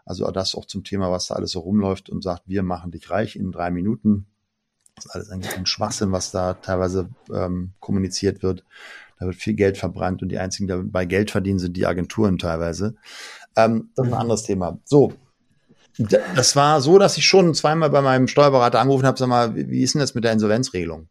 Also 0.04 0.28
das 0.32 0.56
auch 0.56 0.64
zum 0.64 0.82
Thema, 0.82 1.12
was 1.12 1.28
da 1.28 1.36
alles 1.36 1.52
so 1.52 1.60
rumläuft 1.60 2.10
und 2.10 2.24
sagt, 2.24 2.42
wir 2.46 2.64
machen 2.64 2.90
dich 2.90 3.08
reich 3.08 3.36
in 3.36 3.52
drei 3.52 3.70
Minuten. 3.70 4.26
Das 4.96 5.04
ist 5.04 5.10
alles 5.12 5.30
eigentlich 5.30 5.56
ein 5.56 5.66
Schwachsinn, 5.66 6.10
was 6.10 6.32
da 6.32 6.54
teilweise 6.54 7.10
ähm, 7.32 7.74
kommuniziert 7.78 8.42
wird. 8.42 8.64
Da 9.20 9.26
wird 9.26 9.36
viel 9.36 9.54
Geld 9.54 9.78
verbrannt 9.78 10.22
und 10.22 10.30
die 10.30 10.38
einzigen, 10.38 10.66
die 10.66 10.90
bei 10.90 11.04
Geld 11.04 11.30
verdienen, 11.30 11.60
sind 11.60 11.76
die 11.76 11.86
Agenturen 11.86 12.36
teilweise. 12.36 12.96
Ähm, 13.54 13.90
das 13.94 14.08
ist 14.08 14.12
ein 14.12 14.18
anderes 14.18 14.42
Thema. 14.42 14.80
So, 14.84 15.12
das 15.98 16.54
war 16.54 16.80
so, 16.80 16.98
dass 16.98 17.18
ich 17.18 17.26
schon 17.26 17.54
zweimal 17.54 17.90
bei 17.90 18.00
meinem 18.00 18.28
Steuerberater 18.28 18.80
angerufen 18.80 19.06
habe, 19.06 19.18
sag 19.18 19.28
mal, 19.28 19.54
wie 19.54 19.82
ist 19.82 19.94
denn 19.94 20.00
das 20.00 20.14
mit 20.14 20.24
der 20.24 20.32
Insolvenzregelung? 20.32 21.08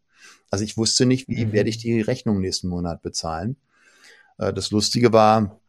Also 0.50 0.64
ich 0.64 0.76
wusste 0.76 1.04
nicht, 1.04 1.28
wie 1.28 1.44
mhm. 1.44 1.52
werde 1.52 1.68
ich 1.68 1.78
die 1.78 2.00
Rechnung 2.00 2.40
nächsten 2.40 2.68
Monat 2.68 3.02
bezahlen. 3.02 3.56
Äh, 4.38 4.52
das 4.52 4.70
Lustige 4.70 5.12
war, 5.12 5.60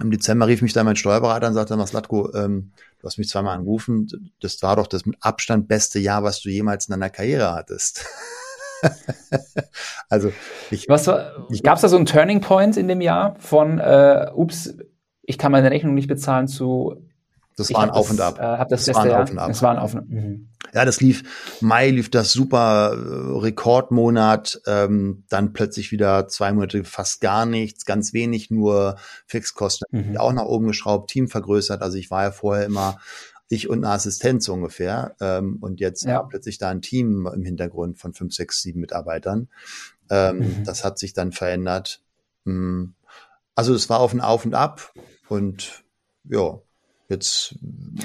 im 0.00 0.10
Dezember 0.10 0.46
rief 0.46 0.62
mich 0.62 0.72
dann 0.72 0.86
mein 0.86 0.96
Steuerberater 0.96 1.48
und 1.48 1.54
sagte, 1.54 1.76
Maslatko, 1.76 2.32
ähm, 2.34 2.72
du 3.00 3.06
hast 3.06 3.18
mich 3.18 3.28
zweimal 3.28 3.56
angerufen, 3.56 4.32
das 4.40 4.62
war 4.62 4.76
doch 4.76 4.86
das 4.86 5.04
mit 5.04 5.16
Abstand 5.20 5.68
beste 5.68 5.98
Jahr, 5.98 6.22
was 6.22 6.40
du 6.40 6.48
jemals 6.48 6.86
in 6.86 6.92
deiner 6.92 7.10
Karriere 7.10 7.52
hattest. 7.52 8.06
also 10.08 10.32
ich, 10.70 10.88
was 10.88 11.06
war, 11.06 11.46
gab 11.62 11.76
es 11.76 11.82
da 11.82 11.88
so 11.88 11.96
einen 11.96 12.06
Turning 12.06 12.40
Point 12.40 12.76
in 12.76 12.88
dem 12.88 13.00
Jahr 13.00 13.34
von, 13.40 13.78
äh, 13.78 14.30
ups, 14.32 14.74
ich 15.22 15.38
kann 15.38 15.52
meine 15.52 15.70
Rechnung 15.70 15.94
nicht 15.94 16.08
bezahlen 16.08 16.48
zu 16.48 17.04
das 17.60 17.74
war 17.74 17.82
ein 17.82 17.90
Auf 17.90 18.10
und 18.10 18.20
Ab. 18.20 18.38
Äh, 18.38 18.42
hab 18.42 18.68
das, 18.68 18.84
das 18.84 18.94
war 18.94 19.04
ein 19.04 19.12
Auf 19.12 19.30
und 19.30 19.38
Ab. 19.38 19.48
Das 19.48 19.62
war 19.62 19.70
ein 19.72 19.78
Auf 19.78 19.94
und 19.94 20.00
Ab. 20.00 20.06
Mhm. 20.08 20.48
Ja, 20.72 20.84
das 20.84 21.00
lief, 21.00 21.22
Mai 21.60 21.90
lief 21.90 22.10
das 22.10 22.32
super 22.32 22.92
äh, 22.92 23.38
Rekordmonat, 23.38 24.60
ähm, 24.66 25.24
dann 25.28 25.52
plötzlich 25.52 25.90
wieder 25.90 26.28
zwei 26.28 26.52
Monate 26.52 26.84
fast 26.84 27.20
gar 27.20 27.46
nichts, 27.46 27.84
ganz 27.84 28.12
wenig 28.12 28.50
nur 28.50 28.96
Fixkosten 29.26 29.86
mhm. 29.90 30.16
auch 30.16 30.32
nach 30.32 30.44
oben 30.44 30.68
geschraubt, 30.68 31.10
Team 31.10 31.28
vergrößert. 31.28 31.82
Also 31.82 31.98
ich 31.98 32.10
war 32.10 32.22
ja 32.24 32.30
vorher 32.30 32.66
immer 32.66 32.98
ich 33.48 33.68
und 33.68 33.84
eine 33.84 33.92
Assistenz 33.92 34.48
ungefähr 34.48 35.16
ähm, 35.20 35.58
und 35.60 35.80
jetzt 35.80 36.04
ja. 36.04 36.22
plötzlich 36.22 36.58
da 36.58 36.68
ein 36.68 36.82
Team 36.82 37.28
im 37.32 37.44
Hintergrund 37.44 37.98
von 37.98 38.14
fünf, 38.14 38.32
sechs, 38.32 38.62
sieben 38.62 38.80
Mitarbeitern. 38.80 39.48
Ähm, 40.08 40.38
mhm. 40.38 40.64
Das 40.64 40.84
hat 40.84 41.00
sich 41.00 41.14
dann 41.14 41.32
verändert. 41.32 42.00
Mm. 42.44 42.86
Also 43.56 43.74
es 43.74 43.90
war 43.90 43.98
auf 43.98 44.14
ein 44.14 44.20
Auf 44.20 44.44
und 44.44 44.54
Ab 44.54 44.92
und 45.28 45.82
ja, 46.24 46.60
jetzt 47.10 47.56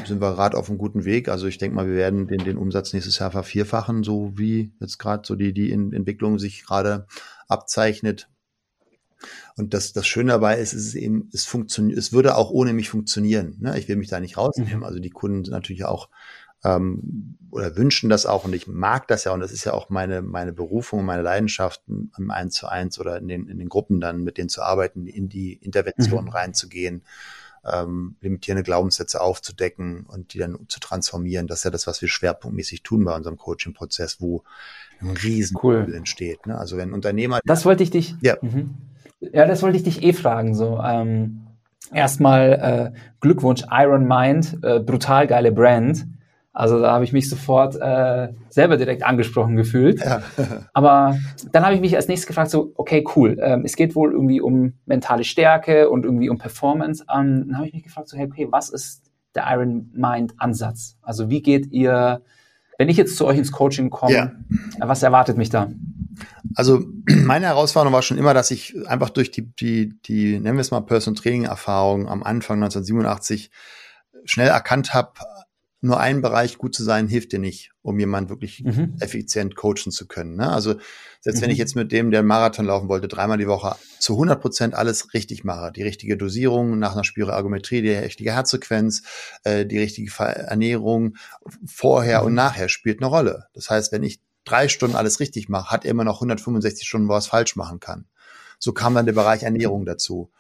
sind 0.06 0.20
wir 0.20 0.34
gerade 0.34 0.58
auf 0.58 0.68
einem 0.68 0.80
guten 0.80 1.06
Weg. 1.06 1.30
Also 1.30 1.48
ich 1.48 1.58
denke 1.58 1.76
mal, 1.76 1.88
wir 1.88 1.96
werden 1.96 2.28
den, 2.28 2.44
den 2.44 2.58
Umsatz 2.58 2.92
nächstes 2.92 3.20
Jahr 3.20 3.32
vervierfachen, 3.32 4.04
so 4.04 4.34
wie 4.36 4.74
jetzt 4.82 4.98
gerade 4.98 5.26
so 5.26 5.36
die, 5.36 5.54
die 5.54 5.72
Entwicklung 5.72 6.40
sich 6.40 6.66
gerade 6.66 7.08
abzeichnet. 7.48 8.28
Und 9.56 9.74
das, 9.74 9.94
das 9.94 10.06
Schöne 10.08 10.34
dabei 10.34 10.58
ist, 10.58 10.74
es 10.74 10.88
ist 10.88 10.96
eben, 10.96 11.30
es 11.32 11.46
funktioniert, 11.46 11.98
es 11.98 12.12
würde 12.12 12.36
auch 12.36 12.50
ohne 12.50 12.74
mich 12.74 12.90
funktionieren. 12.90 13.58
Ne? 13.60 13.78
Ich 13.78 13.88
will 13.88 13.96
mich 13.96 14.10
da 14.10 14.20
nicht 14.20 14.38
rausnehmen. 14.38 14.80
Mhm. 14.80 14.84
Also 14.84 15.00
die 15.00 15.12
Kunden 15.12 15.46
sind 15.46 15.54
natürlich 15.54 15.86
auch 15.86 16.10
ähm, 16.64 17.38
oder 17.52 17.78
wünschen 17.78 18.10
das 18.10 18.26
auch 18.26 18.44
und 18.44 18.54
ich 18.54 18.68
mag 18.68 19.08
das 19.08 19.24
ja 19.24 19.32
und 19.34 19.40
das 19.40 19.52
ist 19.52 19.66
ja 19.66 19.74
auch 19.74 19.90
meine, 19.90 20.22
meine 20.22 20.52
Berufung, 20.52 21.06
meine 21.06 21.22
Leidenschaft 21.22 21.82
im 21.88 22.32
Eins 22.32 22.56
zu 22.56 22.68
eins 22.68 23.00
oder 23.00 23.18
in 23.18 23.28
den, 23.28 23.48
in 23.48 23.60
den 23.60 23.70
Gruppen 23.70 24.02
dann 24.02 24.24
mit 24.24 24.38
denen 24.38 24.50
zu 24.50 24.64
arbeiten, 24.64 25.06
in 25.06 25.30
die 25.30 25.54
Intervention 25.54 26.26
mhm. 26.26 26.32
reinzugehen, 26.32 27.04
ähm, 27.72 28.16
limitierende 28.22 28.64
Glaubenssätze 28.64 29.22
aufzudecken 29.22 30.06
und 30.06 30.34
die 30.34 30.40
dann 30.40 30.60
zu 30.68 30.80
transformieren. 30.80 31.48
Das 31.48 31.60
ist 31.60 31.64
ja 31.66 31.72
das, 31.72 31.88
was 31.88 32.02
wir 32.02 32.10
schwerpunktmäßig 32.10 32.84
tun 32.84 33.06
bei 33.06 33.16
unserem 33.16 33.38
Coaching-Prozess, 33.38 34.22
wo 34.22 34.44
ein 35.02 35.12
riesen 35.12 35.58
cool. 35.64 35.94
entsteht. 35.94 36.46
Ne? 36.48 36.58
Also 36.58 36.78
wenn 36.78 36.94
Unternehmer. 36.94 37.40
Das 37.46 37.66
wollte 37.66 37.84
ich 37.84 37.92
dich. 37.92 38.16
Ja. 38.22 38.38
Mhm. 38.42 38.76
Ja, 39.20 39.46
das 39.46 39.62
wollte 39.62 39.78
ich 39.78 39.84
dich 39.84 40.04
eh 40.04 40.14
fragen. 40.14 40.56
So, 40.56 40.80
ähm, 40.84 41.48
erstmal 41.92 42.94
äh, 42.94 43.00
Glückwunsch, 43.22 43.64
Iron 43.72 44.08
Mind, 44.08 44.58
äh, 44.64 44.80
brutal 44.80 45.28
geile 45.28 45.52
Brand. 45.52 46.06
Also 46.56 46.80
da 46.80 46.94
habe 46.94 47.04
ich 47.04 47.12
mich 47.12 47.30
sofort 47.30 47.76
äh, 47.76 48.30
selber 48.50 48.78
direkt 48.78 49.04
angesprochen 49.04 49.58
gefühlt. 49.58 50.00
Ja. 50.00 50.24
Aber 50.74 51.18
dann 51.52 51.66
habe 51.66 51.76
ich 51.76 51.82
mich 51.82 51.98
als 51.98 52.08
nächstes 52.08 52.28
gefragt, 52.28 52.50
so, 52.50 52.72
okay, 52.76 53.04
cool, 53.16 53.38
ähm, 53.42 53.64
es 53.66 53.76
geht 53.76 53.94
wohl 53.94 54.14
irgendwie 54.14 54.40
um 54.40 54.72
mentale 54.86 55.26
Stärke 55.26 55.90
und 55.90 56.06
irgendwie 56.06 56.30
um 56.30 56.38
Performance. 56.38 57.04
Ähm, 57.14 57.48
dann 57.48 57.58
habe 57.58 57.68
ich 57.68 57.74
mich 57.74 57.84
gefragt, 57.84 58.08
so, 58.08 58.18
hey, 58.18 58.28
okay, 58.32 58.48
was 58.52 58.70
ist 58.70 59.12
der 59.36 59.44
Iron 59.50 59.92
Mind 59.94 60.34
Ansatz? 60.38 60.98
Also 61.02 61.30
wie 61.30 61.42
geht 61.42 61.74
ihr, 61.74 62.22
wenn 62.78 62.88
ich 62.88 62.96
jetzt 62.96 63.18
zu 63.18 63.26
euch 63.26 63.38
ins 63.38 63.52
Coaching 63.52 63.90
komme, 63.90 64.14
ja. 64.14 64.32
was 64.80 65.04
erwartet 65.04 65.36
mich 65.36 65.50
da? 65.50 65.70
Also 66.56 66.86
meine 67.10 67.48
Herausforderung 67.48 67.94
war 67.94 68.02
schon 68.02 68.18
immer, 68.18 68.34
dass 68.34 68.50
ich 68.50 68.76
einfach 68.88 69.10
durch 69.10 69.30
die, 69.30 69.54
die, 69.58 70.00
die 70.04 70.40
nennen 70.40 70.56
wir 70.56 70.62
es 70.62 70.72
mal 70.72 70.80
Person 70.80 71.16
Training 71.16 71.44
Erfahrung 71.44 72.08
am 72.08 72.24
Anfang 72.24 72.64
1987 72.64 73.52
schnell 74.24 74.48
erkannt 74.48 74.94
habe, 74.94 75.12
nur 75.86 76.00
ein 76.00 76.22
Bereich 76.22 76.58
gut 76.58 76.76
zu 76.76 76.84
sein, 76.84 77.08
hilft 77.08 77.32
dir 77.32 77.40
nicht, 77.40 77.72
um 77.82 78.00
jemand 78.00 78.30
wirklich 78.30 78.64
mhm. 78.64 78.96
effizient 79.00 79.56
coachen 79.56 79.92
zu 79.92 80.08
können. 80.08 80.36
Ne? 80.36 80.52
Also 80.52 80.76
selbst 81.22 81.40
mhm. 81.40 81.44
wenn 81.46 81.52
ich 81.52 81.58
jetzt 81.58 81.76
mit 81.76 81.92
dem, 81.92 82.12
der 82.12 82.20
einen 82.20 82.28
Marathon 82.28 82.66
laufen 82.66 82.90
wollte, 82.90 83.08
dreimal 83.08 83.38
die 83.38 83.48
Woche 83.48 83.76
zu 84.00 84.14
100 84.14 84.42
Prozent 84.42 84.74
alles 84.74 85.14
richtig 85.14 85.44
mache, 85.44 85.72
die 85.72 85.84
richtige 85.84 86.18
Dosierung 86.18 86.80
nach 86.80 86.94
einer 86.94 87.04
Spiroergometrie, 87.04 87.82
die 87.82 87.92
richtige 87.92 88.34
Herzfrequenz, 88.34 89.04
äh, 89.44 89.66
die 89.66 89.80
richtige 89.80 90.12
Ernährung 90.18 91.16
vorher 91.66 92.22
mhm. 92.22 92.28
und 92.28 92.34
nachher 92.34 92.68
spielt 92.70 93.00
eine 93.00 93.08
Rolle. 93.08 93.46
Das 93.54 93.70
heißt, 93.70 93.92
wenn 93.92 94.04
ich 94.04 94.22
drei 94.44 94.68
Stunden 94.68 94.96
alles 94.96 95.20
richtig 95.20 95.50
mache, 95.50 95.72
hat 95.72 95.86
er 95.86 95.92
immer 95.92 96.04
noch 96.04 96.18
165 96.18 96.88
Stunden, 96.88 97.08
wo 97.08 97.14
er 97.14 97.20
es 97.20 97.28
falsch 97.28 97.56
machen 97.56 97.80
kann. 97.80 98.06
So 98.60 98.74
kam 98.74 98.96
dann 98.96 99.06
der 99.06 99.14
Bereich 99.14 99.44
Ernährung 99.44 99.86
dazu. 99.86 100.32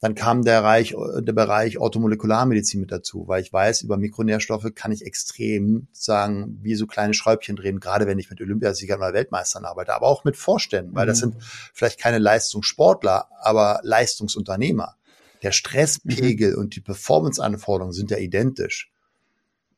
Dann 0.00 0.14
kam 0.14 0.44
der, 0.44 0.60
Bereich, 0.60 0.94
der 1.18 1.32
Bereich 1.32 1.78
Orthomolekularmedizin 1.78 2.80
mit 2.80 2.92
dazu, 2.92 3.26
weil 3.26 3.40
ich 3.40 3.52
weiß, 3.52 3.82
über 3.82 3.96
Mikronährstoffe 3.96 4.66
kann 4.74 4.92
ich 4.92 5.06
extrem 5.06 5.88
sagen, 5.92 6.58
wie 6.62 6.74
so 6.74 6.86
kleine 6.86 7.14
Schräubchen 7.14 7.56
drehen, 7.56 7.80
gerade 7.80 8.06
wenn 8.06 8.18
ich 8.18 8.28
mit 8.28 8.40
Olympiasiegern 8.40 8.98
oder 8.98 9.14
Weltmeistern 9.14 9.64
arbeite, 9.64 9.94
aber 9.94 10.08
auch 10.08 10.24
mit 10.24 10.36
Vorständen, 10.36 10.94
weil 10.94 11.06
das 11.06 11.18
mhm. 11.18 11.32
sind 11.32 11.36
vielleicht 11.72 11.98
keine 11.98 12.18
Leistungssportler, 12.18 13.28
aber 13.40 13.80
Leistungsunternehmer. 13.82 14.96
Der 15.42 15.52
Stresspegel 15.52 16.52
mhm. 16.52 16.58
und 16.58 16.76
die 16.76 16.80
Performanceanforderungen 16.80 17.92
sind 17.92 18.10
ja 18.10 18.18
identisch. 18.18 18.90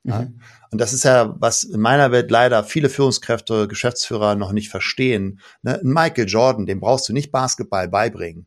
Ja? 0.07 0.23
Mhm. 0.23 0.41
Und 0.71 0.81
das 0.81 0.93
ist 0.93 1.05
ja, 1.05 1.35
was 1.39 1.65
in 1.65 1.81
meiner 1.81 2.13
Welt 2.13 2.31
leider 2.31 2.65
viele 2.65 2.89
Führungskräfte, 2.89 3.69
Geschäftsführer 3.69 4.35
noch 4.35 4.53
nicht 4.53 4.71
verstehen. 4.71 5.41
Ne? 5.63 5.81
Michael 5.83 6.29
Jordan, 6.29 6.67
dem 6.67 6.81
brauchst 6.81 7.09
du 7.09 7.13
nicht 7.13 7.33
Basketball 7.33 7.89
beibringen. 7.89 8.47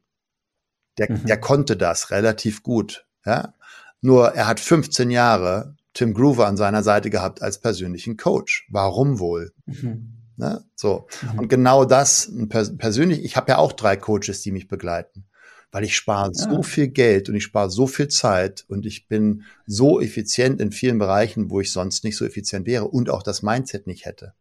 Der, 1.00 1.12
mhm. 1.12 1.26
der 1.26 1.40
konnte 1.40 1.76
das 1.78 2.12
relativ 2.12 2.62
gut. 2.62 3.06
Ja? 3.26 3.54
Nur 4.02 4.34
er 4.34 4.48
hat 4.48 4.60
15 4.60 5.10
Jahre 5.10 5.76
Tim 5.94 6.14
Groover 6.14 6.48
an 6.48 6.58
seiner 6.58 6.84
Seite 6.84 7.10
gehabt 7.10 7.42
als 7.42 7.60
persönlichen 7.60 8.18
Coach. 8.18 8.68
Warum 8.70 9.20
wohl? 9.20 9.54
Mhm. 9.66 10.14
Ne? 10.38 10.64
So. 10.76 11.08
Mhm. 11.34 11.40
Und 11.40 11.48
genau 11.50 11.84
das, 11.86 12.32
persönlich, 12.48 13.24
ich 13.24 13.36
habe 13.36 13.52
ja 13.52 13.58
auch 13.58 13.74
drei 13.74 13.98
Coaches, 13.98 14.42
die 14.42 14.52
mich 14.52 14.68
begleiten. 14.68 15.26
Weil 15.72 15.84
ich 15.84 15.96
spare 15.96 16.32
ja. 16.34 16.50
so 16.50 16.64
viel 16.64 16.88
Geld 16.88 17.30
und 17.30 17.36
ich 17.36 17.44
spare 17.44 17.70
so 17.70 17.86
viel 17.86 18.08
Zeit 18.08 18.66
und 18.68 18.86
ich 18.86 19.08
bin 19.08 19.44
so 19.68 20.00
effizient 20.00 20.62
in 20.62 20.72
vielen 20.72 20.98
Bereichen, 20.98 21.52
wo 21.52 21.60
ich 21.60 21.72
sonst 21.72 22.04
nicht 22.04 22.18
so 22.18 22.26
effizient 22.26 22.66
wäre 22.66 22.88
und 22.88 23.10
auch 23.10 23.22
das 23.22 23.44
Mindset 23.44 23.86
nicht 23.86 24.06
hätte. 24.06 24.34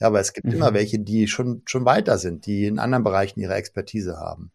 Ja, 0.00 0.06
aber 0.06 0.20
es 0.20 0.32
gibt 0.32 0.46
mhm. 0.46 0.54
immer 0.54 0.74
welche, 0.74 0.98
die 0.98 1.28
schon, 1.28 1.62
schon 1.66 1.84
weiter 1.84 2.18
sind, 2.18 2.46
die 2.46 2.66
in 2.66 2.78
anderen 2.78 3.04
Bereichen 3.04 3.40
ihre 3.40 3.54
Expertise 3.54 4.16
haben. 4.16 4.50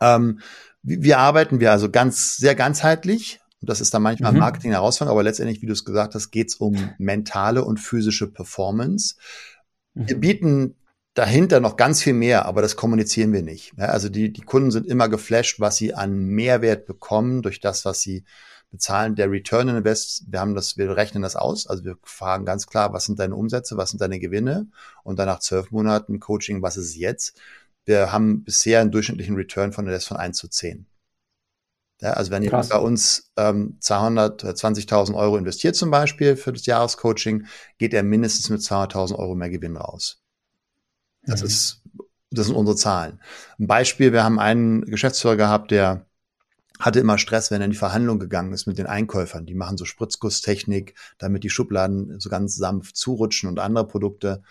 Ähm, 0.00 0.40
wie 0.82 1.14
arbeiten 1.14 1.60
wir 1.60 1.72
also 1.72 1.90
ganz, 1.90 2.36
sehr 2.36 2.54
ganzheitlich. 2.54 3.40
Und 3.60 3.68
das 3.68 3.80
ist 3.80 3.92
dann 3.92 4.02
manchmal 4.02 4.32
mhm. 4.32 4.38
Marketing 4.38 4.70
Herausforderung, 4.70 5.18
aber 5.18 5.24
letztendlich, 5.24 5.60
wie 5.60 5.66
du 5.66 5.72
es 5.72 5.84
gesagt 5.84 6.14
hast, 6.14 6.30
geht 6.30 6.48
es 6.48 6.54
um 6.54 6.76
mentale 6.98 7.64
und 7.64 7.78
physische 7.78 8.26
Performance. 8.26 9.16
Mhm. 9.94 10.08
Wir 10.08 10.16
bieten 10.16 10.74
dahinter 11.14 11.60
noch 11.60 11.76
ganz 11.76 12.02
viel 12.02 12.14
mehr, 12.14 12.46
aber 12.46 12.62
das 12.62 12.76
kommunizieren 12.76 13.32
wir 13.32 13.42
nicht. 13.42 13.74
Ja, 13.76 13.86
also 13.86 14.08
die, 14.08 14.32
die 14.32 14.40
Kunden 14.40 14.70
sind 14.70 14.86
immer 14.86 15.08
geflasht, 15.08 15.60
was 15.60 15.76
sie 15.76 15.92
an 15.92 16.16
Mehrwert 16.16 16.86
bekommen 16.86 17.42
durch 17.42 17.60
das, 17.60 17.84
was 17.84 18.00
sie 18.00 18.24
bezahlen. 18.70 19.16
Der 19.16 19.30
Return 19.30 19.68
on 19.68 19.76
Invest, 19.76 20.24
wir 20.28 20.40
haben 20.40 20.54
das, 20.54 20.78
wir 20.78 20.96
rechnen 20.96 21.22
das 21.22 21.36
aus. 21.36 21.66
Also 21.66 21.84
wir 21.84 21.96
fragen 22.04 22.44
ganz 22.44 22.66
klar, 22.66 22.92
was 22.92 23.04
sind 23.04 23.18
deine 23.18 23.34
Umsätze, 23.34 23.76
was 23.76 23.90
sind 23.90 24.00
deine 24.00 24.20
Gewinne? 24.20 24.68
Und 25.02 25.18
dann 25.18 25.26
nach 25.26 25.40
zwölf 25.40 25.70
Monaten 25.70 26.20
Coaching, 26.20 26.62
was 26.62 26.76
ist 26.76 26.94
jetzt? 26.96 27.36
Wir 27.90 28.12
haben 28.12 28.44
bisher 28.44 28.80
einen 28.80 28.92
durchschnittlichen 28.92 29.34
Return 29.34 29.72
von 29.72 29.84
Invest 29.84 30.06
von 30.06 30.16
1 30.16 30.38
zu 30.38 30.46
10. 30.46 30.86
Ja, 32.00 32.12
also 32.12 32.30
wenn 32.30 32.46
Krass. 32.46 32.68
ihr 32.68 32.74
bei 32.74 32.78
uns 32.78 33.32
ähm, 33.36 33.78
220.000 33.82 35.16
Euro 35.16 35.36
investiert 35.36 35.74
zum 35.74 35.90
Beispiel 35.90 36.36
für 36.36 36.52
das 36.52 36.66
Jahrescoaching, 36.66 37.46
geht 37.78 37.92
er 37.92 38.04
mindestens 38.04 38.48
mit 38.48 38.60
200.000 38.60 39.18
Euro 39.18 39.34
mehr 39.34 39.50
Gewinn 39.50 39.76
raus. 39.76 40.22
Das 41.24 41.40
mhm. 41.40 41.48
ist, 41.48 41.82
das 42.30 42.46
sind 42.46 42.54
unsere 42.54 42.76
Zahlen. 42.76 43.20
Ein 43.58 43.66
Beispiel, 43.66 44.12
wir 44.12 44.22
haben 44.22 44.38
einen 44.38 44.82
Geschäftsführer 44.82 45.34
gehabt, 45.34 45.72
der 45.72 46.06
hatte 46.78 47.00
immer 47.00 47.18
Stress, 47.18 47.50
wenn 47.50 47.60
er 47.60 47.64
in 47.64 47.72
die 47.72 47.76
Verhandlung 47.76 48.20
gegangen 48.20 48.52
ist 48.52 48.68
mit 48.68 48.78
den 48.78 48.86
Einkäufern. 48.86 49.46
Die 49.46 49.56
machen 49.56 49.76
so 49.76 49.84
Spritzgusstechnik, 49.84 50.94
damit 51.18 51.42
die 51.42 51.50
Schubladen 51.50 52.20
so 52.20 52.30
ganz 52.30 52.54
sanft 52.54 52.96
zurutschen 52.96 53.48
und 53.48 53.58
andere 53.58 53.88
Produkte. 53.88 54.44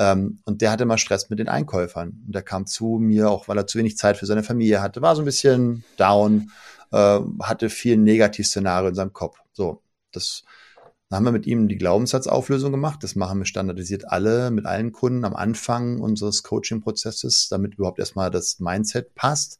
Ähm, 0.00 0.40
und 0.46 0.62
der 0.62 0.70
hatte 0.70 0.86
mal 0.86 0.96
Stress 0.96 1.28
mit 1.28 1.38
den 1.38 1.48
Einkäufern. 1.48 2.22
Und 2.26 2.34
der 2.34 2.42
kam 2.42 2.66
zu 2.66 2.98
mir, 2.98 3.30
auch 3.30 3.48
weil 3.48 3.58
er 3.58 3.66
zu 3.66 3.78
wenig 3.78 3.98
Zeit 3.98 4.16
für 4.16 4.24
seine 4.24 4.42
Familie 4.42 4.80
hatte, 4.80 5.02
war 5.02 5.14
so 5.14 5.20
ein 5.20 5.26
bisschen 5.26 5.84
down, 5.98 6.50
äh, 6.90 7.20
hatte 7.42 7.68
viel 7.68 7.98
Negativszenario 7.98 8.88
in 8.88 8.94
seinem 8.94 9.12
Kopf. 9.12 9.36
So, 9.52 9.82
das 10.10 10.42
dann 11.10 11.18
haben 11.18 11.24
wir 11.24 11.32
mit 11.32 11.46
ihm 11.46 11.66
die 11.66 11.76
Glaubenssatzauflösung 11.76 12.70
gemacht. 12.70 13.02
Das 13.02 13.16
machen 13.16 13.40
wir 13.40 13.44
standardisiert 13.44 14.08
alle 14.08 14.52
mit 14.52 14.64
allen 14.64 14.92
Kunden 14.92 15.24
am 15.24 15.34
Anfang 15.34 16.00
unseres 16.00 16.44
Coaching-Prozesses, 16.44 17.48
damit 17.48 17.74
überhaupt 17.74 17.98
erstmal 17.98 18.30
das 18.30 18.60
Mindset 18.60 19.14
passt. 19.16 19.58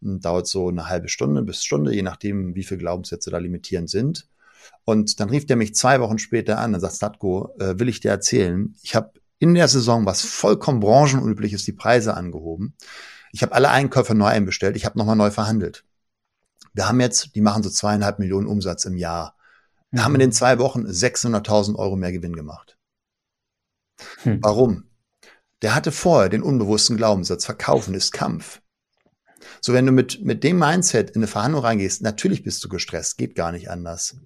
Und 0.00 0.24
dauert 0.24 0.46
so 0.46 0.68
eine 0.68 0.88
halbe 0.88 1.08
Stunde 1.08 1.42
bis 1.42 1.64
Stunde, 1.64 1.92
je 1.92 2.02
nachdem, 2.02 2.54
wie 2.54 2.62
viele 2.62 2.78
Glaubenssätze 2.78 3.30
da 3.30 3.38
limitierend 3.38 3.90
sind. 3.90 4.28
Und 4.84 5.18
dann 5.18 5.30
rief 5.30 5.46
der 5.46 5.56
mich 5.56 5.74
zwei 5.74 6.00
Wochen 6.00 6.18
später 6.18 6.58
an 6.58 6.74
und 6.74 6.80
sagt, 6.80 6.94
Statko, 6.94 7.52
äh, 7.58 7.80
will 7.80 7.88
ich 7.88 7.98
dir 7.98 8.10
erzählen, 8.10 8.76
ich 8.82 8.94
habe 8.94 9.10
in 9.38 9.54
der 9.54 9.68
Saison, 9.68 10.06
was 10.06 10.22
vollkommen 10.22 10.80
branchenüblich 10.80 11.52
ist, 11.52 11.66
die 11.66 11.72
Preise 11.72 12.14
angehoben. 12.14 12.74
Ich 13.32 13.42
habe 13.42 13.54
alle 13.54 13.70
Einkäufer 13.70 14.14
neu 14.14 14.26
einbestellt, 14.26 14.76
ich 14.76 14.84
habe 14.84 14.98
nochmal 14.98 15.16
neu 15.16 15.30
verhandelt. 15.30 15.84
Wir 16.72 16.88
haben 16.88 17.00
jetzt, 17.00 17.34
die 17.34 17.40
machen 17.40 17.62
so 17.62 17.70
zweieinhalb 17.70 18.18
Millionen 18.18 18.46
Umsatz 18.46 18.84
im 18.84 18.96
Jahr. 18.96 19.36
Wir 19.90 20.00
mhm. 20.00 20.04
haben 20.04 20.14
in 20.14 20.20
den 20.20 20.32
zwei 20.32 20.58
Wochen 20.58 20.86
600.000 20.86 21.76
Euro 21.76 21.96
mehr 21.96 22.12
Gewinn 22.12 22.34
gemacht. 22.34 22.78
Hm. 24.22 24.38
Warum? 24.42 24.84
Der 25.62 25.74
hatte 25.74 25.90
vorher 25.92 26.28
den 26.28 26.42
unbewussten 26.42 26.96
Glaubenssatz, 26.96 27.44
verkaufen 27.44 27.94
ist 27.94 28.12
Kampf. 28.12 28.60
So, 29.60 29.72
wenn 29.72 29.86
du 29.86 29.92
mit, 29.92 30.24
mit 30.24 30.44
dem 30.44 30.58
Mindset 30.58 31.10
in 31.10 31.16
eine 31.16 31.26
Verhandlung 31.26 31.64
reingehst, 31.64 32.02
natürlich 32.02 32.44
bist 32.44 32.62
du 32.62 32.68
gestresst, 32.68 33.18
geht 33.18 33.34
gar 33.34 33.50
nicht 33.50 33.70
anders. 33.70 34.16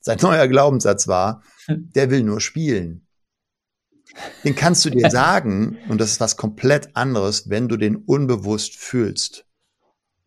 Sein 0.00 0.18
neuer 0.22 0.48
Glaubenssatz 0.48 1.08
war, 1.08 1.42
hm. 1.66 1.90
der 1.94 2.10
will 2.10 2.22
nur 2.22 2.40
spielen. 2.40 3.06
Den 4.44 4.54
kannst 4.54 4.84
du 4.84 4.90
dir 4.90 5.10
sagen, 5.10 5.78
und 5.88 6.00
das 6.00 6.12
ist 6.12 6.20
was 6.20 6.36
komplett 6.36 6.96
anderes, 6.96 7.48
wenn 7.48 7.68
du 7.68 7.76
den 7.76 7.96
unbewusst 7.96 8.76
fühlst. 8.76 9.44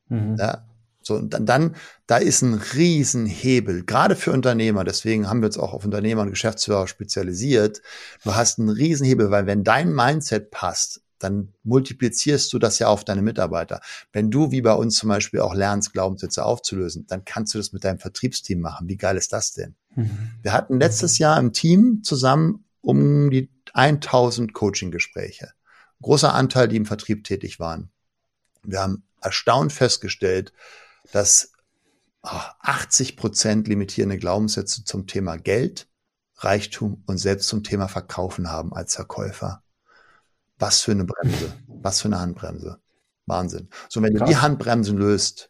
Mhm. 0.07 0.35
Ja, 0.39 0.65
so, 1.03 1.15
und 1.15 1.33
dann, 1.33 1.45
dann, 1.45 1.75
da 2.05 2.17
ist 2.17 2.41
ein 2.43 2.53
Riesenhebel, 2.53 3.85
gerade 3.85 4.15
für 4.15 4.31
Unternehmer. 4.31 4.83
Deswegen 4.83 5.27
haben 5.27 5.41
wir 5.41 5.47
uns 5.47 5.57
auch 5.57 5.73
auf 5.73 5.83
Unternehmer 5.83 6.21
und 6.21 6.29
Geschäftsführer 6.29 6.87
spezialisiert. 6.87 7.81
Du 8.23 8.35
hast 8.35 8.59
einen 8.59 8.69
Riesenhebel, 8.69 9.31
weil 9.31 9.47
wenn 9.47 9.63
dein 9.63 9.93
Mindset 9.93 10.51
passt, 10.51 11.01
dann 11.17 11.53
multiplizierst 11.63 12.51
du 12.53 12.59
das 12.59 12.79
ja 12.79 12.87
auf 12.87 13.03
deine 13.03 13.21
Mitarbeiter. 13.21 13.81
Wenn 14.11 14.31
du 14.31 14.51
wie 14.51 14.61
bei 14.61 14.73
uns 14.73 14.97
zum 14.97 15.09
Beispiel 15.09 15.39
auch 15.39 15.53
lernst, 15.53 15.93
Glaubenssätze 15.93 16.43
aufzulösen, 16.43 17.05
dann 17.07 17.25
kannst 17.25 17.53
du 17.53 17.57
das 17.57 17.73
mit 17.73 17.83
deinem 17.83 17.99
Vertriebsteam 17.99 18.59
machen. 18.59 18.87
Wie 18.87 18.97
geil 18.97 19.17
ist 19.17 19.33
das 19.33 19.53
denn? 19.53 19.75
Mhm. 19.95 20.31
Wir 20.41 20.53
hatten 20.53 20.79
letztes 20.79 21.17
Jahr 21.17 21.39
im 21.39 21.53
Team 21.53 22.01
zusammen 22.03 22.65
um 22.81 23.29
die 23.29 23.49
1000 23.73 24.53
Coaching-Gespräche. 24.53 25.53
Großer 26.01 26.33
Anteil, 26.33 26.67
die 26.67 26.77
im 26.77 26.85
Vertrieb 26.85 27.23
tätig 27.23 27.59
waren. 27.59 27.91
Wir 28.63 28.81
haben 28.81 29.03
erstaunt 29.21 29.71
festgestellt, 29.71 30.53
dass 31.11 31.51
80 32.23 33.17
Prozent 33.17 33.67
limitierende 33.67 34.17
Glaubenssätze 34.17 34.83
zum 34.83 35.07
Thema 35.07 35.37
Geld, 35.37 35.87
Reichtum 36.37 37.03
und 37.05 37.17
selbst 37.17 37.47
zum 37.47 37.63
Thema 37.63 37.87
Verkaufen 37.87 38.49
haben 38.49 38.73
als 38.73 38.95
Verkäufer. 38.95 39.63
Was 40.57 40.81
für 40.81 40.91
eine 40.91 41.05
Bremse, 41.05 41.53
was 41.67 42.01
für 42.01 42.07
eine 42.07 42.19
Handbremse. 42.19 42.79
Wahnsinn. 43.25 43.69
So, 43.89 44.01
wenn 44.01 44.15
Krass. 44.15 44.27
du 44.27 44.33
die 44.33 44.41
Handbremsen 44.41 44.97
löst, 44.97 45.49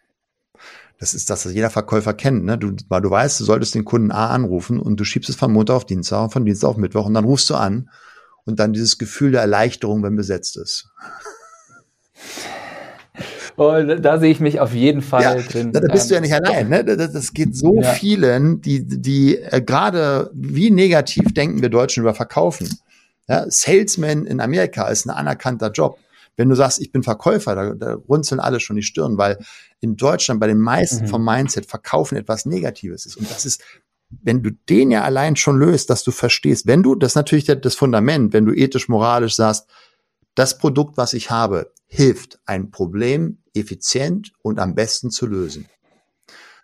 das 0.99 1.13
ist 1.13 1.29
das, 1.29 1.45
was 1.45 1.53
jeder 1.53 1.69
Verkäufer 1.69 2.13
kennt, 2.13 2.45
ne? 2.45 2.57
Du, 2.57 2.75
weil 2.87 3.01
du 3.01 3.09
weißt, 3.09 3.39
du 3.39 3.43
solltest 3.43 3.73
den 3.73 3.85
Kunden 3.85 4.11
A 4.11 4.29
anrufen 4.29 4.79
und 4.79 4.97
du 4.97 5.03
schiebst 5.03 5.29
es 5.29 5.35
von 5.35 5.51
Montag 5.51 5.75
auf 5.75 5.85
Dienstag 5.85 6.21
und 6.21 6.31
von 6.31 6.45
Dienstag 6.45 6.69
auf 6.69 6.77
Mittwoch 6.77 7.05
und 7.05 7.15
dann 7.15 7.25
rufst 7.25 7.49
du 7.49 7.55
an 7.55 7.89
und 8.45 8.59
dann 8.59 8.73
dieses 8.73 8.97
Gefühl 8.97 9.31
der 9.31 9.41
Erleichterung, 9.41 10.03
wenn 10.03 10.15
besetzt 10.15 10.57
ist. 10.57 10.89
Und 13.55 14.01
da 14.01 14.19
sehe 14.19 14.31
ich 14.31 14.39
mich 14.39 14.59
auf 14.59 14.73
jeden 14.73 15.01
Fall 15.01 15.21
ja, 15.21 15.35
drin. 15.35 15.71
Da, 15.71 15.81
bist 15.81 16.09
du 16.09 16.15
ja 16.15 16.21
nicht 16.21 16.31
ähm, 16.31 16.43
allein. 16.43 16.69
Ne? 16.69 16.83
Das, 16.83 17.11
das 17.11 17.33
geht 17.33 17.55
so 17.55 17.81
ja. 17.81 17.91
vielen, 17.93 18.61
die, 18.61 18.85
die 18.85 19.37
äh, 19.37 19.61
gerade, 19.61 20.31
wie 20.33 20.71
negativ 20.71 21.33
denken 21.33 21.61
wir 21.61 21.69
Deutschen 21.69 22.01
über 22.01 22.13
Verkaufen. 22.13 22.69
Ja, 23.27 23.45
Salesman 23.49 24.25
in 24.25 24.41
Amerika 24.41 24.87
ist 24.87 25.05
ein 25.05 25.11
anerkannter 25.11 25.71
Job. 25.71 25.99
Wenn 26.37 26.49
du 26.49 26.55
sagst, 26.55 26.79
ich 26.79 26.91
bin 26.91 27.03
Verkäufer, 27.03 27.55
da, 27.55 27.73
da 27.73 27.93
runzeln 27.93 28.39
alle 28.39 28.59
schon 28.59 28.77
die 28.77 28.83
Stirn, 28.83 29.17
weil 29.17 29.37
in 29.79 29.95
Deutschland 29.95 30.39
bei 30.39 30.47
den 30.47 30.59
meisten 30.59 31.05
mhm. 31.05 31.09
vom 31.09 31.25
Mindset 31.25 31.65
Verkaufen 31.65 32.17
etwas 32.17 32.45
Negatives 32.45 33.05
ist. 33.05 33.17
Und 33.17 33.29
das 33.29 33.45
ist, 33.45 33.61
wenn 34.21 34.43
du 34.43 34.51
den 34.51 34.91
ja 34.91 35.03
allein 35.03 35.35
schon 35.35 35.57
löst, 35.59 35.89
dass 35.89 36.03
du 36.03 36.11
verstehst, 36.11 36.67
wenn 36.67 36.83
du, 36.83 36.95
das 36.95 37.11
ist 37.11 37.15
natürlich 37.15 37.45
das 37.45 37.75
Fundament, 37.75 38.33
wenn 38.33 38.45
du 38.45 38.53
ethisch, 38.53 38.89
moralisch 38.89 39.35
sagst, 39.35 39.67
das 40.35 40.57
Produkt, 40.57 40.97
was 40.97 41.13
ich 41.13 41.29
habe, 41.29 41.71
hilft, 41.87 42.39
ein 42.45 42.71
Problem 42.71 43.39
effizient 43.53 44.31
und 44.41 44.59
am 44.59 44.75
besten 44.75 45.11
zu 45.11 45.25
lösen. 45.25 45.67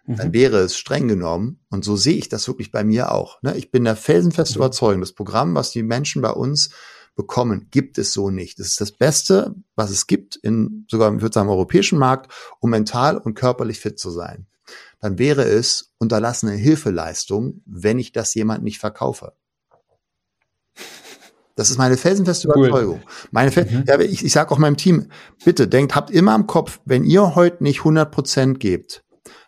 Dann 0.08 0.30
mhm. 0.30 0.34
wäre 0.34 0.60
es 0.60 0.78
streng 0.78 1.10
genommen, 1.10 1.60
und 1.70 1.84
so 1.84 1.98
sehe 1.98 2.16
ich 2.16 2.30
das 2.30 2.48
wirklich 2.48 2.72
bei 2.72 2.86
mir 2.86 3.12
auch. 3.12 3.42
Ne? 3.42 3.58
Ich 3.58 3.72
bin 3.72 3.84
der 3.84 3.98
felsenfest 3.98 4.52
mhm. 4.52 4.58
überzeugt, 4.58 5.02
das 5.02 5.12
Programm, 5.12 5.54
was 5.54 5.72
die 5.72 5.84
Menschen 5.84 6.22
bei 6.22 6.32
uns 6.32 6.70
bekommen, 7.16 7.68
gibt 7.72 7.98
es 7.98 8.14
so 8.14 8.30
nicht. 8.30 8.60
Das 8.60 8.68
ist 8.68 8.80
das 8.80 8.94
Beste, 8.94 9.54
was 9.76 9.90
es 9.90 10.08
gibt, 10.08 10.38
in 10.38 10.86
sogar 10.90 11.14
ich 11.14 11.22
würde 11.22 11.34
sagen, 11.34 11.48
im 11.48 11.54
europäischen 11.54 12.00
Markt, 12.00 12.32
um 12.62 12.70
mental 12.70 13.18
und 13.18 13.34
körperlich 13.34 13.80
fit 13.80 14.00
zu 14.00 14.12
sein. 14.12 14.48
Dann 15.00 15.20
wäre 15.20 15.44
es 15.44 15.94
unterlassene 16.00 16.54
Hilfeleistung, 16.54 17.62
wenn 17.66 18.00
ich 18.00 18.12
das 18.12 18.34
jemand 18.34 18.64
nicht 18.64 18.80
verkaufe. 18.80 19.34
Das 21.56 21.72
ist 21.72 21.78
meine 21.78 21.98
felsenfeste 21.98 22.50
cool. 22.50 22.68
Überzeugung. 22.68 23.02
Meine 23.32 23.52
Fel 23.52 23.66
mhm. 23.66 23.84
ja, 23.88 24.00
ich, 24.00 24.24
ich 24.24 24.32
sage 24.32 24.52
auch 24.52 24.60
meinem 24.60 24.78
Team, 24.78 25.08
bitte 25.44 25.68
denkt, 25.68 25.96
habt 25.96 26.12
immer 26.12 26.36
im 26.36 26.46
Kopf, 26.46 26.80
wenn 26.86 27.04
ihr 27.04 27.36
heute 27.36 27.64
nicht 27.64 27.80
100 27.80 28.12
Prozent 28.12 28.60
gebt, 28.60 29.04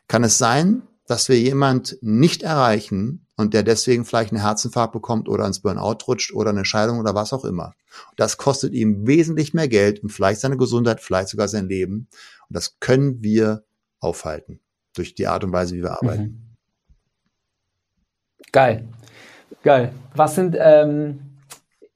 kann 0.08 0.24
es 0.24 0.40
sein, 0.40 0.82
dass 1.06 1.30
wir 1.30 1.40
jemand 1.40 1.98
nicht 2.02 2.42
erreichen 2.42 3.28
und 3.38 3.54
der 3.54 3.62
deswegen 3.64 4.06
vielleicht 4.06 4.32
einen 4.32 4.42
Herzinfarkt 4.42 4.92
bekommt 4.92 5.30
oder 5.30 5.46
ins 5.46 5.62
Burnout 5.62 5.98
rutscht 6.08 6.34
oder 6.34 6.50
eine 6.50 6.66
Scheidung 6.66 7.00
oder 7.00 7.14
was 7.14 7.32
auch 7.32 7.46
immer. 7.46 7.74
Das 8.16 8.38
kostet 8.38 8.74
ihm 8.74 9.06
wesentlich 9.08 9.54
mehr 9.54 9.68
Geld 9.68 10.02
und 10.02 10.10
vielleicht 10.10 10.42
seine 10.42 10.58
Gesundheit, 10.58 11.02
vielleicht 11.02 11.30
sogar 11.30 11.48
sein 11.48 11.68
Leben. 11.68 12.08
Und 12.48 12.56
das 12.56 12.80
können 12.80 13.22
wir 13.24 13.64
aufhalten 14.00 14.60
durch 15.00 15.16
die 15.16 15.28
Art 15.28 15.44
und 15.44 15.52
Weise, 15.52 15.76
wie 15.76 15.82
wir 15.82 15.92
arbeiten. 15.92 16.24
Mhm. 16.24 16.56
Geil. 18.52 18.88
Geil. 19.64 19.92
Was 20.16 20.36
sind 20.36 20.56
ähm, 20.60 21.30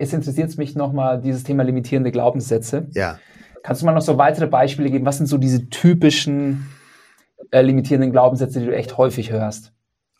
es 0.03 0.13
interessiert 0.13 0.57
mich 0.57 0.75
nochmal 0.75 1.21
dieses 1.21 1.43
Thema 1.43 1.63
limitierende 1.63 2.11
Glaubenssätze. 2.11 2.87
Ja. 2.91 3.19
Kannst 3.63 3.81
du 3.81 3.85
mal 3.85 3.93
noch 3.93 4.01
so 4.01 4.17
weitere 4.17 4.47
Beispiele 4.47 4.91
geben? 4.91 5.05
Was 5.05 5.17
sind 5.17 5.27
so 5.27 5.37
diese 5.37 5.69
typischen 5.69 6.69
äh, 7.51 7.61
limitierenden 7.61 8.11
Glaubenssätze, 8.11 8.59
die 8.59 8.65
du 8.65 8.75
echt 8.75 8.97
häufig 8.97 9.31
hörst? 9.31 9.71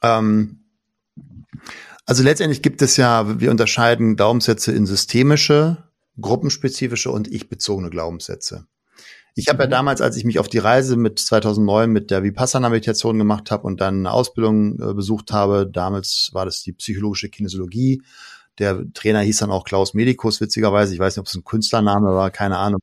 Ähm, 0.01 0.63
also 2.05 2.23
letztendlich 2.23 2.61
gibt 2.61 2.81
es 2.81 2.97
ja, 2.97 3.39
wir 3.39 3.51
unterscheiden 3.51 4.15
Glaubenssätze 4.15 4.71
in 4.71 4.86
systemische, 4.86 5.84
gruppenspezifische 6.19 7.11
und 7.11 7.27
ich-bezogene 7.27 7.89
Glaubenssätze. 7.89 8.67
Ich 9.36 9.47
habe 9.49 9.63
ja 9.63 9.67
mhm. 9.67 9.71
damals, 9.71 10.01
als 10.01 10.15
ich 10.17 10.25
mich 10.25 10.39
auf 10.39 10.47
die 10.47 10.59
Reise 10.59 10.95
mit 10.95 11.19
2009 11.19 11.89
mit 11.89 12.11
der 12.11 12.23
Vipassana-Meditation 12.23 13.17
gemacht 13.17 13.49
habe 13.51 13.65
und 13.65 13.81
dann 13.81 13.99
eine 13.99 14.11
Ausbildung 14.11 14.79
äh, 14.79 14.93
besucht 14.93 15.31
habe, 15.31 15.67
damals 15.67 16.29
war 16.34 16.45
das 16.45 16.61
die 16.61 16.73
psychologische 16.73 17.29
Kinesiologie, 17.29 18.03
der 18.59 18.84
Trainer 18.93 19.21
hieß 19.21 19.39
dann 19.39 19.51
auch 19.51 19.63
Klaus 19.63 19.93
Medikus, 19.93 20.39
witzigerweise. 20.39 20.93
Ich 20.93 20.99
weiß 20.99 21.15
nicht, 21.15 21.21
ob 21.21 21.27
es 21.27 21.34
ein 21.34 21.43
Künstlername 21.43 22.13
war, 22.13 22.29
keine 22.29 22.57
Ahnung. 22.57 22.79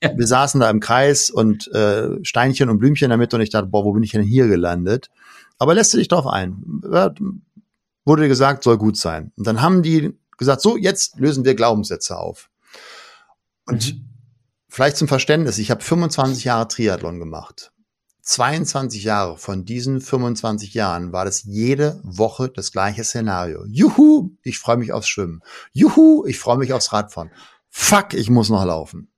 Wir 0.00 0.26
saßen 0.26 0.60
da 0.60 0.70
im 0.70 0.80
Kreis 0.80 1.30
und 1.30 1.68
äh, 1.72 2.22
Steinchen 2.22 2.68
und 2.68 2.78
Blümchen 2.78 3.10
damit 3.10 3.32
und 3.34 3.40
ich 3.40 3.50
dachte, 3.50 3.68
boah, 3.68 3.84
wo 3.84 3.92
bin 3.92 4.02
ich 4.02 4.12
denn 4.12 4.22
hier 4.22 4.48
gelandet? 4.48 5.10
Aber 5.58 5.74
lässt 5.74 5.94
du 5.94 5.98
dich 5.98 6.08
drauf 6.08 6.26
ein. 6.26 6.62
Wurde 8.04 8.28
gesagt, 8.28 8.64
soll 8.64 8.76
gut 8.76 8.96
sein. 8.96 9.32
Und 9.36 9.46
dann 9.46 9.62
haben 9.62 9.82
die 9.82 10.14
gesagt, 10.36 10.60
so, 10.60 10.76
jetzt 10.76 11.18
lösen 11.18 11.44
wir 11.44 11.54
Glaubenssätze 11.54 12.18
auf. 12.18 12.50
Und 13.66 13.94
mhm. 13.94 14.13
Vielleicht 14.74 14.96
zum 14.96 15.06
Verständnis, 15.06 15.58
ich 15.58 15.70
habe 15.70 15.82
25 15.82 16.44
Jahre 16.44 16.66
Triathlon 16.66 17.20
gemacht. 17.20 17.70
22 18.22 19.04
Jahre 19.04 19.36
von 19.36 19.64
diesen 19.64 20.00
25 20.00 20.74
Jahren 20.74 21.12
war 21.12 21.24
das 21.24 21.44
jede 21.44 22.00
Woche 22.02 22.48
das 22.48 22.72
gleiche 22.72 23.04
Szenario. 23.04 23.64
Juhu, 23.66 24.30
ich 24.42 24.58
freue 24.58 24.78
mich 24.78 24.92
aufs 24.92 25.08
Schwimmen. 25.08 25.42
Juhu, 25.72 26.24
ich 26.26 26.38
freue 26.38 26.56
mich 26.56 26.72
aufs 26.72 26.92
Radfahren. 26.92 27.30
Fuck, 27.68 28.14
ich 28.14 28.30
muss 28.30 28.48
noch 28.48 28.64
laufen. 28.64 29.12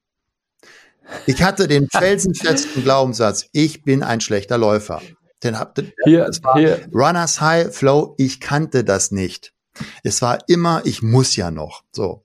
Ich 1.24 1.42
hatte 1.42 1.68
den 1.68 1.88
felsenfesten 1.90 2.82
Glaubenssatz, 2.82 3.46
ich 3.52 3.82
bin 3.82 4.02
ein 4.02 4.20
schlechter 4.20 4.59
Läufer. 4.59 5.00
Den 5.42 5.59
hab, 5.59 5.78
hier, 6.04 6.26
es 6.26 6.42
war 6.42 6.59
hier. 6.59 6.86
Runners 6.92 7.40
High 7.40 7.74
Flow, 7.74 8.14
ich 8.18 8.40
kannte 8.40 8.84
das 8.84 9.11
nicht. 9.11 9.54
Es 10.02 10.20
war 10.20 10.38
immer, 10.48 10.82
ich 10.84 11.02
muss 11.02 11.36
ja 11.36 11.50
noch. 11.50 11.84
So. 11.92 12.24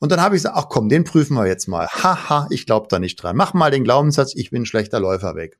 Und 0.00 0.12
dann 0.12 0.20
habe 0.20 0.36
ich 0.36 0.42
gesagt, 0.42 0.56
ach 0.56 0.68
komm, 0.68 0.88
den 0.88 1.04
prüfen 1.04 1.36
wir 1.36 1.46
jetzt 1.46 1.66
mal. 1.66 1.88
Haha, 1.88 2.46
ich 2.50 2.66
glaube 2.66 2.86
da 2.88 2.98
nicht 2.98 3.16
dran. 3.16 3.36
Mach 3.36 3.54
mal 3.54 3.70
den 3.70 3.84
Glaubenssatz, 3.84 4.34
ich 4.34 4.50
bin 4.50 4.62
ein 4.62 4.66
schlechter 4.66 5.00
Läufer 5.00 5.34
weg. 5.34 5.58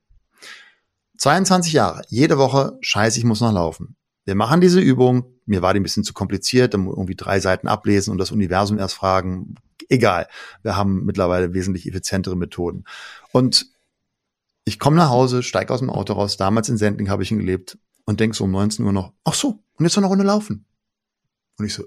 22 1.17 1.73
Jahre, 1.73 2.01
jede 2.07 2.37
Woche, 2.37 2.77
scheiße, 2.79 3.19
ich 3.19 3.25
muss 3.25 3.41
noch 3.41 3.51
laufen. 3.51 3.97
Wir 4.23 4.35
machen 4.35 4.61
diese 4.61 4.79
Übung, 4.79 5.25
mir 5.45 5.61
war 5.61 5.73
die 5.73 5.79
ein 5.79 5.83
bisschen 5.83 6.03
zu 6.03 6.13
kompliziert, 6.13 6.73
dann 6.73 6.87
irgendwie 6.87 7.15
drei 7.15 7.39
Seiten 7.39 7.67
ablesen 7.67 8.11
und 8.11 8.19
das 8.19 8.31
Universum 8.31 8.77
erst 8.77 8.93
fragen. 8.93 9.55
Egal, 9.89 10.27
wir 10.61 10.77
haben 10.77 11.03
mittlerweile 11.03 11.53
wesentlich 11.53 11.87
effizientere 11.87 12.37
Methoden. 12.37 12.85
Und 13.33 13.65
ich 14.63 14.79
komme 14.79 14.95
nach 14.95 15.09
Hause, 15.09 15.43
steige 15.43 15.73
aus 15.73 15.79
dem 15.79 15.89
Auto 15.89 16.13
raus, 16.13 16.37
damals 16.37 16.69
in 16.69 16.77
Sendling 16.77 17.09
habe 17.09 17.23
ich 17.23 17.31
ihn 17.31 17.39
gelebt 17.39 17.77
und 18.05 18.19
denk 18.19 18.35
so 18.35 18.43
um 18.43 18.51
19 18.51 18.85
Uhr 18.85 18.93
noch, 18.93 19.13
ach 19.23 19.33
so, 19.33 19.63
und 19.73 19.85
jetzt 19.85 19.95
noch 19.95 20.03
eine 20.03 20.09
Runde 20.09 20.25
laufen. 20.25 20.65
Und 21.57 21.65
ich 21.65 21.73
so, 21.73 21.83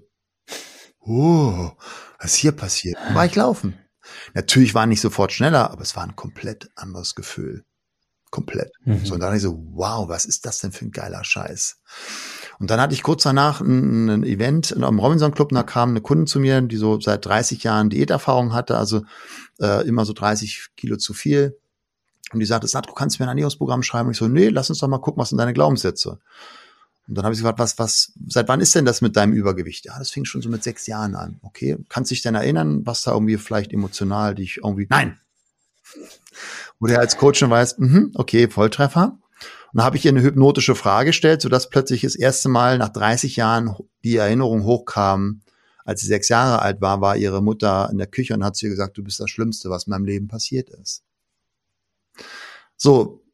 oh, 1.01 1.71
was 2.23 2.35
hier 2.35 2.53
passiert? 2.53 2.97
War 3.13 3.27
ich 3.27 3.35
laufen? 3.35 3.79
Natürlich 4.35 4.75
war 4.75 4.87
nicht 4.87 5.01
sofort 5.01 5.33
schneller, 5.33 5.71
aber 5.71 5.83
es 5.83 5.97
war 5.97 6.05
ein 6.05 6.17
komplett 6.17 6.71
anderes 6.77 7.15
Gefühl. 7.15 7.65
Komplett. 8.31 8.73
Mhm. 8.85 9.05
So, 9.05 9.15
und 9.15 9.21
dann 9.21 9.29
dachte 9.29 9.37
ich 9.37 9.43
so, 9.43 9.63
wow, 9.73 10.09
was 10.09 10.25
ist 10.25 10.47
das 10.47 10.61
denn 10.61 10.73
für 10.73 10.87
ein 10.87 10.91
geiler 10.91 11.23
Scheiß? 11.23 11.79
Und 12.59 12.71
dann 12.71 12.81
hatte 12.81 12.95
ich 12.95 13.03
kurz 13.03 13.25
danach 13.25 13.61
ein, 13.61 14.09
ein 14.09 14.25
Event 14.25 14.71
im 14.71 14.99
Robinson 14.99 15.35
Club, 15.35 15.51
da 15.51 15.63
kam 15.63 15.91
eine 15.91 16.01
Kundin 16.01 16.27
zu 16.27 16.41
mir, 16.41 16.61
die 16.63 16.77
so 16.77 17.01
seit 17.01 17.27
30 17.27 17.63
Jahren 17.63 17.91
Diäterfahrung 17.91 18.55
hatte, 18.55 18.79
also 18.79 19.03
äh, 19.61 19.87
immer 19.87 20.05
so 20.05 20.13
30 20.13 20.69
Kilo 20.77 20.97
zu 20.97 21.13
viel. 21.13 21.59
Und 22.33 22.41
die 22.41 22.47
sagte, 22.47 22.69
Sandro, 22.69 22.95
kannst 22.95 23.19
du 23.19 23.23
mir 23.23 23.27
ein 23.27 23.31
Ernährungsprogramm 23.31 23.83
schreiben? 23.83 24.07
Und 24.07 24.13
ich 24.13 24.19
so, 24.19 24.29
nee, 24.29 24.49
lass 24.49 24.71
uns 24.71 24.79
doch 24.79 24.89
mal 24.89 24.99
gucken, 24.99 25.21
was 25.21 25.29
sind 25.29 25.39
deine 25.39 25.53
Glaubenssätze? 25.53 26.19
Und 27.09 27.17
dann 27.17 27.25
habe 27.25 27.35
ich 27.35 27.41
gefragt, 27.41 27.59
was, 27.59 27.79
was, 27.79 28.13
seit 28.29 28.49
wann 28.49 28.61
ist 28.61 28.75
denn 28.75 28.85
das 28.85 29.01
mit 29.01 29.17
deinem 29.17 29.33
Übergewicht? 29.33 29.85
Ja, 29.85 29.99
das 29.99 30.11
fing 30.11 30.25
schon 30.25 30.41
so 30.41 30.49
mit 30.49 30.63
sechs 30.63 30.87
Jahren 30.87 31.15
an. 31.15 31.41
Okay, 31.43 31.77
kannst 31.89 32.11
dich 32.11 32.23
denn 32.23 32.35
erinnern, 32.35 32.87
was 32.87 33.03
da 33.03 33.13
irgendwie 33.13 33.37
vielleicht 33.39 33.73
emotional 33.73 34.35
dich 34.35 34.59
irgendwie, 34.59 34.87
nein, 34.89 35.19
wo 36.79 36.87
der 36.87 37.01
als 37.01 37.17
Coach 37.17 37.41
schon 37.41 37.51
weiß, 37.51 37.79
mh, 37.79 38.11
okay, 38.15 38.49
Volltreffer. 38.49 39.19
Und 39.73 39.79
da 39.79 39.85
habe 39.85 39.97
ich 39.97 40.05
ihr 40.05 40.11
eine 40.11 40.23
hypnotische 40.23 40.75
Frage 40.75 41.09
gestellt, 41.09 41.43
sodass 41.43 41.71
plötzlich 41.71 42.03
das 42.03 42.15
erste 42.15 42.49
Mal 42.49 42.79
nach 42.79 42.91
30 42.91 43.37
Jahren 43.37 43.75
die 44.05 44.17
Erinnerung 44.17 44.65
hochkam, 44.65 45.41
als 45.85 46.03
sie 46.03 46.07
sechs 46.07 46.29
Jahre 46.29 46.63
alt 46.63 46.81
war, 46.81 47.01
war 47.01 47.17
ihre 47.17 47.43
Mutter 47.43 47.89
in 47.91 47.99
der 47.99 48.07
Küche 48.07 48.35
und 48.35 48.45
hat 48.45 48.55
zu 48.55 48.67
ihr 48.67 48.71
gesagt, 48.71 48.97
du 48.97 49.03
bist 49.03 49.19
das 49.19 49.31
Schlimmste, 49.31 49.71
was 49.71 49.87
in 49.87 49.91
meinem 49.91 50.05
Leben 50.05 50.29
passiert 50.29 50.71
ist. 50.71 51.03
So, 52.77 53.25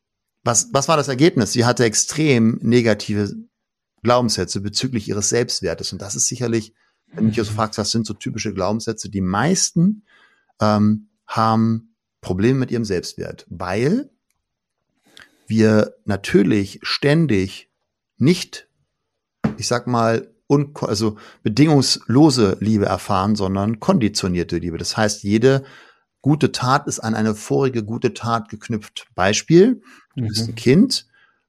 was, 0.45 0.69
was 0.73 0.89
war 0.89 0.97
das 0.97 1.09
Ergebnis? 1.09 1.53
Sie 1.53 1.65
hatte 1.65 1.85
extrem 1.85 2.59
negative 2.63 3.35
Glaubenssätze 4.03 4.61
bezüglich 4.61 5.09
ihres 5.09 5.29
Selbstwertes. 5.29 5.93
Und 5.93 6.03
das 6.03 6.15
ist 6.15 6.29
sicherlich, 6.29 6.75
wenn 7.09 7.25
du 7.25 7.29
mich 7.29 7.37
so 7.37 7.45
fragst, 7.45 7.79
was 7.79 7.91
sind 7.91 8.07
so 8.07 8.15
typische 8.15 8.53
Glaubenssätze, 8.55 9.11
die 9.11 9.21
meisten 9.21 10.05
ähm, 10.61 11.09
haben 11.27 11.95
Probleme 12.21 12.59
mit 12.59 12.71
ihrem 12.71 12.85
Selbstwert, 12.85 13.47
weil 13.49 14.11
wir 15.47 15.95
natürlich 16.05 16.81
ständig 16.83 17.71
nicht, 18.19 18.69
ich 19.57 19.67
sag 19.67 19.87
mal, 19.87 20.35
un 20.49 20.73
also 20.81 21.17
bedingungslose 21.43 22.57
Liebe 22.61 22.87
erfahren, 22.87 23.37
sondern 23.37 23.81
konditionierte 23.81 24.59
Liebe. 24.59 24.79
Das 24.79 24.97
heißt, 24.97 25.23
jede 25.23 25.65
gute 26.23 26.53
Tat 26.53 26.87
ist 26.87 27.01
an 27.01 27.15
eine 27.15 27.35
vorige 27.35 27.85
gute 27.85 28.15
Tat 28.15 28.49
geknüpft. 28.49 29.09
Beispiel, 29.15 29.83
du 30.15 30.23
mhm. 30.23 30.29
bist 30.29 30.49
ein 30.49 30.55
Kind, 30.55 31.07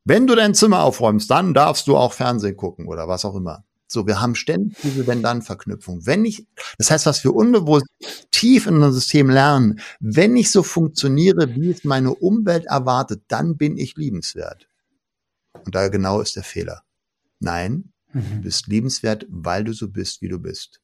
wenn 0.10 0.26
du 0.26 0.36
dein 0.36 0.56
Zimmer 0.56 0.82
aufräumst, 0.84 1.30
dann 1.30 1.54
darfst 1.54 1.88
du 1.88 1.96
auch 1.96 2.14
Fernsehen 2.14 2.58
gucken 2.58 2.88
oder 2.88 3.08
was 3.08 3.26
auch 3.26 3.36
immer. 3.36 3.64
So, 3.88 4.08
wir 4.08 4.20
haben 4.20 4.36
ständig 4.36 4.76
diese 4.84 5.06
Wenn-Dann-Verknüpfung. 5.06 6.06
Wenn 6.06 6.26
ich, 6.26 6.48
das 6.78 6.90
heißt, 6.90 7.06
was 7.06 7.24
wir 7.24 7.34
unbewusst 7.34 7.86
tief 8.32 8.66
in 8.66 8.76
unserem 8.76 8.94
System 8.94 9.30
lernen, 9.30 9.80
wenn 10.00 10.36
ich 10.36 10.52
so 10.52 10.64
funktioniere, 10.64 11.56
wie 11.56 11.70
es 11.70 11.84
meine 11.84 12.14
Umwelt 12.14 12.66
erwartet, 12.66 13.24
dann 13.28 13.56
bin 13.56 13.78
ich 13.78 13.96
liebenswert. 13.98 14.68
Und 15.66 15.76
da 15.76 15.88
genau 15.90 16.22
ist 16.22 16.36
der 16.36 16.44
Fehler. 16.44 16.82
Nein, 17.40 17.94
mhm. 18.12 18.24
du 18.30 18.42
bist 18.42 18.68
liebenswert, 18.68 19.28
weil 19.30 19.64
du 19.64 19.74
so 19.74 19.90
bist, 19.90 20.22
wie 20.22 20.30
du 20.30 20.40
bist. 20.40 20.82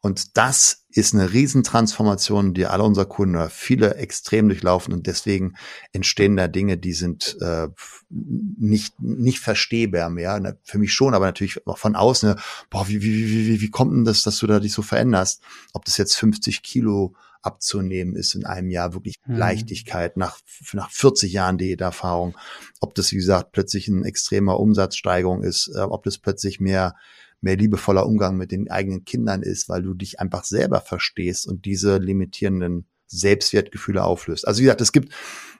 Und 0.00 0.36
das 0.36 0.86
ist 0.90 1.14
eine 1.14 1.32
Riesentransformation, 1.32 2.54
die 2.54 2.66
alle 2.66 2.82
unsere 2.82 3.06
Kunden 3.06 3.36
oder 3.36 3.50
viele 3.50 3.94
extrem 3.96 4.48
durchlaufen 4.48 4.92
und 4.92 5.06
deswegen 5.06 5.54
entstehen 5.92 6.36
da 6.36 6.48
Dinge, 6.48 6.78
die 6.78 6.92
sind 6.92 7.36
äh, 7.40 7.68
nicht 8.08 8.98
nicht 8.98 9.38
verstehbar 9.38 10.10
mehr. 10.10 10.58
Für 10.64 10.78
mich 10.78 10.92
schon, 10.92 11.14
aber 11.14 11.26
natürlich 11.26 11.66
auch 11.66 11.78
von 11.78 11.94
außen. 11.94 12.36
Boah, 12.70 12.88
wie 12.88 13.02
wie 13.02 13.28
wie 13.28 13.46
wie 13.46 13.60
wie 13.60 13.70
kommt 13.70 13.92
denn 13.92 14.04
das, 14.04 14.22
dass 14.22 14.38
du 14.38 14.46
da 14.46 14.58
dich 14.58 14.72
so 14.72 14.82
veränderst? 14.82 15.42
Ob 15.72 15.84
das 15.84 15.96
jetzt 15.96 16.16
50 16.16 16.62
Kilo 16.62 17.14
abzunehmen 17.42 18.16
ist 18.16 18.34
in 18.34 18.44
einem 18.44 18.70
Jahr 18.70 18.92
wirklich 18.92 19.16
mhm. 19.24 19.36
Leichtigkeit 19.36 20.16
nach 20.16 20.38
nach 20.72 20.90
40 20.90 21.32
Jahren 21.32 21.58
Diäterfahrung. 21.58 22.36
Ob 22.80 22.94
das 22.94 23.12
wie 23.12 23.16
gesagt 23.16 23.52
plötzlich 23.52 23.88
ein 23.88 24.04
extremer 24.04 24.58
Umsatzsteigerung 24.58 25.42
ist, 25.42 25.70
äh, 25.74 25.80
ob 25.80 26.02
das 26.04 26.18
plötzlich 26.18 26.60
mehr 26.60 26.96
mehr 27.40 27.56
liebevoller 27.56 28.06
Umgang 28.06 28.36
mit 28.36 28.52
den 28.52 28.70
eigenen 28.70 29.04
Kindern 29.04 29.42
ist, 29.42 29.68
weil 29.68 29.82
du 29.82 29.94
dich 29.94 30.20
einfach 30.20 30.44
selber 30.44 30.80
verstehst 30.80 31.46
und 31.46 31.64
diese 31.64 31.98
limitierenden 31.98 32.86
Selbstwertgefühle 33.06 34.04
auflöst. 34.04 34.46
Also 34.46 34.60
wie 34.60 34.64
gesagt, 34.64 34.80
es 34.80 34.92
gibt 34.92 35.12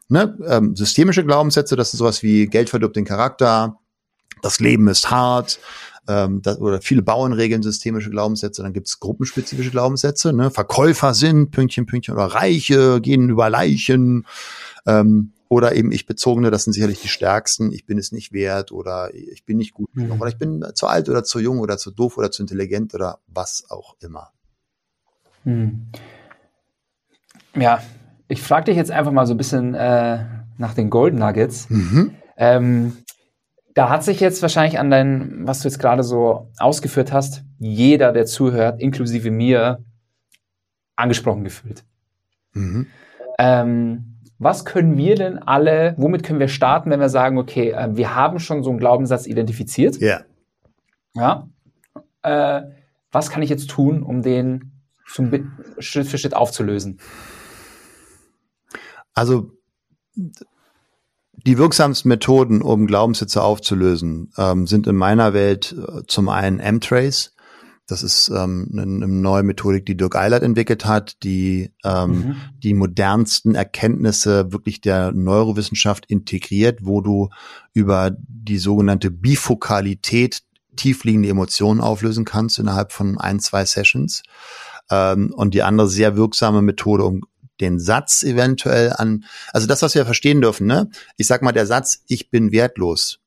ne, 0.09 0.37
ähm, 0.47 0.77
systemische 0.77 1.25
Glaubenssätze, 1.25 1.77
das 1.77 1.93
ist 1.93 1.99
sowas 1.99 2.23
wie 2.23 2.47
Geld 2.47 2.71
verdirbt 2.71 2.97
den 2.97 3.05
Charakter, 3.05 3.79
das 4.43 4.61
Leben 4.61 4.89
ist 4.89 5.11
hart, 5.11 5.59
ähm, 6.09 6.43
das, 6.43 6.59
oder 6.59 6.81
viele 6.81 7.03
Bauernregeln 7.03 7.63
systemische 7.63 8.11
Glaubenssätze, 8.11 8.63
dann 8.63 8.73
gibt 8.73 8.89
es 8.89 9.01
gruppenspezifische 9.01 9.71
Glaubenssätze, 9.71 10.33
ne, 10.33 10.51
Verkäufer 10.51 11.15
sind, 11.15 11.51
Pünktchen, 11.51 11.87
Pünktchen, 11.87 12.15
oder 12.15 12.27
Reiche 12.27 13.01
gehen 13.01 13.31
über 13.31 13.51
Leichen, 13.51 14.27
ähm, 14.87 15.33
oder 15.51 15.75
eben 15.75 15.91
ich 15.91 16.07
bezogene, 16.07 16.53
das 16.53 16.63
sind 16.63 16.75
sicherlich 16.75 17.03
die 17.03 17.09
stärksten, 17.09 17.73
ich 17.73 17.85
bin 17.85 17.99
es 17.99 18.13
nicht 18.13 18.33
wert 18.33 18.71
oder 18.71 19.13
ich 19.13 19.45
bin 19.45 19.57
nicht 19.57 19.75
gut 19.75 19.93
genug 19.93 20.15
mhm. 20.15 20.21
oder 20.21 20.31
ich 20.31 20.39
bin 20.39 20.65
zu 20.75 20.87
alt 20.87 21.09
oder 21.09 21.25
zu 21.25 21.41
jung 21.41 21.59
oder 21.59 21.77
zu 21.77 21.91
doof 21.91 22.17
oder 22.17 22.31
zu 22.31 22.43
intelligent 22.43 22.95
oder 22.95 23.19
was 23.27 23.65
auch 23.69 23.97
immer. 24.01 24.31
Mhm. 25.43 25.89
Ja, 27.57 27.83
ich 28.29 28.41
frage 28.43 28.67
dich 28.67 28.77
jetzt 28.77 28.93
einfach 28.93 29.11
mal 29.11 29.27
so 29.27 29.35
ein 29.35 29.39
bisschen 29.39 29.75
äh, 29.75 30.25
nach 30.57 30.75
den 30.75 30.89
Golden 30.89 31.19
Nuggets. 31.19 31.69
Mhm. 31.69 32.15
Ähm, 32.37 32.99
da 33.75 33.91
hat 33.91 34.05
sich 34.05 34.21
jetzt 34.21 34.43
wahrscheinlich 34.43 34.79
an 34.79 34.89
dein, 34.89 35.49
was 35.49 35.61
du 35.61 35.69
jetzt 35.69 35.81
gerade 35.81 36.05
so 36.05 36.49
ausgeführt 36.59 37.13
hast, 37.13 37.43
jeder, 37.59 38.13
der 38.13 38.27
zuhört, 38.27 38.81
inklusive 38.81 39.33
mir, 39.33 39.83
angesprochen 40.95 41.43
gefühlt. 41.43 41.83
Mhm. 42.53 42.87
Ähm, 43.37 44.10
was 44.41 44.65
können 44.65 44.97
wir 44.97 45.17
denn 45.17 45.39
alle, 45.39 45.95
womit 45.99 46.25
können 46.25 46.41
wir 46.41 46.49
starten, 46.49 46.91
wenn 46.91 46.99
wir 46.99 47.11
sagen, 47.11 47.37
okay, 47.39 47.71
äh, 47.71 47.95
wir 47.95 48.15
haben 48.15 48.41
schon 48.41 48.65
so 48.65 48.71
einen 48.71 48.79
Glaubenssatz 48.79 49.27
identifiziert? 49.27 49.99
Ja. 49.99 50.23
Ja. 51.15 51.49
Äh, 52.23 52.63
was 53.13 53.29
kann 53.31 53.43
ich 53.43 53.51
jetzt 53.51 53.69
tun, 53.69 54.03
um 54.03 54.23
den 54.23 54.73
zum 55.07 55.31
Schritt 55.79 56.07
für 56.07 56.17
Schritt 56.17 56.35
aufzulösen? 56.35 57.01
Also 59.13 59.51
die 60.15 61.59
wirksamsten 61.59 62.09
Methoden, 62.09 62.63
um 62.63 62.87
Glaubenssätze 62.87 63.43
aufzulösen, 63.43 64.33
ähm, 64.39 64.67
sind 64.67 64.87
in 64.87 64.97
meiner 64.97 65.35
Welt 65.35 65.77
äh, 65.77 66.07
zum 66.07 66.31
einen 66.31 66.61
M-Trace. 66.61 67.35
Das 67.91 68.03
ist 68.03 68.29
ähm, 68.29 68.69
eine, 68.73 68.83
eine 68.83 69.09
neue 69.09 69.43
Methodik, 69.43 69.85
die 69.85 69.97
Dirk 69.97 70.17
Eilert 70.17 70.43
entwickelt 70.43 70.85
hat, 70.85 71.23
die 71.23 71.73
ähm, 71.85 72.11
mhm. 72.11 72.37
die 72.63 72.75
modernsten 72.75 73.55
Erkenntnisse 73.55 74.53
wirklich 74.53 74.81
der 74.81 75.13
Neurowissenschaft 75.13 76.07
integriert, 76.07 76.81
wo 76.83 77.01
du 77.01 77.31
über 77.73 78.13
die 78.17 78.59
sogenannte 78.59 79.11
Bifokalität 79.11 80.43
tiefliegende 80.77 81.29
Emotionen 81.29 81.81
auflösen 81.81 82.25
kannst 82.25 82.59
innerhalb 82.59 82.93
von 82.93 83.19
ein, 83.19 83.41
zwei 83.41 83.65
Sessions. 83.65 84.23
Ähm, 84.91 85.33
und 85.35 85.55
die 85.55 85.63
andere 85.63 85.89
sehr 85.89 86.17
wirksame 86.17 86.63
Methode, 86.63 87.05
um 87.05 87.23
den 87.61 87.79
Satz 87.79 88.23
eventuell 88.23 88.93
an, 88.95 89.25
also 89.53 89.67
das, 89.67 89.83
was 89.83 89.95
wir 89.95 90.05
verstehen 90.05 90.41
dürfen, 90.41 90.67
ne? 90.67 90.89
Ich 91.17 91.27
sag 91.27 91.43
mal, 91.43 91.53
der 91.53 91.67
Satz, 91.67 92.03
ich 92.07 92.31
bin 92.31 92.53
wertlos, 92.53 93.19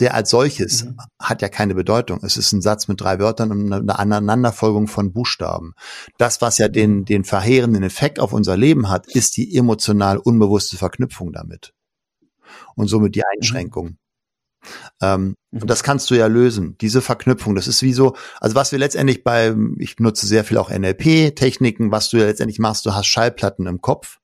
der 0.00 0.14
als 0.14 0.30
solches 0.30 0.84
mhm. 0.84 0.96
hat 1.18 1.42
ja 1.42 1.48
keine 1.48 1.74
Bedeutung. 1.74 2.20
Es 2.22 2.36
ist 2.36 2.52
ein 2.52 2.62
Satz 2.62 2.88
mit 2.88 3.00
drei 3.00 3.18
Wörtern 3.18 3.50
und 3.50 3.72
eine 3.72 3.98
Aneinanderfolgung 3.98 4.86
von 4.86 5.12
Buchstaben. 5.12 5.74
Das, 6.18 6.40
was 6.40 6.58
ja 6.58 6.68
den, 6.68 7.04
den 7.04 7.24
verheerenden 7.24 7.82
Effekt 7.82 8.20
auf 8.20 8.32
unser 8.32 8.56
Leben 8.56 8.88
hat, 8.88 9.06
ist 9.08 9.36
die 9.36 9.56
emotional 9.56 10.18
unbewusste 10.18 10.76
Verknüpfung 10.76 11.32
damit. 11.32 11.74
Und 12.76 12.88
somit 12.88 13.14
die 13.14 13.20
mhm. 13.20 13.24
Einschränkung. 13.36 13.86
Mhm. 13.86 13.98
Ähm, 15.00 15.34
mhm. 15.50 15.62
Und 15.62 15.70
das 15.70 15.82
kannst 15.82 16.10
du 16.10 16.14
ja 16.14 16.26
lösen. 16.26 16.76
Diese 16.80 17.02
Verknüpfung, 17.02 17.54
das 17.54 17.66
ist 17.66 17.82
wie 17.82 17.92
so, 17.92 18.14
also 18.40 18.54
was 18.54 18.70
wir 18.70 18.78
letztendlich 18.78 19.24
bei, 19.24 19.54
ich 19.78 19.98
nutze 19.98 20.26
sehr 20.26 20.44
viel 20.44 20.58
auch 20.58 20.70
NLP-Techniken, 20.70 21.90
was 21.90 22.08
du 22.08 22.18
ja 22.18 22.26
letztendlich 22.26 22.58
machst, 22.58 22.86
du 22.86 22.94
hast 22.94 23.06
Schallplatten 23.06 23.66
im 23.66 23.80
Kopf. 23.80 24.18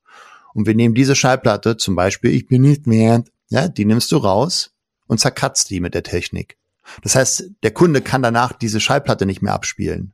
Und 0.52 0.66
wir 0.66 0.74
nehmen 0.76 0.94
diese 0.94 1.16
Schallplatte, 1.16 1.76
zum 1.76 1.96
Beispiel, 1.96 2.30
ich 2.30 2.46
bin 2.46 2.62
nicht 2.62 2.86
mehr, 2.86 3.24
ja, 3.48 3.66
die 3.66 3.84
nimmst 3.84 4.12
du 4.12 4.18
raus 4.18 4.73
und 5.06 5.20
zerkratzt 5.20 5.70
die 5.70 5.80
mit 5.80 5.94
der 5.94 6.02
Technik. 6.02 6.56
Das 7.02 7.14
heißt, 7.14 7.50
der 7.62 7.70
Kunde 7.72 8.02
kann 8.02 8.22
danach 8.22 8.52
diese 8.52 8.80
Schallplatte 8.80 9.26
nicht 9.26 9.42
mehr 9.42 9.54
abspielen. 9.54 10.12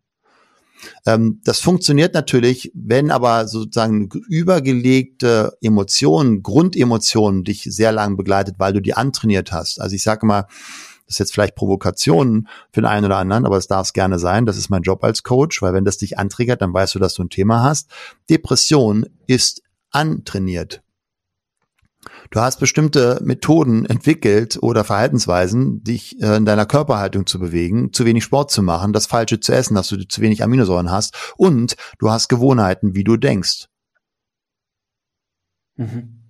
Ähm, 1.07 1.41
das 1.45 1.61
funktioniert 1.61 2.15
natürlich, 2.15 2.71
wenn 2.75 3.11
aber 3.11 3.47
sozusagen 3.49 4.09
übergelegte 4.29 5.57
Emotionen, 5.61 6.43
Grundemotionen 6.43 7.45
dich 7.45 7.65
sehr 7.65 7.93
lang 7.93 8.17
begleitet, 8.17 8.57
weil 8.59 8.73
du 8.73 8.81
die 8.81 8.95
antrainiert 8.95 9.53
hast. 9.53 9.81
Also 9.81 9.95
ich 9.95 10.03
sage 10.03 10.27
mal, 10.27 10.47
das 11.07 11.17
ist 11.17 11.19
jetzt 11.19 11.35
vielleicht 11.35 11.57
Provokation 11.57 12.49
für 12.73 12.83
den 12.83 12.87
einen 12.87 13.07
oder 13.07 13.17
anderen, 13.17 13.45
aber 13.45 13.57
es 13.57 13.67
darf 13.67 13.89
es 13.89 13.93
gerne 13.93 14.19
sein. 14.19 14.47
Das 14.47 14.57
ist 14.57 14.71
mein 14.71 14.83
Job 14.83 15.03
als 15.03 15.25
Coach, 15.25 15.61
weil 15.61 15.73
wenn 15.73 15.85
das 15.85 15.99
dich 15.99 16.19
antriggert, 16.19 16.63
dann 16.63 16.73
weißt 16.73 16.95
du, 16.95 16.99
dass 17.01 17.15
du 17.15 17.25
ein 17.25 17.31
Thema 17.31 17.65
hast. 17.65 17.91
Depression 18.29 19.07
ist 19.27 19.63
antrainiert. 19.91 20.83
Du 22.31 22.41
hast 22.41 22.61
bestimmte 22.61 23.21
Methoden 23.23 23.85
entwickelt 23.85 24.59
oder 24.63 24.85
Verhaltensweisen, 24.85 25.83
dich 25.83 26.21
äh, 26.23 26.37
in 26.37 26.45
deiner 26.45 26.65
Körperhaltung 26.65 27.27
zu 27.27 27.39
bewegen, 27.39 27.93
zu 27.93 28.07
wenig 28.07 28.25
Sport 28.25 28.51
zu 28.51 28.63
machen, 28.63 28.93
das 28.93 29.07
Falsche 29.07 29.41
zu 29.41 29.53
essen, 29.53 29.75
dass 29.75 29.89
du 29.89 30.07
zu 30.07 30.21
wenig 30.21 30.43
Aminosäuren 30.43 30.91
hast 30.91 31.35
und 31.37 31.77
du 31.99 32.11
hast 32.11 32.29
Gewohnheiten, 32.29 32.95
wie 32.95 33.05
du 33.05 33.17
denkst. 33.17 33.67
Mhm. 35.77 36.21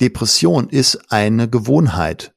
Depression 0.00 0.68
ist 0.68 1.10
eine 1.10 1.48
Gewohnheit. 1.48 2.35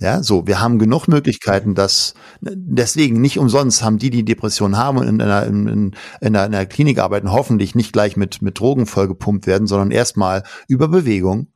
Ja, 0.00 0.22
so, 0.22 0.46
wir 0.46 0.60
haben 0.60 0.78
genug 0.78 1.08
Möglichkeiten, 1.08 1.74
dass 1.74 2.14
deswegen 2.40 3.20
nicht 3.20 3.38
umsonst 3.38 3.82
haben 3.82 3.98
die, 3.98 4.08
die 4.08 4.24
Depression 4.24 4.78
haben 4.78 4.96
und 4.96 5.06
in 5.06 5.20
einer, 5.20 5.44
in, 5.44 5.68
in, 5.68 5.96
in 6.22 6.36
einer 6.36 6.64
Klinik 6.64 6.98
arbeiten, 6.98 7.30
hoffentlich 7.30 7.74
nicht 7.74 7.92
gleich 7.92 8.16
mit, 8.16 8.40
mit 8.40 8.58
Drogen 8.58 8.86
vollgepumpt 8.86 9.46
werden, 9.46 9.66
sondern 9.66 9.90
erstmal 9.90 10.42
über 10.68 10.88
Bewegung, 10.88 11.48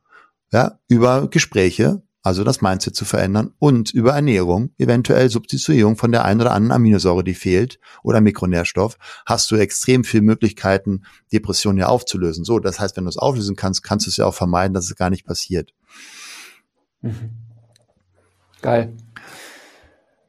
ja, 0.51 0.77
über 0.87 1.27
Gespräche, 1.27 2.03
also 2.21 2.43
das 2.43 2.61
Mindset 2.61 2.95
zu 2.95 3.03
verändern 3.03 3.51
und 3.57 3.91
über 3.91 4.13
Ernährung, 4.13 4.69
eventuell 4.77 5.31
Substituierung 5.31 5.97
von 5.97 6.11
der 6.11 6.23
einen 6.23 6.41
oder 6.41 6.51
anderen 6.51 6.75
Aminosäure, 6.75 7.23
die 7.23 7.33
fehlt 7.33 7.79
oder 8.03 8.21
Mikronährstoff, 8.21 8.99
hast 9.25 9.49
du 9.49 9.55
extrem 9.55 10.03
viele 10.03 10.21
Möglichkeiten, 10.21 11.01
Depressionen 11.33 11.79
ja 11.79 11.87
aufzulösen. 11.87 12.45
So, 12.45 12.59
das 12.59 12.79
heißt, 12.79 12.95
wenn 12.95 13.05
du 13.05 13.09
es 13.09 13.17
auflösen 13.17 13.55
kannst, 13.55 13.81
kannst 13.81 14.05
du 14.05 14.11
es 14.11 14.17
ja 14.17 14.27
auch 14.27 14.35
vermeiden, 14.35 14.75
dass 14.75 14.85
es 14.85 14.95
gar 14.95 15.09
nicht 15.09 15.25
passiert. 15.25 15.73
Mhm. 17.01 17.44
Geil. 18.65 18.93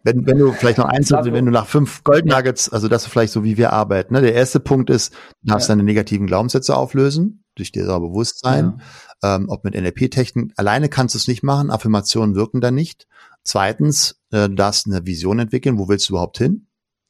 Wenn, 0.03 0.27
wenn 0.27 0.39
du 0.39 0.53
vielleicht 0.53 0.77
noch 0.77 0.85
eins, 0.85 1.11
wenn 1.11 1.47
du 1.47 1.51
nach 1.51 1.67
fünf 1.67 2.05
Gold 2.05 2.27
Nuggets, 2.27 2.69
also 2.69 2.87
das 2.87 3.05
ist 3.05 3.09
vielleicht 3.09 3.33
so, 3.33 3.45
wie 3.45 3.57
wir 3.57 3.73
arbeiten. 3.73 4.13
Ne? 4.13 4.21
Der 4.21 4.35
erste 4.35 4.61
Punkt 4.61 4.91
ist, 4.91 5.15
du 5.43 5.53
darfst 5.53 5.69
ja. 5.69 5.75
deine 5.75 5.85
negativen 5.85 6.27
Glaubenssätze 6.27 6.77
auflösen, 6.77 7.45
durch 7.55 7.73
dir 7.73 7.87
selber 7.87 8.09
Bewusstsein. 8.09 8.81
Ja. 9.23 9.37
Ähm, 9.37 9.49
ob 9.49 9.65
mit 9.65 9.75
NLP-Technik. 9.75 10.53
Alleine 10.57 10.91
kannst 10.91 11.15
du 11.15 11.19
es 11.19 11.27
nicht 11.27 11.43
machen. 11.43 11.71
Affirmationen 11.71 12.37
wirken 12.37 12.61
da 12.61 12.71
nicht. 12.71 13.09
Zweitens, 13.43 14.21
äh, 14.31 14.51
du 14.51 14.55
darfst 14.55 14.87
eine 14.87 15.07
Vision 15.07 15.39
entwickeln. 15.39 15.79
Wo 15.79 15.89
willst 15.89 16.09
du 16.09 16.13
überhaupt 16.13 16.37
hin? 16.37 16.66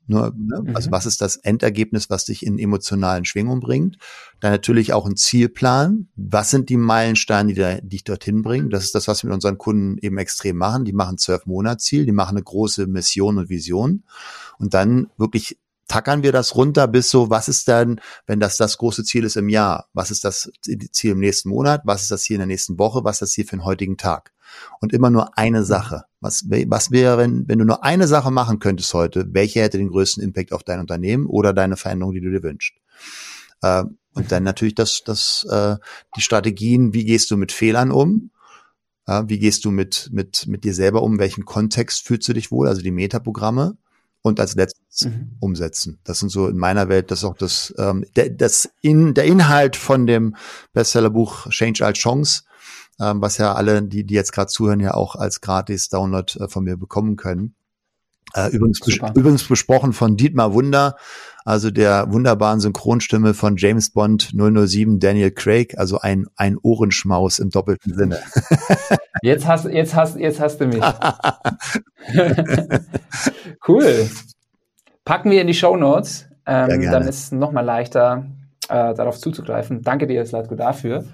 Nur, 0.06 0.32
ne? 0.36 0.62
Mhm. 0.62 0.76
Also 0.76 0.90
was 0.90 1.06
ist 1.06 1.20
das 1.20 1.36
Endergebnis, 1.36 2.10
was 2.10 2.24
dich 2.24 2.46
in 2.46 2.58
emotionalen 2.58 3.24
Schwingungen 3.24 3.60
bringt? 3.60 3.98
Dann 4.40 4.52
natürlich 4.52 4.92
auch 4.92 5.06
ein 5.06 5.16
Zielplan. 5.16 6.08
Was 6.16 6.50
sind 6.50 6.68
die 6.68 6.76
Meilensteine, 6.76 7.52
die, 7.52 7.60
da, 7.60 7.74
die 7.80 7.88
dich 7.88 8.04
dorthin 8.04 8.42
bringen? 8.42 8.70
Das 8.70 8.84
ist 8.84 8.94
das, 8.94 9.08
was 9.08 9.22
wir 9.22 9.28
mit 9.28 9.34
unseren 9.34 9.58
Kunden 9.58 9.98
eben 9.98 10.18
extrem 10.18 10.56
machen. 10.56 10.84
Die 10.84 10.92
machen 10.92 11.18
zwölf 11.18 11.46
Monatsziel, 11.46 12.06
die 12.06 12.12
machen 12.12 12.36
eine 12.36 12.44
große 12.44 12.86
Mission 12.86 13.38
und 13.38 13.48
Vision. 13.48 14.04
Und 14.58 14.74
dann 14.74 15.08
wirklich 15.16 15.58
tackern 15.88 16.22
wir 16.22 16.32
das 16.32 16.54
runter 16.54 16.88
bis 16.88 17.10
so, 17.10 17.30
was 17.30 17.48
ist 17.48 17.68
denn, 17.68 18.00
wenn 18.26 18.40
das 18.40 18.56
das 18.56 18.78
große 18.78 19.04
Ziel 19.04 19.24
ist 19.24 19.36
im 19.36 19.48
Jahr? 19.48 19.88
Was 19.92 20.10
ist 20.10 20.24
das 20.24 20.50
Ziel 20.92 21.12
im 21.12 21.20
nächsten 21.20 21.48
Monat? 21.48 21.82
Was 21.84 22.02
ist 22.02 22.10
das 22.10 22.22
Ziel 22.22 22.34
in 22.34 22.40
der 22.40 22.46
nächsten 22.46 22.78
Woche? 22.78 23.04
Was 23.04 23.16
ist 23.16 23.22
das 23.22 23.30
Ziel 23.30 23.44
für 23.44 23.56
den 23.56 23.64
heutigen 23.64 23.96
Tag? 23.96 24.32
Und 24.80 24.92
immer 24.92 25.10
nur 25.10 25.36
eine 25.38 25.64
Sache. 25.64 26.04
Was, 26.20 26.44
was 26.48 26.90
wäre, 26.90 27.18
wenn, 27.18 27.48
wenn 27.48 27.58
du 27.58 27.64
nur 27.64 27.84
eine 27.84 28.06
Sache 28.06 28.30
machen 28.30 28.58
könntest 28.58 28.92
heute, 28.94 29.26
welche 29.32 29.60
hätte 29.60 29.78
den 29.78 29.88
größten 29.88 30.22
Impact 30.22 30.52
auf 30.52 30.64
dein 30.64 30.80
Unternehmen 30.80 31.26
oder 31.26 31.52
deine 31.52 31.76
Veränderung, 31.76 32.14
die 32.14 32.20
du 32.20 32.30
dir 32.30 32.42
wünschst? 32.42 32.74
Äh, 33.62 33.84
und 34.14 34.32
dann 34.32 34.42
natürlich 34.42 34.74
das, 34.74 35.02
das, 35.04 35.46
äh, 35.50 35.76
die 36.16 36.22
Strategien, 36.22 36.94
wie 36.94 37.04
gehst 37.04 37.30
du 37.30 37.36
mit 37.36 37.52
Fehlern 37.52 37.90
um? 37.90 38.30
Ja, 39.06 39.28
wie 39.28 39.38
gehst 39.38 39.64
du 39.64 39.70
mit, 39.70 40.10
mit, 40.12 40.46
mit 40.46 40.64
dir 40.64 40.74
selber 40.74 41.02
um? 41.02 41.18
welchen 41.18 41.44
Kontext 41.44 42.06
fühlst 42.06 42.28
du 42.28 42.32
dich 42.32 42.50
wohl? 42.50 42.66
Also 42.66 42.82
die 42.82 42.90
Metaprogramme 42.90 43.76
und 44.26 44.40
als 44.40 44.56
letztes 44.56 45.04
mhm. 45.04 45.36
umsetzen. 45.38 46.00
Das 46.02 46.18
sind 46.18 46.30
so 46.30 46.48
in 46.48 46.56
meiner 46.56 46.88
Welt, 46.88 47.10
das 47.10 47.20
ist 47.20 47.24
auch 47.24 47.36
das, 47.36 47.72
ähm, 47.78 48.04
der, 48.16 48.30
das 48.30 48.68
in, 48.80 49.14
der 49.14 49.24
Inhalt 49.24 49.76
von 49.76 50.06
dem 50.06 50.34
Bestsellerbuch 50.72 51.48
Change 51.50 51.86
als 51.86 51.98
Chance, 51.98 52.42
ähm, 53.00 53.20
was 53.20 53.38
ja 53.38 53.54
alle, 53.54 53.82
die, 53.82 54.04
die 54.04 54.14
jetzt 54.14 54.32
gerade 54.32 54.48
zuhören, 54.48 54.80
ja 54.80 54.94
auch 54.94 55.16
als 55.16 55.40
gratis 55.40 55.88
Download 55.88 56.32
äh, 56.38 56.48
von 56.48 56.64
mir 56.64 56.76
bekommen 56.76 57.16
können. 57.16 57.54
Äh, 58.34 58.50
übrigens, 58.50 58.80
bes 58.80 58.98
übrigens 59.14 59.44
besprochen 59.44 59.92
von 59.92 60.16
Dietmar 60.16 60.52
Wunder, 60.52 60.96
also 61.44 61.70
der 61.70 62.12
wunderbaren 62.12 62.58
Synchronstimme 62.58 63.34
von 63.34 63.56
James 63.56 63.90
Bond 63.90 64.32
007 64.34 64.98
Daniel 64.98 65.30
Craig, 65.30 65.78
also 65.78 66.00
ein, 66.00 66.26
ein 66.36 66.58
Ohrenschmaus 66.60 67.38
im 67.38 67.50
doppelten 67.50 67.94
Sinne. 67.94 68.18
Jetzt 69.22 69.46
hast, 69.46 69.64
jetzt 69.64 69.94
hast, 69.94 70.18
jetzt 70.18 70.40
hast 70.40 70.60
du 70.60 70.66
mich. 70.66 70.82
cool. 73.66 74.10
Packen 75.06 75.30
wir 75.30 75.40
in 75.40 75.46
die 75.46 75.54
Show 75.54 75.74
Notes. 75.74 76.28
Ähm, 76.44 76.82
dann 76.82 77.08
ist 77.08 77.24
es 77.24 77.32
nochmal 77.32 77.64
leichter, 77.64 78.26
äh, 78.68 78.94
darauf 78.94 79.18
zuzugreifen. 79.18 79.80
Danke 79.82 80.06
dir, 80.06 80.24
Slatko, 80.26 80.54
dafür. 80.54 81.06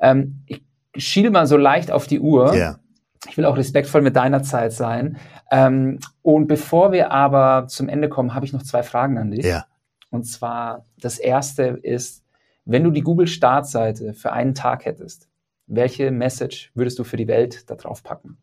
Ähm, 0.00 0.42
ich 0.46 0.65
schiele 0.98 1.30
mal 1.30 1.46
so 1.46 1.56
leicht 1.56 1.90
auf 1.90 2.06
die 2.06 2.20
Uhr. 2.20 2.54
Yeah. 2.54 2.80
Ich 3.28 3.36
will 3.36 3.44
auch 3.44 3.56
respektvoll 3.56 4.02
mit 4.02 4.16
deiner 4.16 4.42
Zeit 4.42 4.72
sein. 4.72 5.18
Ähm, 5.50 5.98
und 6.22 6.46
bevor 6.46 6.92
wir 6.92 7.10
aber 7.10 7.66
zum 7.68 7.88
Ende 7.88 8.08
kommen, 8.08 8.34
habe 8.34 8.46
ich 8.46 8.52
noch 8.52 8.62
zwei 8.62 8.82
Fragen 8.82 9.18
an 9.18 9.30
dich. 9.30 9.44
Ja. 9.44 9.66
Und 10.10 10.24
zwar, 10.24 10.86
das 10.98 11.18
erste 11.18 11.64
ist, 11.82 12.24
wenn 12.64 12.84
du 12.84 12.90
die 12.90 13.02
Google-Startseite 13.02 14.14
für 14.14 14.32
einen 14.32 14.54
Tag 14.54 14.84
hättest, 14.84 15.28
welche 15.66 16.10
Message 16.10 16.70
würdest 16.74 16.98
du 16.98 17.04
für 17.04 17.16
die 17.16 17.28
Welt 17.28 17.68
da 17.70 17.74
drauf 17.74 18.02
packen? 18.02 18.38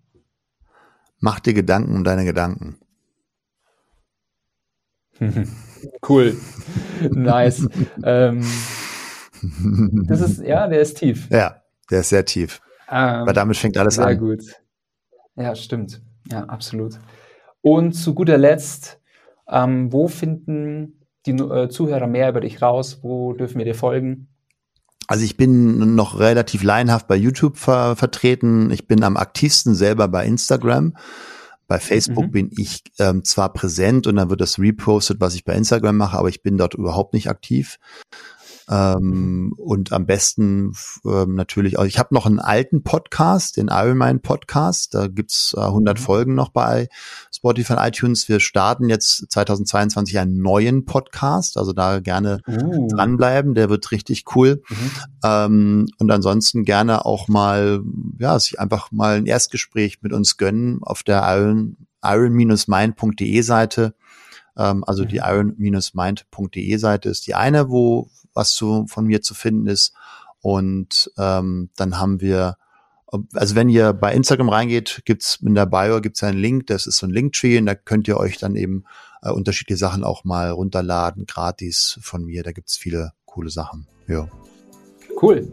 Mach 1.20 1.40
dir 1.40 1.54
Gedanken 1.54 1.96
um 1.96 2.04
deine 2.04 2.26
Gedanken. 2.26 2.78
cool. 6.10 6.36
nice. 7.12 7.68
ähm, 8.04 8.46
das 10.08 10.22
ist, 10.22 10.42
ja, 10.42 10.68
der 10.68 10.82
ist 10.82 10.98
tief. 10.98 11.30
Ja, 11.30 11.63
der 11.90 12.02
ist 12.02 12.10
sehr 12.10 12.26
tief. 12.26 12.62
Ähm, 12.90 13.26
Weil 13.26 13.34
damit 13.34 13.58
fängt 13.58 13.78
alles 13.78 13.96
sehr 13.96 14.06
an. 14.06 14.10
Sehr 14.12 14.20
gut. 14.20 14.44
Ja, 15.36 15.56
stimmt. 15.56 16.02
Ja, 16.32 16.46
absolut. 16.46 17.00
Und 17.62 17.94
zu 17.94 18.14
guter 18.14 18.38
Letzt, 18.38 19.00
ähm, 19.48 19.92
wo 19.92 20.08
finden 20.08 21.06
die 21.26 21.32
äh, 21.32 21.70
Zuhörer 21.70 22.08
mehr 22.08 22.30
über 22.30 22.42
dich 22.42 22.62
raus? 22.62 23.00
Wo 23.02 23.34
dürfen 23.34 23.58
wir 23.58 23.66
dir 23.66 23.76
folgen? 23.76 24.28
Also 25.08 25.26
ich 25.26 25.38
bin 25.38 25.96
noch 25.96 26.20
relativ 26.20 26.64
laienhaft 26.64 27.08
bei 27.08 27.16
YouTube 27.16 27.58
ver 27.58 27.96
vertreten. 27.96 28.72
Ich 28.72 28.88
bin 28.88 29.04
am 29.04 29.18
aktivsten 29.18 29.76
selber 29.76 30.08
bei 30.08 30.26
Instagram. 30.26 30.96
Bei 31.68 31.80
Facebook 31.80 32.28
mhm. 32.28 32.32
bin 32.32 32.50
ich 32.58 32.84
ähm, 33.00 33.24
zwar 33.24 33.52
präsent 33.54 34.06
und 34.08 34.18
dann 34.18 34.30
wird 34.30 34.42
das 34.42 34.60
repostet, 34.60 35.20
was 35.20 35.36
ich 35.36 35.46
bei 35.46 35.54
Instagram 35.56 35.98
mache, 35.98 36.18
aber 36.18 36.30
ich 36.30 36.42
bin 36.42 36.58
dort 36.58 36.74
überhaupt 36.74 37.14
nicht 37.14 37.30
aktiv. 37.30 37.80
Ähm, 38.70 39.54
und 39.58 39.92
am 39.92 40.06
besten 40.06 40.74
ähm, 41.06 41.36
natürlich, 41.36 41.78
also 41.78 41.88
ich 41.88 42.00
habe 42.00 42.14
noch 42.14 42.26
einen 42.26 42.40
alten 42.40 42.84
Podcast, 42.84 43.58
den 43.58 43.68
Ironman 43.68 44.22
Podcast. 44.22 44.94
Da 44.94 45.08
gibt's 45.08 45.54
äh, 45.58 45.62
100 45.62 46.00
mhm. 46.00 46.04
Folgen 46.04 46.36
noch 46.36 46.50
bei 46.50 46.88
Spotify 47.32 47.74
und 47.74 47.80
iTunes. 47.80 48.30
Wir 48.30 48.40
starten 48.40 48.90
jetzt 48.90 49.32
2022 49.32 50.18
einen 50.20 50.42
neuen 50.42 50.86
Podcast, 50.86 51.58
also 51.58 51.74
da 51.74 52.00
gerne 52.00 52.40
uh. 52.48 52.88
dranbleiben. 52.88 53.54
Der 53.54 53.70
wird 53.70 53.92
richtig 53.92 54.24
cool. 54.36 54.62
Mhm. 54.70 54.92
Ähm, 55.24 55.88
und 56.00 56.12
ansonsten 56.12 56.64
gerne 56.64 57.06
auch 57.06 57.28
mal, 57.28 57.82
ja, 58.20 58.40
sich 58.40 58.60
einfach 58.60 58.92
mal 58.92 59.18
ein 59.18 59.26
Erstgespräch 59.26 60.02
mit 60.02 60.14
uns 60.14 60.38
gönnen 60.38 60.80
auf 60.82 61.04
der 61.04 61.24
Iron, 61.36 61.78
iron-mind.de 62.02 63.42
Seite. 63.42 63.94
Ähm, 64.56 64.84
also 64.86 65.06
die 65.06 65.20
mhm. 65.20 65.58
iron-mind.de 65.58 66.78
Seite 66.78 67.10
ist 67.10 67.28
die 67.28 67.36
eine, 67.36 67.70
wo 67.70 68.10
was 68.34 68.52
zu, 68.52 68.86
von 68.88 69.06
mir 69.06 69.22
zu 69.22 69.34
finden 69.34 69.68
ist. 69.68 69.94
Und 70.42 71.12
ähm, 71.18 71.70
dann 71.78 72.00
haben 72.00 72.22
wir, 72.22 72.58
also 73.34 73.56
wenn 73.56 73.70
ihr 73.70 73.94
bei 73.94 74.14
Instagram 74.14 74.50
reingeht, 74.50 75.04
gibt's 75.06 75.40
in 75.42 75.56
der 75.56 75.66
Bio 75.66 76.02
gibt's 76.02 76.24
einen 76.24 76.38
Link, 76.38 76.68
das 76.68 76.86
ist 76.88 76.98
so 76.98 77.08
ein 77.08 77.12
Linktree 77.12 77.58
und 77.58 77.66
da 77.66 77.76
könnt 77.76 78.08
ihr 78.08 78.18
euch 78.18 78.38
dann 78.38 78.56
eben 78.56 78.84
äh, 79.22 79.32
unterschiedliche 79.32 79.78
Sachen 79.78 80.04
auch 80.04 80.24
mal 80.24 80.52
runterladen, 80.52 81.26
gratis 81.26 81.98
von 82.02 82.26
mir. 82.26 82.44
Da 82.44 82.52
gibt's 82.52 82.76
viele 82.76 83.14
coole 83.26 83.50
Sachen. 83.50 83.88
Ja. 84.08 84.28
Cool. 85.22 85.52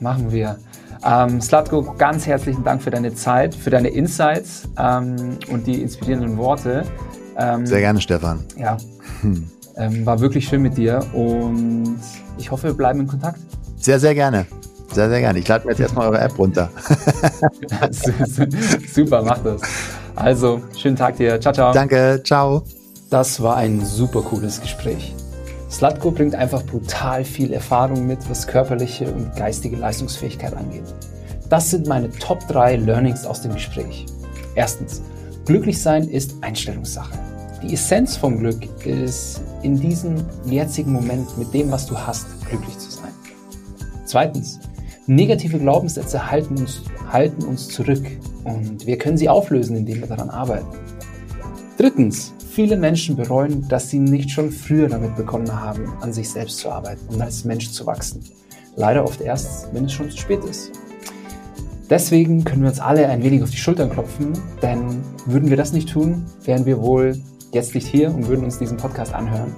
Machen 0.00 0.30
wir. 0.30 0.58
Ähm, 1.04 1.40
Slatko, 1.40 1.94
ganz 1.98 2.26
herzlichen 2.26 2.62
Dank 2.62 2.82
für 2.82 2.90
deine 2.90 3.14
Zeit, 3.14 3.54
für 3.54 3.70
deine 3.70 3.88
Insights 3.88 4.68
ähm, 4.78 5.38
und 5.50 5.66
die 5.66 5.82
inspirierenden 5.82 6.36
Worte. 6.36 6.84
Ähm, 7.36 7.66
Sehr 7.66 7.80
gerne, 7.80 8.00
Stefan. 8.00 8.44
Ja. 8.56 8.76
Hm. 9.22 9.50
Ähm, 9.76 10.04
war 10.04 10.20
wirklich 10.20 10.46
schön 10.46 10.62
mit 10.62 10.76
dir 10.76 11.00
und 11.14 11.98
ich 12.38 12.50
hoffe, 12.50 12.68
wir 12.68 12.74
bleiben 12.74 13.00
in 13.00 13.06
Kontakt. 13.06 13.40
Sehr, 13.76 13.98
sehr 13.98 14.14
gerne. 14.14 14.46
Sehr, 14.92 15.08
sehr 15.08 15.20
gerne. 15.20 15.38
Ich 15.38 15.48
lade 15.48 15.64
mir 15.64 15.72
jetzt 15.72 15.80
erstmal 15.80 16.08
eure 16.08 16.20
App 16.20 16.38
runter. 16.38 16.70
super, 18.92 19.22
mach 19.22 19.38
das. 19.38 19.62
Also, 20.14 20.60
schönen 20.76 20.96
Tag 20.96 21.16
dir. 21.16 21.40
Ciao, 21.40 21.54
ciao. 21.54 21.72
Danke, 21.72 22.20
ciao. 22.22 22.62
Das 23.08 23.42
war 23.42 23.56
ein 23.56 23.84
super 23.84 24.22
cooles 24.22 24.60
Gespräch. 24.60 25.14
Slatko 25.70 26.10
bringt 26.10 26.34
einfach 26.34 26.62
brutal 26.64 27.24
viel 27.24 27.54
Erfahrung 27.54 28.06
mit, 28.06 28.18
was 28.28 28.46
körperliche 28.46 29.10
und 29.10 29.34
geistige 29.34 29.76
Leistungsfähigkeit 29.76 30.54
angeht. 30.54 30.94
Das 31.48 31.70
sind 31.70 31.86
meine 31.86 32.10
Top 32.10 32.46
3 32.48 32.76
Learnings 32.76 33.24
aus 33.24 33.40
dem 33.40 33.54
Gespräch. 33.54 34.06
Erstens, 34.54 35.02
glücklich 35.46 35.80
sein 35.80 36.08
ist 36.08 36.34
Einstellungssache. 36.42 37.18
Die 37.62 37.74
Essenz 37.74 38.16
vom 38.16 38.38
Glück 38.38 38.66
ist, 38.84 39.40
in 39.62 39.78
diesem 39.78 40.16
jetzigen 40.44 40.92
Moment 40.92 41.38
mit 41.38 41.54
dem, 41.54 41.70
was 41.70 41.86
du 41.86 41.96
hast, 41.96 42.26
glücklich 42.48 42.76
zu 42.76 42.90
sein. 42.90 43.12
Zweitens, 44.04 44.58
negative 45.06 45.60
Glaubenssätze 45.60 46.28
halten 46.28 46.58
uns, 46.58 46.82
halten 47.08 47.44
uns 47.44 47.68
zurück 47.68 48.04
und 48.42 48.84
wir 48.84 48.98
können 48.98 49.16
sie 49.16 49.28
auflösen, 49.28 49.76
indem 49.76 50.00
wir 50.00 50.08
daran 50.08 50.28
arbeiten. 50.28 50.66
Drittens, 51.78 52.32
viele 52.50 52.76
Menschen 52.76 53.14
bereuen, 53.14 53.68
dass 53.68 53.90
sie 53.90 54.00
nicht 54.00 54.30
schon 54.30 54.50
früher 54.50 54.88
damit 54.88 55.14
begonnen 55.14 55.54
haben, 55.54 55.92
an 56.00 56.12
sich 56.12 56.30
selbst 56.30 56.58
zu 56.58 56.68
arbeiten 56.68 57.14
und 57.14 57.22
als 57.22 57.44
Mensch 57.44 57.70
zu 57.70 57.86
wachsen. 57.86 58.24
Leider 58.74 59.04
oft 59.04 59.20
erst, 59.20 59.72
wenn 59.72 59.84
es 59.84 59.92
schon 59.92 60.10
zu 60.10 60.16
spät 60.16 60.44
ist. 60.44 60.72
Deswegen 61.88 62.42
können 62.42 62.62
wir 62.62 62.70
uns 62.70 62.80
alle 62.80 63.06
ein 63.08 63.22
wenig 63.22 63.42
auf 63.42 63.50
die 63.50 63.56
Schultern 63.56 63.90
klopfen, 63.90 64.32
denn 64.62 65.00
würden 65.26 65.48
wir 65.48 65.56
das 65.56 65.72
nicht 65.72 65.90
tun, 65.90 66.24
wären 66.44 66.66
wir 66.66 66.80
wohl 66.80 67.20
jetzt 67.52 67.74
nicht 67.74 67.86
hier 67.86 68.14
und 68.14 68.26
würden 68.26 68.44
uns 68.44 68.58
diesen 68.58 68.76
Podcast 68.76 69.14
anhören. 69.14 69.54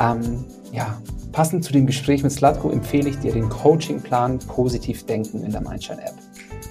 Ähm, 0.00 0.44
ja, 0.72 1.00
passend 1.32 1.64
zu 1.64 1.72
dem 1.72 1.86
Gespräch 1.86 2.22
mit 2.22 2.32
Slatko 2.32 2.70
empfehle 2.70 3.08
ich 3.08 3.18
dir 3.18 3.32
den 3.32 3.48
Coachingplan 3.48 4.38
Positiv 4.40 5.06
Denken 5.06 5.42
in 5.44 5.52
der 5.52 5.60
Mindshine 5.60 6.02
App. 6.02 6.14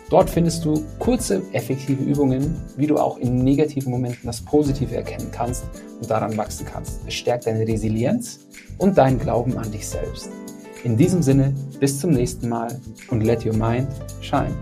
Dort 0.10 0.30
findest 0.30 0.66
du 0.66 0.84
kurze, 0.98 1.44
effektive 1.54 2.04
Übungen, 2.04 2.60
wie 2.76 2.88
du 2.88 2.98
auch 2.98 3.18
in 3.18 3.44
negativen 3.44 3.92
Momenten 3.92 4.26
das 4.26 4.42
Positive 4.42 4.96
erkennen 4.96 5.30
kannst 5.32 5.66
und 6.02 6.10
daran 6.10 6.36
wachsen 6.36 6.66
kannst. 6.66 7.02
Es 7.06 7.14
stärkt 7.14 7.46
deine 7.46 7.68
Resilienz 7.68 8.48
und 8.80 8.98
deinen 8.98 9.20
Glauben 9.20 9.58
an 9.58 9.72
dich 9.72 9.88
selbst. 9.88 10.30
In 10.84 10.98
diesem 10.98 11.22
Sinne, 11.22 11.54
bis 11.80 12.00
zum 12.00 12.12
nächsten 12.12 12.50
Mal 12.50 12.80
und 13.10 13.22
let 13.22 13.46
your 13.46 13.56
mind 13.56 13.88
shine. 14.22 14.56